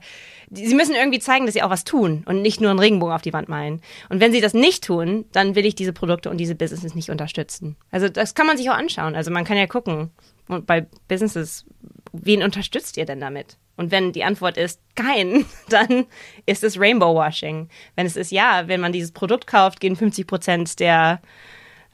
sie 0.49 0.73
müssen 0.73 0.95
irgendwie 0.95 1.19
zeigen, 1.19 1.45
dass 1.45 1.53
sie 1.53 1.61
auch 1.61 1.69
was 1.69 1.83
tun 1.83 2.23
und 2.25 2.41
nicht 2.41 2.59
nur 2.59 2.71
einen 2.71 2.79
Regenbogen 2.79 3.13
auf 3.13 3.21
die 3.21 3.33
Wand 3.33 3.49
malen. 3.49 3.81
Und 4.09 4.19
wenn 4.19 4.31
sie 4.31 4.41
das 4.41 4.55
nicht 4.55 4.83
tun, 4.83 5.25
dann 5.31 5.53
will 5.53 5.65
ich 5.65 5.75
diese 5.75 5.93
Produkte 5.93 6.31
und 6.31 6.37
diese 6.37 6.55
Businesses 6.55 6.95
nicht 6.95 7.11
unterstützen. 7.11 7.75
Also 7.91 8.09
das 8.09 8.33
kann 8.33 8.47
man 8.47 8.57
sich 8.57 8.69
auch 8.71 8.75
anschauen. 8.75 9.15
Also 9.15 9.29
man 9.29 9.45
kann 9.45 9.57
ja 9.57 9.67
gucken 9.67 10.09
bei 10.47 10.87
Businesses, 11.07 11.65
wen 12.11 12.43
unterstützt 12.43 12.97
ihr 12.97 13.05
denn 13.05 13.19
damit? 13.19 13.57
Und 13.77 13.91
wenn 13.91 14.11
die 14.11 14.23
Antwort 14.23 14.57
ist 14.57 14.81
kein, 14.95 15.45
dann 15.69 16.05
ist 16.45 16.63
es 16.63 16.79
Rainbow 16.79 17.15
Washing. 17.15 17.69
Wenn 17.95 18.05
es 18.05 18.15
ist 18.15 18.31
ja, 18.31 18.67
wenn 18.67 18.81
man 18.81 18.91
dieses 18.91 19.11
Produkt 19.11 19.47
kauft, 19.47 19.79
gehen 19.79 19.95
50 19.95 20.27
Prozent 20.27 20.79
der 20.79 21.21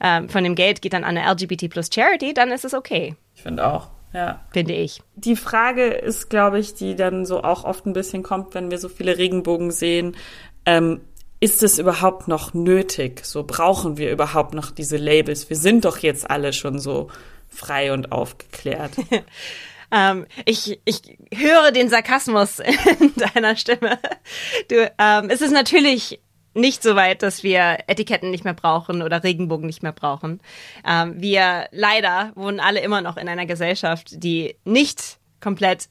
ähm, 0.00 0.28
von 0.28 0.44
dem 0.44 0.54
Geld 0.54 0.80
geht 0.82 0.92
dann 0.92 1.04
an 1.04 1.16
eine 1.16 1.30
LGBT 1.30 1.68
plus 1.68 1.90
Charity, 1.92 2.32
dann 2.32 2.52
ist 2.52 2.64
es 2.64 2.74
okay. 2.74 3.16
Ich 3.34 3.42
finde 3.42 3.66
auch. 3.66 3.88
Ja. 4.12 4.40
Finde 4.52 4.74
ich. 4.74 5.02
Die 5.16 5.36
Frage 5.36 5.86
ist, 5.86 6.30
glaube 6.30 6.58
ich, 6.58 6.74
die 6.74 6.94
dann 6.94 7.26
so 7.26 7.42
auch 7.42 7.64
oft 7.64 7.84
ein 7.86 7.92
bisschen 7.92 8.22
kommt, 8.22 8.54
wenn 8.54 8.70
wir 8.70 8.78
so 8.78 8.88
viele 8.88 9.18
Regenbogen 9.18 9.70
sehen. 9.70 10.16
Ähm, 10.64 11.00
ist 11.40 11.62
es 11.62 11.78
überhaupt 11.78 12.26
noch 12.26 12.54
nötig? 12.54 13.24
So 13.24 13.44
brauchen 13.44 13.96
wir 13.96 14.10
überhaupt 14.10 14.54
noch 14.54 14.70
diese 14.70 14.96
Labels? 14.96 15.50
Wir 15.50 15.56
sind 15.56 15.84
doch 15.84 15.98
jetzt 15.98 16.28
alle 16.30 16.52
schon 16.52 16.78
so 16.78 17.08
frei 17.48 17.92
und 17.92 18.12
aufgeklärt. 18.12 18.92
Ähm, 19.90 20.26
ich, 20.44 20.80
ich 20.84 21.00
höre 21.32 21.72
den 21.72 21.88
Sarkasmus 21.88 22.58
in 23.00 23.14
deiner 23.14 23.56
Stimme. 23.56 23.98
Du, 24.68 24.92
ähm, 24.98 25.30
es 25.30 25.40
ist 25.40 25.52
natürlich 25.52 26.20
nicht 26.54 26.82
so 26.82 26.96
weit, 26.96 27.22
dass 27.22 27.42
wir 27.42 27.78
Etiketten 27.86 28.30
nicht 28.30 28.44
mehr 28.44 28.54
brauchen 28.54 29.02
oder 29.02 29.22
Regenbogen 29.22 29.66
nicht 29.66 29.82
mehr 29.82 29.92
brauchen. 29.92 30.40
Ähm, 30.86 31.14
wir 31.20 31.68
leider 31.70 32.32
wohnen 32.34 32.60
alle 32.60 32.80
immer 32.80 33.00
noch 33.00 33.16
in 33.16 33.28
einer 33.28 33.46
Gesellschaft, 33.46 34.22
die 34.22 34.56
nicht 34.64 35.18
komplett 35.40 35.88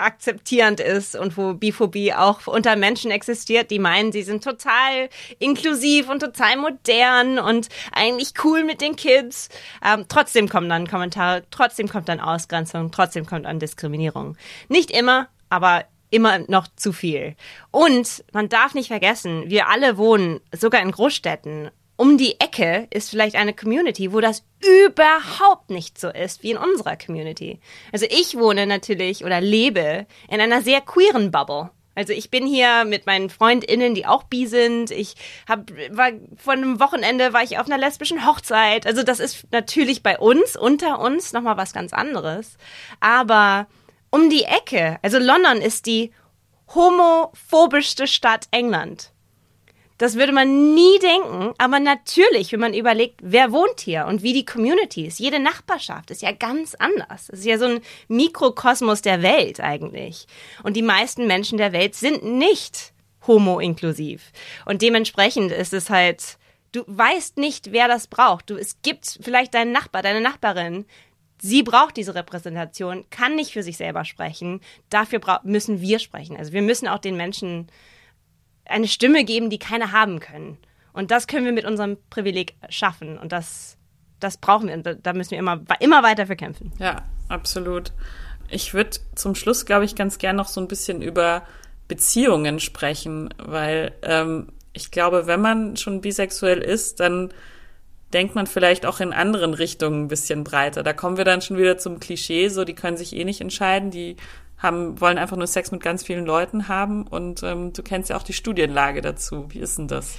akzeptierend 0.00 0.80
ist 0.80 1.16
und 1.16 1.36
wo 1.36 1.54
Biphobie 1.54 2.12
auch 2.12 2.46
unter 2.46 2.76
Menschen 2.76 3.10
existiert, 3.10 3.70
die 3.70 3.78
meinen, 3.78 4.12
sie 4.12 4.22
sind 4.22 4.42
total 4.44 5.08
inklusiv 5.38 6.08
und 6.08 6.20
total 6.20 6.56
modern 6.56 7.38
und 7.38 7.68
eigentlich 7.92 8.32
cool 8.44 8.64
mit 8.64 8.80
den 8.80 8.96
Kids. 8.96 9.48
Ähm, 9.84 10.06
trotzdem 10.08 10.48
kommen 10.48 10.68
dann 10.68 10.86
Kommentare, 10.86 11.44
trotzdem 11.50 11.88
kommt 11.88 12.08
dann 12.08 12.20
Ausgrenzung, 12.20 12.90
trotzdem 12.90 13.26
kommt 13.26 13.46
dann 13.46 13.58
Diskriminierung. 13.58 14.36
Nicht 14.68 14.90
immer, 14.90 15.28
aber 15.48 15.84
immer 16.10 16.40
noch 16.48 16.66
zu 16.76 16.92
viel. 16.92 17.36
Und 17.70 18.24
man 18.32 18.48
darf 18.48 18.74
nicht 18.74 18.88
vergessen, 18.88 19.44
wir 19.46 19.68
alle 19.68 19.96
wohnen 19.96 20.40
sogar 20.52 20.82
in 20.82 20.90
Großstädten 20.90 21.70
um 22.00 22.16
die 22.16 22.40
Ecke 22.40 22.88
ist 22.88 23.10
vielleicht 23.10 23.36
eine 23.36 23.52
Community, 23.52 24.10
wo 24.14 24.20
das 24.22 24.42
überhaupt 24.86 25.68
nicht 25.68 26.00
so 26.00 26.08
ist 26.08 26.42
wie 26.42 26.52
in 26.52 26.56
unserer 26.56 26.96
Community. 26.96 27.60
Also 27.92 28.06
ich 28.08 28.38
wohne 28.38 28.66
natürlich 28.66 29.22
oder 29.22 29.42
lebe 29.42 30.06
in 30.30 30.40
einer 30.40 30.62
sehr 30.62 30.80
queeren 30.80 31.30
Bubble. 31.30 31.68
Also 31.94 32.14
ich 32.14 32.30
bin 32.30 32.46
hier 32.46 32.86
mit 32.86 33.04
meinen 33.04 33.28
Freundinnen, 33.28 33.94
die 33.94 34.06
auch 34.06 34.22
bi 34.22 34.46
sind. 34.46 34.90
Ich 34.90 35.14
hab, 35.46 35.70
war 35.90 36.12
vor 36.36 36.54
einem 36.54 36.80
Wochenende 36.80 37.34
war 37.34 37.42
ich 37.42 37.58
auf 37.58 37.66
einer 37.66 37.76
lesbischen 37.76 38.26
Hochzeit. 38.26 38.86
Also 38.86 39.02
das 39.02 39.20
ist 39.20 39.48
natürlich 39.52 40.02
bei 40.02 40.18
uns 40.18 40.56
unter 40.56 41.00
uns 41.00 41.34
noch 41.34 41.42
mal 41.42 41.58
was 41.58 41.74
ganz 41.74 41.92
anderes. 41.92 42.56
Aber 43.00 43.66
um 44.08 44.30
die 44.30 44.44
Ecke, 44.44 44.98
also 45.02 45.18
London 45.18 45.58
ist 45.58 45.84
die 45.84 46.12
homophobischste 46.74 48.06
Stadt 48.06 48.46
England. 48.52 49.12
Das 50.00 50.14
würde 50.14 50.32
man 50.32 50.72
nie 50.74 50.98
denken, 50.98 51.52
aber 51.58 51.78
natürlich, 51.78 52.52
wenn 52.52 52.60
man 52.60 52.72
überlegt, 52.72 53.20
wer 53.22 53.52
wohnt 53.52 53.80
hier 53.80 54.06
und 54.06 54.22
wie 54.22 54.32
die 54.32 54.46
Community 54.46 55.04
ist. 55.04 55.20
Jede 55.20 55.38
Nachbarschaft 55.38 56.10
ist 56.10 56.22
ja 56.22 56.32
ganz 56.32 56.74
anders. 56.74 57.28
Es 57.28 57.40
ist 57.40 57.44
ja 57.44 57.58
so 57.58 57.66
ein 57.66 57.80
Mikrokosmos 58.08 59.02
der 59.02 59.20
Welt 59.20 59.60
eigentlich. 59.60 60.26
Und 60.62 60.78
die 60.78 60.82
meisten 60.82 61.26
Menschen 61.26 61.58
der 61.58 61.74
Welt 61.74 61.94
sind 61.96 62.24
nicht 62.24 62.94
homo-inklusiv. 63.26 64.32
Und 64.64 64.80
dementsprechend 64.80 65.52
ist 65.52 65.74
es 65.74 65.90
halt, 65.90 66.38
du 66.72 66.82
weißt 66.86 67.36
nicht, 67.36 67.70
wer 67.72 67.86
das 67.86 68.06
braucht. 68.06 68.48
Du, 68.48 68.56
es 68.56 68.80
gibt 68.80 69.18
vielleicht 69.20 69.52
deinen 69.52 69.72
Nachbar, 69.72 70.00
deine 70.00 70.22
Nachbarin, 70.22 70.86
sie 71.42 71.62
braucht 71.62 71.98
diese 71.98 72.14
Repräsentation, 72.14 73.04
kann 73.10 73.34
nicht 73.34 73.52
für 73.52 73.62
sich 73.62 73.76
selber 73.76 74.06
sprechen. 74.06 74.62
Dafür 74.88 75.20
müssen 75.42 75.82
wir 75.82 75.98
sprechen. 75.98 76.38
Also 76.38 76.54
wir 76.54 76.62
müssen 76.62 76.88
auch 76.88 77.00
den 77.00 77.18
Menschen 77.18 77.70
eine 78.70 78.88
Stimme 78.88 79.24
geben, 79.24 79.50
die 79.50 79.58
keine 79.58 79.92
haben 79.92 80.20
können. 80.20 80.58
Und 80.92 81.10
das 81.10 81.26
können 81.26 81.44
wir 81.44 81.52
mit 81.52 81.64
unserem 81.64 81.98
Privileg 82.10 82.54
schaffen. 82.68 83.18
Und 83.18 83.32
das, 83.32 83.76
das 84.18 84.38
brauchen 84.38 84.68
wir. 84.68 84.76
Da 84.78 85.12
müssen 85.12 85.32
wir 85.32 85.38
immer, 85.38 85.60
immer 85.80 86.02
weiter 86.02 86.26
für 86.26 86.36
kämpfen. 86.36 86.72
Ja, 86.78 87.02
absolut. 87.28 87.92
Ich 88.48 88.74
würde 88.74 88.98
zum 89.14 89.34
Schluss, 89.34 89.66
glaube 89.66 89.84
ich, 89.84 89.94
ganz 89.94 90.18
gern 90.18 90.36
noch 90.36 90.48
so 90.48 90.60
ein 90.60 90.68
bisschen 90.68 91.02
über 91.02 91.42
Beziehungen 91.86 92.60
sprechen, 92.60 93.32
weil 93.38 93.92
ähm, 94.02 94.52
ich 94.72 94.90
glaube, 94.90 95.26
wenn 95.26 95.40
man 95.40 95.76
schon 95.76 96.00
bisexuell 96.00 96.58
ist, 96.58 97.00
dann 97.00 97.32
denkt 98.12 98.34
man 98.34 98.46
vielleicht 98.46 98.86
auch 98.86 99.00
in 99.00 99.12
anderen 99.12 99.54
Richtungen 99.54 100.04
ein 100.04 100.08
bisschen 100.08 100.42
breiter. 100.44 100.82
Da 100.82 100.92
kommen 100.92 101.16
wir 101.16 101.24
dann 101.24 101.42
schon 101.42 101.58
wieder 101.58 101.78
zum 101.78 102.00
Klischee, 102.00 102.48
so 102.48 102.64
die 102.64 102.74
können 102.74 102.96
sich 102.96 103.14
eh 103.14 103.24
nicht 103.24 103.40
entscheiden, 103.40 103.90
die 103.90 104.16
haben, 104.60 105.00
wollen 105.00 105.18
einfach 105.18 105.36
nur 105.36 105.46
Sex 105.46 105.70
mit 105.72 105.82
ganz 105.82 106.04
vielen 106.04 106.26
Leuten 106.26 106.68
haben 106.68 107.06
und 107.06 107.42
ähm, 107.42 107.72
du 107.72 107.82
kennst 107.82 108.10
ja 108.10 108.16
auch 108.16 108.22
die 108.22 108.32
Studienlage 108.32 109.00
dazu. 109.00 109.46
Wie 109.50 109.58
ist 109.58 109.78
denn 109.78 109.88
das? 109.88 110.16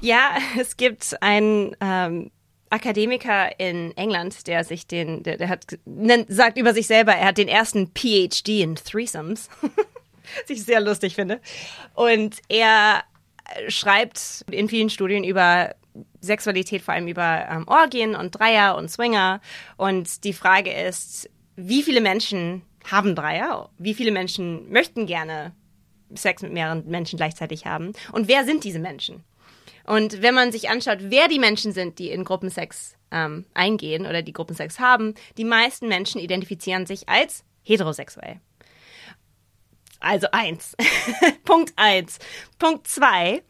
Ja, 0.00 0.36
es 0.60 0.76
gibt 0.76 1.20
einen 1.22 1.74
ähm, 1.80 2.30
Akademiker 2.70 3.58
in 3.58 3.96
England, 3.96 4.46
der 4.46 4.64
sich 4.64 4.86
den, 4.86 5.22
der, 5.22 5.38
der 5.38 5.48
hat, 5.48 5.64
nennt, 5.86 6.26
sagt 6.28 6.58
über 6.58 6.74
sich 6.74 6.86
selber, 6.86 7.12
er 7.12 7.28
hat 7.28 7.38
den 7.38 7.48
ersten 7.48 7.90
PhD 7.94 8.60
in 8.60 8.76
Threesomes. 8.76 9.48
Was 9.62 10.50
ich 10.50 10.62
sehr 10.62 10.80
lustig 10.80 11.14
finde. 11.14 11.40
Und 11.94 12.36
er 12.50 13.02
schreibt 13.68 14.44
in 14.50 14.68
vielen 14.68 14.90
Studien 14.90 15.24
über 15.24 15.74
Sexualität, 16.20 16.82
vor 16.82 16.92
allem 16.92 17.08
über 17.08 17.46
ähm, 17.50 17.66
Orgien 17.66 18.14
und 18.14 18.32
Dreier 18.32 18.76
und 18.76 18.90
Swinger. 18.90 19.40
Und 19.78 20.24
die 20.24 20.34
Frage 20.34 20.70
ist, 20.70 21.30
wie 21.56 21.82
viele 21.82 22.02
Menschen 22.02 22.62
haben 22.90 23.14
Dreier? 23.14 23.70
Wie 23.78 23.94
viele 23.94 24.10
Menschen 24.10 24.70
möchten 24.70 25.06
gerne 25.06 25.54
Sex 26.14 26.42
mit 26.42 26.52
mehreren 26.52 26.86
Menschen 26.86 27.16
gleichzeitig 27.16 27.66
haben? 27.66 27.92
Und 28.12 28.28
wer 28.28 28.44
sind 28.44 28.64
diese 28.64 28.78
Menschen? 28.78 29.24
Und 29.84 30.20
wenn 30.20 30.34
man 30.34 30.52
sich 30.52 30.68
anschaut, 30.68 30.98
wer 31.00 31.28
die 31.28 31.38
Menschen 31.38 31.72
sind, 31.72 31.98
die 31.98 32.10
in 32.10 32.24
Gruppensex 32.24 32.96
ähm, 33.10 33.46
eingehen 33.54 34.06
oder 34.06 34.22
die 34.22 34.34
Gruppensex 34.34 34.78
haben, 34.78 35.14
die 35.38 35.44
meisten 35.44 35.88
Menschen 35.88 36.20
identifizieren 36.20 36.86
sich 36.86 37.08
als 37.08 37.44
heterosexuell. 37.62 38.40
Also 40.00 40.28
eins. 40.30 40.76
Punkt 41.44 41.72
eins. 41.76 42.18
Punkt 42.58 42.86
zwei. 42.86 43.42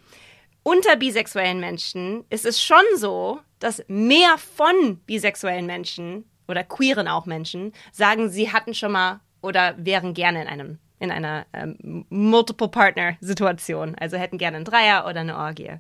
Unter 0.63 0.97
bisexuellen 0.97 1.61
Menschen 1.61 2.25
ist 2.31 2.45
es 2.45 2.63
schon 2.63 2.85
so, 2.97 3.41
dass 3.59 3.83
mehr 3.89 4.37
von 4.39 4.99
bisexuellen 5.07 5.67
Menschen 5.67 6.25
oder 6.47 6.65
queeren 6.65 7.09
auch 7.09 7.27
Menschen 7.27 7.73
sagen, 7.93 8.29
sie 8.31 8.53
hatten 8.53 8.75
schon 8.75 8.93
mal 8.93 9.21
oder 9.41 9.75
wären 9.79 10.15
gerne 10.15 10.43
in 10.43 10.49
einem 10.49 10.79
in 11.01 11.13
einer 11.13 11.47
ähm, 11.53 12.07
Multiple 12.11 12.69
Partner 12.69 13.17
Situation, 13.21 13.95
also 13.95 14.17
hätten 14.17 14.37
gerne 14.37 14.57
einen 14.57 14.65
Dreier 14.65 15.07
oder 15.07 15.21
eine 15.21 15.37
Orgie. 15.37 15.79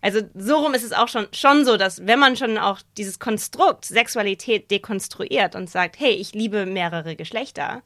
Also 0.00 0.20
so 0.34 0.58
rum 0.58 0.74
ist 0.74 0.84
es 0.84 0.92
auch 0.92 1.08
schon 1.08 1.26
schon 1.32 1.64
so, 1.64 1.76
dass 1.76 2.06
wenn 2.06 2.18
man 2.18 2.36
schon 2.36 2.58
auch 2.58 2.80
dieses 2.96 3.18
Konstrukt 3.18 3.84
Sexualität 3.84 4.70
dekonstruiert 4.70 5.56
und 5.56 5.68
sagt, 5.68 5.98
hey, 5.98 6.12
ich 6.12 6.34
liebe 6.34 6.66
mehrere 6.66 7.16
Geschlechter, 7.16 7.82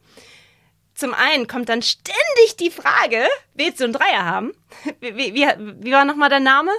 zum 0.94 1.14
einen 1.14 1.46
kommt 1.46 1.68
dann 1.68 1.80
ständig 1.80 2.56
die 2.58 2.70
Frage, 2.70 3.24
willst 3.54 3.78
du 3.78 3.84
einen 3.84 3.92
Dreier 3.92 4.24
haben? 4.24 4.52
Wie, 5.00 5.16
wie, 5.16 5.34
wie 5.36 5.92
war 5.92 6.04
nochmal 6.04 6.28
dein 6.28 6.42
Name 6.42 6.72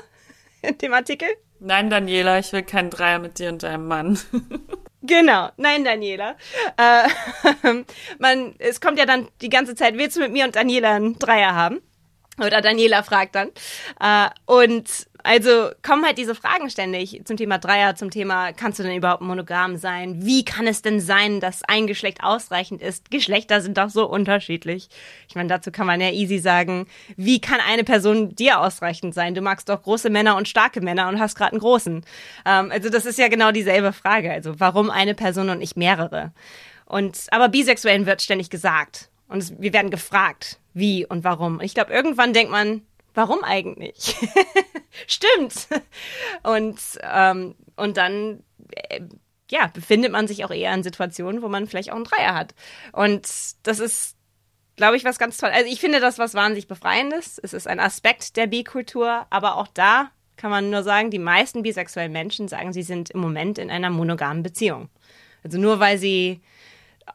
in 0.62 0.78
dem 0.78 0.94
Artikel? 0.94 1.30
Nein, 1.62 1.90
Daniela, 1.90 2.38
ich 2.38 2.52
will 2.52 2.64
keinen 2.64 2.90
Dreier 2.90 3.20
mit 3.20 3.40
dir 3.40 3.50
und 3.50 3.64
deinem 3.64 3.88
Mann. 3.88 4.20
Genau, 5.02 5.50
nein, 5.58 5.86
Daniela. 5.86 6.36
Äh, 6.78 7.08
man, 8.20 8.56
es 8.60 8.82
kommt 8.82 9.00
ja 9.00 9.06
dann 9.06 9.30
die 9.42 9.50
ganze 9.50 9.76
Zeit, 9.76 9.98
willst 9.98 10.18
du 10.18 10.22
mit 10.22 10.32
mir 10.32 10.46
und 10.46 10.56
Daniela 10.56 10.96
einen 10.96 11.18
Dreier 11.18 11.56
haben? 11.56 11.82
Oder 12.38 12.62
Daniela 12.62 13.04
fragt 13.04 13.36
dann. 13.36 13.50
Äh, 14.00 14.30
und 14.46 15.09
also 15.30 15.70
kommen 15.84 16.04
halt 16.04 16.18
diese 16.18 16.34
Fragen 16.34 16.72
ständig 16.72 17.22
zum 17.24 17.38
Thema 17.38 17.60
Dreier, 17.60 17.94
zum 17.94 18.10
Thema, 18.10 18.52
kannst 18.52 18.80
du 18.80 18.84
denn 18.84 18.96
überhaupt 18.96 19.22
monogam 19.22 19.78
sein? 19.78 20.26
Wie 20.26 20.44
kann 20.44 20.66
es 20.66 20.82
denn 20.82 21.00
sein, 21.00 21.40
dass 21.40 21.62
ein 21.62 21.86
Geschlecht 21.86 22.24
ausreichend 22.24 22.82
ist? 22.82 23.12
Geschlechter 23.12 23.62
sind 23.62 23.78
doch 23.78 23.92
so 23.92 24.10
unterschiedlich. 24.10 24.90
Ich 25.28 25.36
meine, 25.36 25.48
dazu 25.48 25.70
kann 25.70 25.86
man 25.86 26.02
ja 26.02 26.10
easy 26.10 26.40
sagen, 26.40 26.88
wie 27.16 27.40
kann 27.40 27.60
eine 27.60 27.84
Person 27.84 28.34
dir 28.34 28.60
ausreichend 28.60 29.14
sein? 29.14 29.36
Du 29.36 29.42
magst 29.42 29.70
doch 29.70 29.84
große 29.84 30.10
Männer 30.10 30.36
und 30.36 30.48
starke 30.48 30.82
Männer 30.82 31.08
und 31.08 31.20
hast 31.20 31.36
gerade 31.36 31.52
einen 31.52 31.60
großen. 31.60 32.04
Ähm, 32.48 32.72
also 32.72 32.90
das 32.90 33.06
ist 33.06 33.20
ja 33.20 33.28
genau 33.28 33.52
dieselbe 33.52 33.94
Frage. 33.94 34.32
Also 34.32 34.60
warum 34.60 34.90
eine 34.90 35.14
Person 35.14 35.52
und 35.52 35.60
nicht 35.60 35.78
mehrere? 35.78 36.32
Und 36.86 37.28
aber 37.30 37.50
Bisexuellen 37.50 38.08
wird 38.08 38.24
ständig 38.24 38.50
gesagt. 38.50 39.10
Und 39.28 39.62
wir 39.62 39.74
werden 39.74 39.92
gefragt, 39.92 40.58
wie 40.74 41.06
und 41.06 41.24
warum. 41.24 41.62
Ich 41.62 41.76
glaube, 41.76 41.94
irgendwann 41.94 42.34
denkt 42.34 42.52
man, 42.52 42.82
warum 43.20 43.44
eigentlich? 43.44 44.16
Stimmt. 45.08 45.68
Und, 46.44 46.80
ähm, 47.02 47.56
und 47.76 47.98
dann, 47.98 48.44
äh, 48.72 49.02
ja, 49.52 49.68
befindet 49.68 50.12
man 50.14 50.26
sich 50.28 50.46
auch 50.46 50.52
eher 50.52 50.74
in 50.74 50.84
Situationen, 50.84 51.42
wo 51.42 51.50
man 51.50 51.68
vielleicht 51.68 51.92
auch 51.92 51.98
einen 51.98 52.06
Dreier 52.06 52.34
hat. 52.34 52.56
Und 52.94 53.28
das 53.64 53.80
ist, 53.80 54.16
glaube 54.78 54.96
ich, 54.96 55.04
was 55.04 55.20
ganz 55.20 55.36
toll. 55.36 55.50
Also 55.54 55.70
ich 55.70 55.82
finde 55.82 56.00
das 56.00 56.18
was 56.18 56.34
wahnsinnig 56.34 56.70
Befreiendes. 56.70 57.40
Es 57.44 57.52
ist 57.52 57.68
ein 57.68 57.82
Aspekt 57.82 58.38
der 58.38 58.48
Bi-Kultur, 58.48 59.28
aber 59.30 59.58
auch 59.58 59.68
da 59.68 60.12
kann 60.38 60.50
man 60.50 60.70
nur 60.70 60.84
sagen, 60.84 61.12
die 61.12 61.20
meisten 61.20 61.62
bisexuellen 61.62 62.14
Menschen 62.14 62.48
sagen, 62.48 62.72
sie 62.72 62.84
sind 62.84 63.10
im 63.10 63.20
Moment 63.20 63.58
in 63.58 63.70
einer 63.70 63.90
monogamen 63.90 64.44
Beziehung. 64.44 64.88
Also 65.44 65.58
nur 65.58 65.82
weil 65.82 65.98
sie 65.98 66.40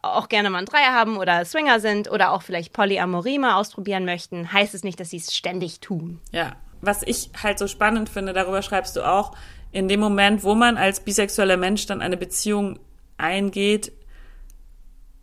auch 0.01 0.29
gerne 0.29 0.49
mal 0.49 0.59
einen 0.59 0.67
Dreier 0.67 0.93
haben 0.93 1.17
oder 1.17 1.45
Swinger 1.45 1.79
sind 1.79 2.09
oder 2.09 2.31
auch 2.31 2.41
vielleicht 2.41 2.73
Polyamorie 2.73 3.39
mal 3.39 3.55
ausprobieren 3.55 4.05
möchten, 4.05 4.51
heißt 4.51 4.73
es 4.73 4.83
nicht, 4.83 4.99
dass 4.99 5.09
sie 5.09 5.17
es 5.17 5.35
ständig 5.35 5.79
tun. 5.79 6.19
Ja, 6.31 6.55
was 6.81 7.03
ich 7.03 7.29
halt 7.41 7.59
so 7.59 7.67
spannend 7.67 8.09
finde, 8.09 8.33
darüber 8.33 8.61
schreibst 8.61 8.95
du 8.95 9.01
auch, 9.01 9.35
in 9.71 9.87
dem 9.87 9.99
Moment, 9.99 10.43
wo 10.43 10.55
man 10.55 10.77
als 10.77 11.01
bisexueller 11.01 11.57
Mensch 11.57 11.85
dann 11.85 12.01
eine 12.01 12.17
Beziehung 12.17 12.79
eingeht, 13.17 13.91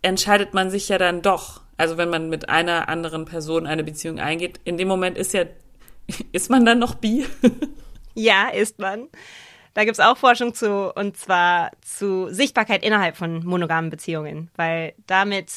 entscheidet 0.01 0.53
man 0.53 0.69
sich 0.69 0.89
ja 0.89 0.97
dann 0.97 1.21
doch. 1.21 1.61
Also 1.77 1.97
wenn 1.97 2.09
man 2.09 2.29
mit 2.29 2.49
einer 2.49 2.87
anderen 2.87 3.25
Person 3.25 3.65
eine 3.65 3.83
Beziehung 3.83 4.19
eingeht, 4.19 4.59
in 4.63 4.77
dem 4.77 4.87
Moment 4.87 5.17
ist 5.17 5.33
ja, 5.33 5.45
ist 6.31 6.49
man 6.49 6.65
dann 6.65 6.79
noch 6.79 6.95
bi? 6.95 7.25
ja, 8.13 8.49
ist 8.49 8.77
man. 8.79 9.07
Da 9.73 9.85
gibt's 9.85 9.99
auch 9.99 10.17
Forschung 10.17 10.53
zu, 10.53 10.93
und 10.95 11.17
zwar 11.17 11.71
zu 11.81 12.27
Sichtbarkeit 12.29 12.83
innerhalb 12.83 13.17
von 13.17 13.45
monogamen 13.45 13.89
Beziehungen, 13.89 14.51
weil 14.55 14.93
damit, 15.07 15.51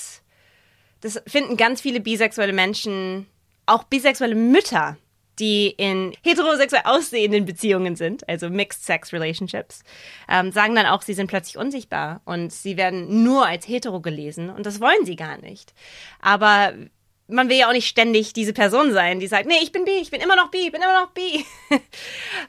das 1.01 1.23
finden 1.27 1.57
ganz 1.57 1.81
viele 1.81 2.01
bisexuelle 2.01 2.53
Menschen, 2.53 3.27
auch 3.67 3.85
bisexuelle 3.85 4.35
Mütter, 4.35 4.97
die 5.39 5.69
in 5.69 6.15
heterosexuell 6.23 6.83
aussehenden 6.87 7.45
Beziehungen 7.45 7.95
sind, 7.97 8.27
also 8.29 8.49
Mixed 8.49 8.85
Sex 8.85 9.13
Relationships, 9.13 9.83
ähm, 10.29 10.51
sagen 10.51 10.75
dann 10.75 10.87
auch, 10.87 11.03
sie 11.03 11.13
sind 11.13 11.27
plötzlich 11.27 11.59
unsichtbar 11.59 12.23
und 12.25 12.53
sie 12.53 12.77
werden 12.77 13.23
nur 13.23 13.47
als 13.47 13.69
hetero 13.69 14.01
gelesen 14.01 14.49
und 14.49 14.65
das 14.65 14.81
wollen 14.81 15.05
sie 15.05 15.17
gar 15.17 15.37
nicht. 15.39 15.75
Aber 16.21 16.73
man 17.29 17.49
will 17.49 17.57
ja 17.57 17.69
auch 17.69 17.73
nicht 17.73 17.89
ständig 17.89 18.33
diese 18.33 18.53
Person 18.53 18.93
sein, 18.93 19.21
die 19.21 19.27
sagt, 19.27 19.47
nee, 19.47 19.59
ich 19.63 19.73
bin 19.73 19.85
bi, 19.85 19.99
ich 20.01 20.11
bin 20.11 20.21
immer 20.21 20.37
noch 20.37 20.51
bi, 20.51 20.59
ich 20.59 20.73
bin 20.73 20.81
immer 20.81 21.03
noch 21.03 21.11
bi, 21.11 21.45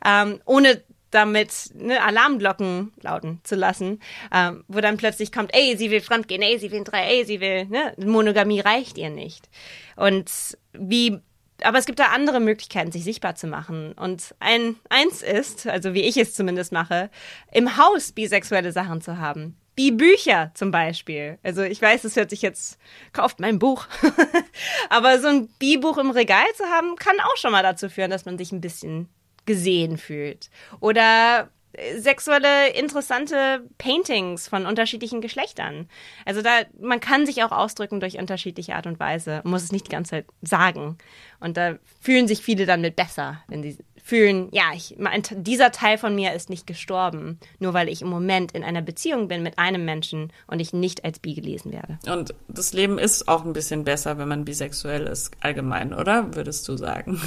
ähm, 0.06 0.40
ohne 0.46 0.82
damit 1.12 1.72
ne, 1.74 2.04
Alarmglocken 2.04 2.92
lauten 3.02 3.40
zu 3.44 3.56
lassen, 3.56 4.02
ähm, 4.34 4.64
wo 4.68 4.82
dann 4.82 4.98
plötzlich 4.98 5.32
kommt, 5.32 5.54
ey, 5.54 5.78
sie 5.78 5.92
will 5.92 6.02
fremdgehen, 6.02 6.42
ey, 6.42 6.60
sie 6.60 6.72
will 6.72 6.84
drei, 6.84 7.04
ey, 7.08 7.26
sie 7.26 7.40
will, 7.40 7.66
ne, 7.66 7.94
Monogamie 7.98 8.60
reicht 8.60 8.98
ihr 8.98 9.10
nicht. 9.10 9.50
Und 9.96 10.58
wie 10.74 11.20
aber 11.64 11.80
es 11.80 11.86
gibt 11.86 12.00
da 12.00 12.08
andere 12.08 12.40
Möglichkeiten, 12.40 12.92
sich 12.92 13.04
sichtbar 13.04 13.36
zu 13.36 13.48
machen. 13.48 13.94
Und 13.94 14.36
ein, 14.40 14.76
eins 14.90 15.24
ist, 15.24 15.66
also 15.66 15.94
wie 15.94 16.04
ich 16.04 16.18
es 16.18 16.36
zumindest 16.36 16.72
mache, 16.72 17.10
im 17.52 17.78
Haus 17.78 18.12
bisexuelle 18.12 18.72
Sachen 18.72 19.02
zu 19.02 19.18
haben. 19.18 19.58
Bi-Bücher 19.76 20.52
zum 20.56 20.72
Beispiel. 20.72 21.38
Also 21.44 21.62
ich 21.62 21.82
weiß, 21.82 22.04
es 22.04 22.16
hört 22.16 22.32
sich 22.32 22.42
jetzt, 22.42 22.80
kauft 23.14 23.40
mein 23.40 23.60
Buch. 23.60 23.88
Aber 24.90 25.20
so 25.20 25.28
ein 25.28 25.48
Bi-Buch 25.60 26.00
im 26.00 26.10
Regal 26.10 26.48
zu 26.56 26.66
haben, 26.66 26.96
kann 26.96 27.20
auch 27.20 27.38
schon 27.38 27.52
mal 27.52 27.64
dazu 27.64 27.90
führen, 27.90 28.10
dass 28.10 28.26
man 28.26 28.38
sich 28.38 28.52
ein 28.52 28.62
bisschen 28.62 29.08
gesehen 29.48 29.98
fühlt. 29.98 30.52
Oder 30.80 31.50
äh, 31.74 32.00
sexuelle 32.00 32.70
interessante 32.70 33.64
Paintings 33.80 34.48
von 34.48 34.68
unterschiedlichen 34.68 35.22
Geschlechtern. 35.22 35.90
Also 36.26 36.44
da 36.44 36.52
man 36.80 37.00
kann 37.00 37.26
sich 37.26 37.44
auch 37.44 37.52
ausdrücken 37.52 38.00
durch 38.00 38.20
unterschiedliche 38.20 38.76
Art 38.76 38.86
und 38.86 39.00
Weise, 39.00 39.42
muss 39.44 39.64
es 39.64 39.72
nicht 39.72 39.88
die 39.88 39.92
ganze 39.92 40.12
Zeit 40.12 40.26
sagen. 40.44 40.98
Und 41.40 41.58
da 41.58 41.76
fühlen 42.00 42.28
sich 42.28 42.42
viele 42.42 42.68
dann 42.68 42.82
mit 42.82 42.96
besser, 42.96 43.42
wenn 43.48 43.64
sie 43.64 43.78
fühlen, 44.08 44.48
ja, 44.54 44.72
ich, 44.74 44.96
dieser 45.32 45.74
Teil 45.74 45.98
von 45.98 46.16
mir 46.16 46.32
ist 46.32 46.50
nicht 46.50 46.66
gestorben, 46.66 47.40
nur 47.60 47.74
weil 47.74 47.90
ich 47.90 48.02
im 48.02 48.08
Moment 48.08 48.54
in 48.54 48.64
einer 48.64 48.82
Beziehung 48.82 49.28
bin 49.28 49.44
mit 49.44 49.60
einem 49.60 49.84
Menschen 49.84 50.32
und 50.48 50.62
ich 50.62 50.72
nicht 50.72 51.04
als 51.04 51.20
bi 51.20 51.34
gelesen 51.34 51.74
werde. 51.74 52.00
Und 52.10 52.34
das 52.48 52.72
Leben 52.72 53.00
ist 53.00 53.28
auch 53.28 53.44
ein 53.44 53.52
bisschen 53.52 53.84
besser, 53.84 54.18
wenn 54.18 54.30
man 54.30 54.46
bisexuell 54.46 55.08
ist, 55.08 55.32
allgemein, 55.42 55.94
oder? 55.94 56.34
Würdest 56.34 56.70
du 56.70 56.78
sagen? 56.78 57.20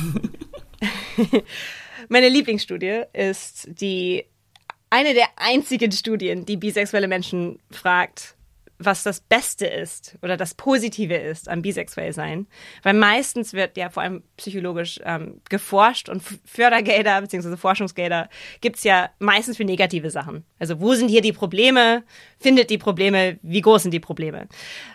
Meine 2.13 2.29
Lieblingsstudie 2.29 3.05
ist 3.13 3.69
die 3.81 4.25
eine 4.91 5.15
der 5.15 5.29
einzigen 5.37 5.93
Studien, 5.93 6.45
die 6.45 6.57
bisexuelle 6.57 7.07
Menschen 7.07 7.61
fragt, 7.71 8.35
was 8.81 9.03
das 9.03 9.21
Beste 9.21 9.67
ist 9.67 10.17
oder 10.23 10.37
das 10.37 10.55
Positive 10.55 11.15
ist 11.15 11.49
am 11.49 11.63
bisexuell 11.63 12.13
sein. 12.13 12.47
Weil 12.83 12.95
meistens 12.95 13.53
wird 13.53 13.77
ja 13.77 13.91
vor 13.91 14.03
allem 14.03 14.23
psychologisch 14.37 14.99
ähm, 15.05 15.41
geforscht 15.49 16.09
und 16.09 16.23
Fördergelder 16.45 17.21
bzw. 17.21 17.57
Forschungsgelder 17.57 18.29
gibt's 18.61 18.83
ja 18.83 19.11
meistens 19.19 19.59
für 19.59 19.65
negative 19.65 20.11
Sachen. 20.11 20.45
Also 20.59 20.81
wo 20.81 20.95
sind 20.95 21.09
hier 21.09 21.21
die 21.21 21.33
Probleme? 21.33 22.03
Findet 22.39 22.71
die 22.71 22.79
Probleme? 22.79 23.39
Wie 23.43 23.61
groß 23.61 23.83
sind 23.83 23.93
die 23.93 24.01
Probleme? 24.01 24.49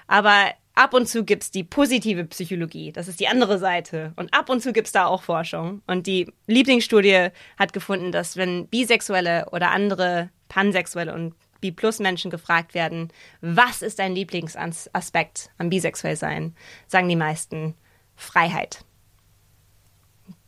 Aber 0.07 0.51
ab 0.73 0.93
und 0.95 1.07
zu 1.07 1.23
gibt's 1.23 1.51
die 1.51 1.63
positive 1.63 2.25
Psychologie. 2.25 2.91
Das 2.91 3.07
ist 3.07 3.19
die 3.19 3.27
andere 3.27 3.59
Seite. 3.59 4.13
Und 4.15 4.33
ab 4.33 4.49
und 4.49 4.61
zu 4.61 4.73
gibt's 4.73 4.91
da 4.91 5.05
auch 5.05 5.21
Forschung. 5.21 5.83
Und 5.85 6.07
die 6.07 6.31
Lieblingsstudie 6.47 7.29
hat 7.57 7.71
gefunden, 7.71 8.11
dass 8.11 8.35
wenn 8.35 8.67
Bisexuelle 8.67 9.47
oder 9.51 9.69
andere 9.71 10.29
Pansexuelle 10.49 11.13
und 11.13 11.35
B-Plus-Menschen 11.71 12.31
gefragt 12.31 12.73
werden, 12.73 13.11
was 13.41 13.81
ist 13.81 13.99
dein 13.99 14.15
Lieblingsaspekt 14.15 15.49
am 15.57 15.69
Bisexuellsein, 15.69 16.55
sagen 16.87 17.09
die 17.09 17.15
meisten 17.15 17.75
Freiheit. 18.15 18.85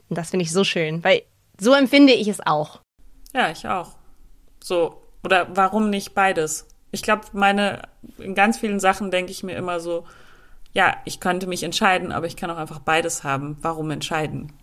Und 0.10 0.18
das 0.18 0.30
finde 0.30 0.44
ich 0.44 0.52
so 0.52 0.64
schön, 0.64 1.04
weil 1.04 1.24
so 1.60 1.74
empfinde 1.74 2.14
ich 2.14 2.28
es 2.28 2.46
auch. 2.46 2.82
Ja, 3.34 3.52
ich 3.52 3.68
auch. 3.68 3.98
So, 4.64 5.02
oder 5.24 5.56
warum 5.56 5.90
nicht 5.90 6.14
beides? 6.14 6.68
Ich 6.92 7.02
glaube, 7.02 7.26
meine, 7.34 7.82
in 8.18 8.36
ganz 8.36 8.58
vielen 8.58 8.80
Sachen 8.80 9.12
denke 9.12 9.32
ich 9.32 9.44
mir 9.44 9.56
immer 9.56 9.80
so, 9.80 10.06
ja, 10.74 10.98
ich 11.06 11.20
könnte 11.20 11.48
mich 11.48 11.64
entscheiden, 11.64 12.12
aber 12.12 12.28
ich 12.28 12.36
kann 12.36 12.52
auch 12.52 12.58
einfach 12.58 12.80
beides 12.80 13.24
haben. 13.24 13.58
Warum 13.62 13.92
entscheiden? 13.92 14.54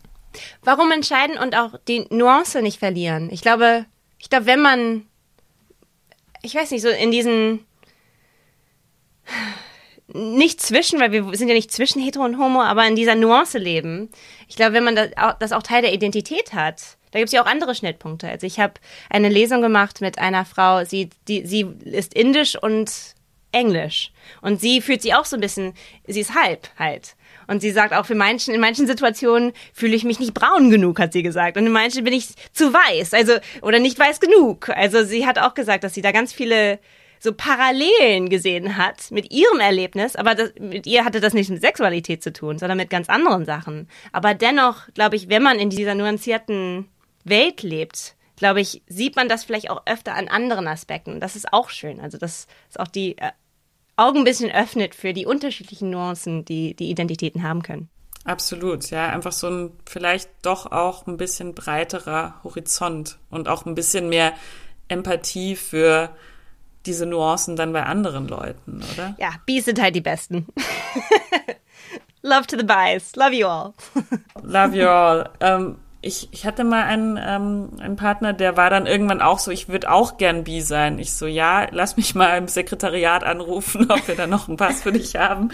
Warum 0.62 0.90
entscheiden 0.92 1.38
und 1.38 1.56
auch 1.56 1.74
die 1.86 2.06
Nuance 2.10 2.62
nicht 2.62 2.78
verlieren? 2.78 3.28
Ich 3.30 3.42
glaube, 3.42 3.86
ich 4.18 4.30
glaube, 4.30 4.46
wenn 4.46 4.62
man, 4.62 5.06
ich 6.44 6.54
weiß 6.54 6.70
nicht, 6.70 6.82
so 6.82 6.90
in 6.90 7.10
diesen, 7.10 7.66
nicht 10.08 10.60
zwischen, 10.60 11.00
weil 11.00 11.10
wir 11.10 11.34
sind 11.36 11.48
ja 11.48 11.54
nicht 11.54 11.72
zwischen 11.72 12.02
Hetero 12.02 12.24
und 12.24 12.38
Homo, 12.38 12.60
aber 12.60 12.86
in 12.86 12.96
dieser 12.96 13.14
Nuance 13.14 13.58
leben. 13.58 14.10
Ich 14.46 14.56
glaube, 14.56 14.74
wenn 14.74 14.84
man 14.84 14.94
das 14.94 15.16
auch, 15.16 15.38
das 15.38 15.52
auch 15.52 15.62
Teil 15.62 15.82
der 15.82 15.94
Identität 15.94 16.52
hat, 16.52 16.98
da 17.10 17.18
gibt 17.18 17.28
es 17.28 17.32
ja 17.32 17.42
auch 17.42 17.46
andere 17.46 17.74
Schnittpunkte. 17.74 18.28
Also 18.28 18.46
ich 18.46 18.60
habe 18.60 18.74
eine 19.08 19.30
Lesung 19.30 19.62
gemacht 19.62 20.00
mit 20.00 20.18
einer 20.18 20.44
Frau, 20.44 20.84
sie, 20.84 21.08
die, 21.28 21.46
sie 21.46 21.66
ist 21.84 22.12
indisch 22.12 22.60
und 22.60 22.92
englisch. 23.52 24.12
Und 24.42 24.60
sie 24.60 24.82
fühlt 24.82 25.00
sich 25.00 25.14
auch 25.14 25.24
so 25.24 25.36
ein 25.36 25.40
bisschen, 25.40 25.72
sie 26.06 26.20
ist 26.20 26.34
halb 26.34 26.68
halt. 26.78 27.16
Und 27.46 27.60
sie 27.60 27.70
sagt 27.70 27.92
auch, 27.92 28.06
für 28.06 28.14
manchen, 28.14 28.54
in 28.54 28.60
manchen 28.60 28.86
Situationen 28.86 29.52
fühle 29.72 29.96
ich 29.96 30.04
mich 30.04 30.20
nicht 30.20 30.34
braun 30.34 30.70
genug, 30.70 30.98
hat 30.98 31.12
sie 31.12 31.22
gesagt. 31.22 31.56
Und 31.56 31.66
in 31.66 31.72
manchen 31.72 32.04
bin 32.04 32.12
ich 32.12 32.28
zu 32.52 32.72
weiß, 32.72 33.14
also, 33.14 33.34
oder 33.62 33.78
nicht 33.78 33.98
weiß 33.98 34.20
genug. 34.20 34.68
Also 34.70 35.04
sie 35.04 35.26
hat 35.26 35.38
auch 35.38 35.54
gesagt, 35.54 35.84
dass 35.84 35.94
sie 35.94 36.02
da 36.02 36.12
ganz 36.12 36.32
viele 36.32 36.78
so 37.20 37.32
Parallelen 37.32 38.28
gesehen 38.28 38.76
hat 38.76 39.10
mit 39.10 39.32
ihrem 39.32 39.58
Erlebnis, 39.58 40.14
aber 40.14 40.34
das, 40.34 40.52
mit 40.60 40.86
ihr 40.86 41.06
hatte 41.06 41.20
das 41.20 41.32
nicht 41.32 41.48
mit 41.48 41.62
Sexualität 41.62 42.22
zu 42.22 42.32
tun, 42.32 42.58
sondern 42.58 42.76
mit 42.76 42.90
ganz 42.90 43.08
anderen 43.08 43.46
Sachen. 43.46 43.88
Aber 44.12 44.34
dennoch, 44.34 44.88
glaube 44.92 45.16
ich, 45.16 45.30
wenn 45.30 45.42
man 45.42 45.58
in 45.58 45.70
dieser 45.70 45.94
nuancierten 45.94 46.86
Welt 47.24 47.62
lebt, 47.62 48.14
glaube 48.36 48.60
ich, 48.60 48.82
sieht 48.86 49.16
man 49.16 49.28
das 49.28 49.44
vielleicht 49.44 49.70
auch 49.70 49.82
öfter 49.86 50.14
an 50.14 50.28
anderen 50.28 50.68
Aspekten. 50.68 51.12
Und 51.12 51.20
das 51.20 51.36
ist 51.36 51.52
auch 51.52 51.70
schön. 51.70 52.00
Also, 52.00 52.18
dass 52.18 52.46
es 52.68 52.76
auch 52.76 52.88
die 52.88 53.16
äh, 53.16 53.30
Augen 53.96 54.18
ein 54.18 54.24
bisschen 54.24 54.50
öffnet 54.50 54.94
für 54.94 55.12
die 55.12 55.26
unterschiedlichen 55.26 55.90
Nuancen, 55.90 56.44
die 56.44 56.74
die 56.74 56.90
Identitäten 56.90 57.42
haben 57.42 57.62
können. 57.62 57.88
Absolut, 58.24 58.90
ja, 58.90 59.08
einfach 59.08 59.32
so 59.32 59.48
ein 59.48 59.72
vielleicht 59.86 60.30
doch 60.42 60.72
auch 60.72 61.06
ein 61.06 61.18
bisschen 61.18 61.54
breiterer 61.54 62.34
Horizont 62.42 63.18
und 63.30 63.48
auch 63.48 63.66
ein 63.66 63.74
bisschen 63.74 64.08
mehr 64.08 64.32
Empathie 64.88 65.56
für 65.56 66.10
diese 66.86 67.06
Nuancen 67.06 67.56
dann 67.56 67.72
bei 67.72 67.84
anderen 67.84 68.26
Leuten, 68.28 68.82
oder? 68.94 69.14
Ja, 69.18 69.34
Bees 69.46 69.66
sind 69.66 69.80
halt 69.80 69.94
die 69.94 70.00
Besten. 70.00 70.46
Love 72.22 72.46
to 72.46 72.56
the 72.56 72.64
Bies. 72.64 73.14
Love 73.16 73.34
you 73.34 73.46
all. 73.46 73.74
Love 74.42 74.74
you 74.74 74.88
all. 74.88 75.30
Ähm, 75.40 75.76
ich, 76.04 76.28
ich 76.32 76.44
hatte 76.44 76.64
mal 76.64 76.84
einen, 76.84 77.18
ähm, 77.20 77.70
einen 77.80 77.96
Partner, 77.96 78.32
der 78.32 78.56
war 78.56 78.68
dann 78.68 78.86
irgendwann 78.86 79.22
auch 79.22 79.38
so, 79.38 79.50
ich 79.50 79.68
würde 79.68 79.90
auch 79.90 80.18
gern 80.18 80.44
bi 80.44 80.60
sein. 80.60 80.98
Ich 80.98 81.14
so, 81.14 81.26
ja, 81.26 81.66
lass 81.70 81.96
mich 81.96 82.14
mal 82.14 82.36
im 82.36 82.46
Sekretariat 82.46 83.24
anrufen, 83.24 83.86
ob 83.90 84.06
wir 84.06 84.14
da 84.14 84.26
noch 84.26 84.48
einen 84.48 84.56
Pass 84.56 84.82
für 84.82 84.92
dich 84.92 85.16
haben. 85.16 85.50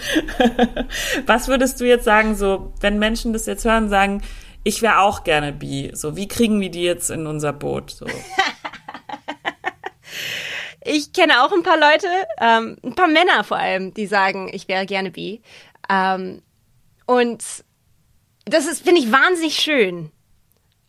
Was 1.26 1.48
würdest 1.48 1.80
du 1.80 1.86
jetzt 1.86 2.05
sagen, 2.05 2.34
so, 2.34 2.74
wenn 2.80 2.98
Menschen 2.98 3.32
das 3.32 3.46
jetzt 3.46 3.64
hören, 3.64 3.88
sagen, 3.88 4.22
ich 4.64 4.82
wäre 4.82 5.01
auch 5.01 5.24
gerne 5.24 5.53
bi. 5.53 5.90
So, 5.94 6.16
wie 6.16 6.28
kriegen 6.28 6.61
wir 6.61 6.70
die 6.70 6.82
jetzt 6.82 7.11
in 7.11 7.26
unser 7.26 7.53
Boot? 7.53 7.92
So. 7.92 8.07
ich 10.84 11.12
kenne 11.12 11.42
auch 11.42 11.53
ein 11.53 11.62
paar 11.62 11.78
Leute, 11.78 12.07
ähm, 12.40 12.76
ein 12.84 12.94
paar 12.94 13.09
Männer 13.09 13.44
vor 13.44 13.57
allem, 13.57 13.94
die 13.94 14.07
sagen, 14.07 14.51
ich 14.53 14.68
wäre 14.68 14.84
gerne 14.84 15.11
bi. 15.11 15.40
Ähm, 15.88 16.42
und 17.07 17.42
das 18.44 18.66
ist, 18.66 18.82
finde 18.82 19.01
ich, 19.01 19.11
wahnsinnig 19.11 19.55
schön 19.55 20.11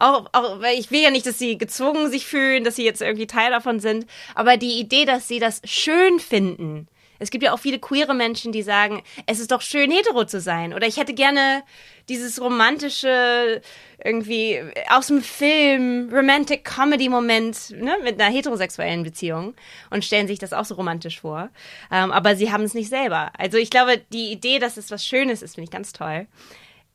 auch, 0.02 0.28
auch, 0.34 0.62
weil 0.62 0.78
ich 0.78 0.92
will 0.92 1.02
ja 1.02 1.12
nicht, 1.12 1.26
dass 1.26 1.40
sie 1.40 1.58
gezwungen 1.58 2.10
sich 2.10 2.26
fühlen, 2.26 2.64
dass 2.64 2.76
sie 2.76 2.84
jetzt 2.86 3.02
irgendwie 3.02 3.28
Teil 3.28 3.52
davon 3.52 3.80
sind, 3.80 4.06
aber 4.36 4.58
die 4.58 4.80
Idee, 4.80 5.06
dass 5.06 5.28
sie 5.28 5.40
das 5.40 5.62
schön 5.66 6.20
finden. 6.20 6.88
Es 7.22 7.30
gibt 7.30 7.44
ja 7.44 7.54
auch 7.54 7.60
viele 7.60 7.78
queere 7.78 8.16
Menschen, 8.16 8.52
die 8.52 8.64
sagen, 8.64 9.04
es 9.28 9.40
ist 9.40 9.52
doch 9.52 9.62
schön, 9.62 9.92
hetero 9.92 10.26
zu 10.26 10.40
sein. 10.40 10.74
Oder 10.74 10.88
ich 10.88 10.98
hätte 10.98 11.14
gerne 11.14 11.62
dieses 12.10 12.42
romantische, 12.42 13.62
irgendwie 14.04 14.60
aus 14.90 15.06
dem 15.06 15.22
Film, 15.22 16.10
Romantic 16.12 16.66
Comedy 16.66 17.10
Moment, 17.10 17.70
ne, 17.80 17.96
mit 18.04 18.20
einer 18.20 18.34
heterosexuellen 18.34 19.04
Beziehung 19.04 19.54
und 19.92 20.04
stellen 20.04 20.28
sich 20.28 20.40
das 20.40 20.52
auch 20.52 20.66
so 20.66 20.74
romantisch 20.74 21.22
vor. 21.22 21.50
Ähm, 21.92 22.12
aber 22.12 22.36
sie 22.36 22.52
haben 22.52 22.64
es 22.64 22.74
nicht 22.74 22.90
selber. 22.90 23.32
Also 23.38 23.60
ich 23.60 23.70
glaube, 23.70 24.02
die 24.12 24.32
Idee, 24.32 24.58
dass 24.58 24.78
es 24.78 24.90
was 24.90 25.06
Schönes 25.06 25.44
ist, 25.44 25.54
finde 25.54 25.66
ich 25.66 25.72
ganz 25.72 25.94
toll. 25.94 26.26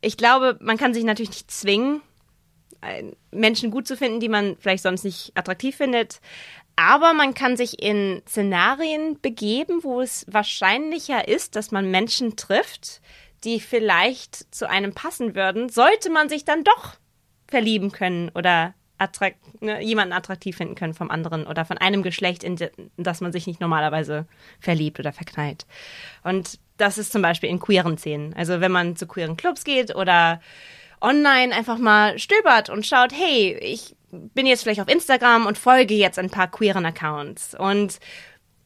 Ich 0.00 0.16
glaube, 0.16 0.58
man 0.60 0.76
kann 0.76 0.92
sich 0.92 1.04
natürlich 1.04 1.30
nicht 1.30 1.52
zwingen, 1.52 2.02
Menschen 3.30 3.70
gut 3.70 3.86
zu 3.86 3.96
finden, 3.96 4.20
die 4.20 4.28
man 4.28 4.56
vielleicht 4.58 4.82
sonst 4.82 5.04
nicht 5.04 5.32
attraktiv 5.34 5.76
findet. 5.76 6.20
Aber 6.76 7.14
man 7.14 7.34
kann 7.34 7.56
sich 7.56 7.82
in 7.82 8.22
Szenarien 8.28 9.18
begeben, 9.20 9.82
wo 9.82 10.00
es 10.00 10.26
wahrscheinlicher 10.28 11.26
ist, 11.26 11.56
dass 11.56 11.70
man 11.70 11.90
Menschen 11.90 12.36
trifft, 12.36 13.00
die 13.44 13.60
vielleicht 13.60 14.54
zu 14.54 14.68
einem 14.68 14.92
passen 14.92 15.34
würden, 15.34 15.68
sollte 15.68 16.10
man 16.10 16.28
sich 16.28 16.44
dann 16.44 16.64
doch 16.64 16.96
verlieben 17.48 17.92
können 17.92 18.30
oder 18.34 18.74
attrakt, 18.98 19.38
ne, 19.62 19.82
jemanden 19.82 20.12
attraktiv 20.12 20.56
finden 20.56 20.74
können 20.74 20.94
vom 20.94 21.10
anderen 21.10 21.46
oder 21.46 21.64
von 21.64 21.78
einem 21.78 22.02
Geschlecht, 22.02 22.42
in 22.42 22.56
das 22.96 23.20
man 23.20 23.32
sich 23.32 23.46
nicht 23.46 23.60
normalerweise 23.60 24.26
verliebt 24.60 24.98
oder 24.98 25.12
verknallt. 25.12 25.66
Und 26.24 26.58
das 26.76 26.98
ist 26.98 27.12
zum 27.12 27.22
Beispiel 27.22 27.50
in 27.50 27.60
queeren 27.60 27.98
Szenen. 27.98 28.34
Also 28.34 28.60
wenn 28.60 28.72
man 28.72 28.96
zu 28.96 29.06
queeren 29.06 29.36
Clubs 29.36 29.64
geht 29.64 29.94
oder 29.94 30.40
online 31.00 31.54
einfach 31.54 31.78
mal 31.78 32.18
stöbert 32.18 32.70
und 32.70 32.86
schaut, 32.86 33.12
hey, 33.12 33.56
ich 33.60 33.96
bin 34.10 34.46
jetzt 34.46 34.62
vielleicht 34.62 34.80
auf 34.80 34.88
Instagram 34.88 35.46
und 35.46 35.58
folge 35.58 35.94
jetzt 35.94 36.18
ein 36.18 36.30
paar 36.30 36.50
queeren 36.50 36.86
Accounts 36.86 37.54
und 37.58 37.98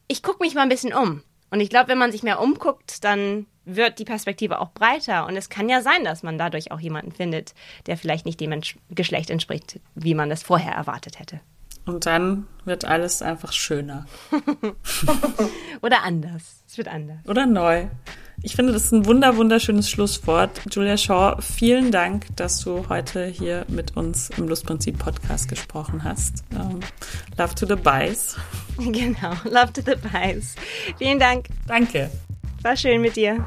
ich 0.09 0.23
gucke 0.23 0.43
mich 0.43 0.55
mal 0.55 0.63
ein 0.63 0.69
bisschen 0.69 0.93
um. 0.93 1.23
Und 1.51 1.61
ich 1.61 1.71
glaube, 1.71 1.89
wenn 1.89 1.99
man 1.99 2.13
sich 2.13 2.23
mehr 2.23 2.41
umguckt, 2.41 3.03
dann 3.05 3.47
wird 3.65 3.99
die 3.99 4.05
Perspektive 4.05 4.61
auch 4.61 4.71
breiter. 4.73 5.27
Und 5.27 5.37
es 5.37 5.49
kann 5.49 5.69
ja 5.69 5.83
sein, 5.83 6.05
dass 6.05 6.23
man 6.23 6.39
dadurch 6.39 6.73
auch 6.73 6.81
jemanden 6.81 7.13
findet, 7.13 7.55
der 7.87 7.97
vielleicht 7.97 8.27
nicht 8.27 8.41
dem 8.41 8.61
Geschlecht 8.91 9.31
entspricht, 9.31 9.81
wie 9.95 10.15
man 10.15 10.31
es 10.31 10.43
vorher 10.43 10.73
erwartet 10.73 11.19
hätte. 11.19 11.41
Und 11.87 12.07
dann 12.07 12.47
wird 12.65 12.85
alles 12.85 13.23
einfach 13.23 13.53
schöner. 13.53 14.07
Oder 15.83 16.03
anders. 16.03 16.63
Es 16.67 16.79
wird 16.79 16.89
anders. 16.89 17.27
Oder 17.27 17.47
neu. 17.47 17.87
Ich 18.43 18.57
finde, 18.57 18.73
das 18.73 18.85
ist 18.85 18.93
ein 18.93 19.05
wunder, 19.05 19.37
wunderschönes 19.37 19.91
Schlusswort. 19.91 20.63
Julia 20.71 20.97
Shaw, 20.97 21.37
vielen 21.41 21.91
Dank, 21.91 22.27
dass 22.37 22.61
du 22.61 22.89
heute 22.89 23.27
hier 23.27 23.67
mit 23.69 23.97
uns 23.97 24.31
im 24.37 24.49
Lustprinzip 24.49 24.99
Podcast 24.99 25.49
gesprochen 25.49 26.05
hast. 26.05 26.43
Um, 26.55 26.61
ähm, 26.61 26.81
love 27.37 27.55
to 27.55 27.67
the 27.67 27.77
Bies. 27.77 28.37
Genau, 28.79 29.33
love 29.45 29.75
to 29.75 29.83
the 29.83 29.95
Bies. 29.95 30.55
Vielen 30.97 31.19
Dank. 31.19 31.49
Danke. 31.67 32.11
War 32.63 32.77
schön 32.77 33.03
mit 33.03 33.17
dir. 33.17 33.47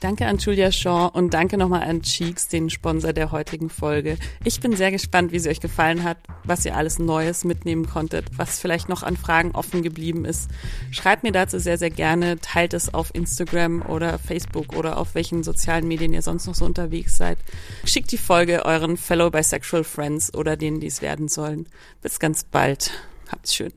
Danke 0.00 0.26
an 0.26 0.38
Julia 0.38 0.72
Shaw 0.72 1.10
und 1.12 1.34
danke 1.34 1.58
nochmal 1.58 1.82
an 1.82 2.00
Cheeks, 2.00 2.48
den 2.48 2.70
Sponsor 2.70 3.12
der 3.12 3.32
heutigen 3.32 3.68
Folge. 3.68 4.16
Ich 4.44 4.58
bin 4.60 4.74
sehr 4.74 4.90
gespannt, 4.90 5.30
wie 5.30 5.38
sie 5.38 5.50
euch 5.50 5.60
gefallen 5.60 6.04
hat, 6.04 6.16
was 6.42 6.64
ihr 6.64 6.74
alles 6.74 6.98
Neues 6.98 7.44
mitnehmen 7.44 7.86
konntet, 7.86 8.26
was 8.34 8.58
vielleicht 8.58 8.88
noch 8.88 9.02
an 9.02 9.18
Fragen 9.18 9.50
offen 9.50 9.82
geblieben 9.82 10.24
ist. 10.24 10.50
Schreibt 10.90 11.22
mir 11.22 11.32
dazu 11.32 11.58
sehr, 11.58 11.76
sehr 11.76 11.90
gerne, 11.90 12.38
teilt 12.40 12.72
es 12.72 12.94
auf 12.94 13.14
Instagram 13.14 13.82
oder 13.82 14.18
Facebook 14.18 14.74
oder 14.74 14.96
auf 14.96 15.14
welchen 15.14 15.42
sozialen 15.42 15.86
Medien 15.86 16.14
ihr 16.14 16.22
sonst 16.22 16.46
noch 16.46 16.54
so 16.54 16.64
unterwegs 16.64 17.18
seid. 17.18 17.36
Schickt 17.84 18.10
die 18.10 18.18
Folge 18.18 18.64
euren 18.64 18.96
Fellow 18.96 19.30
Bisexual 19.30 19.84
Friends 19.84 20.32
oder 20.32 20.56
denen, 20.56 20.80
die 20.80 20.86
es 20.86 21.02
werden 21.02 21.28
sollen. 21.28 21.66
Bis 22.00 22.18
ganz 22.18 22.44
bald. 22.44 22.90
Habt's 23.30 23.54
schön. 23.54 23.72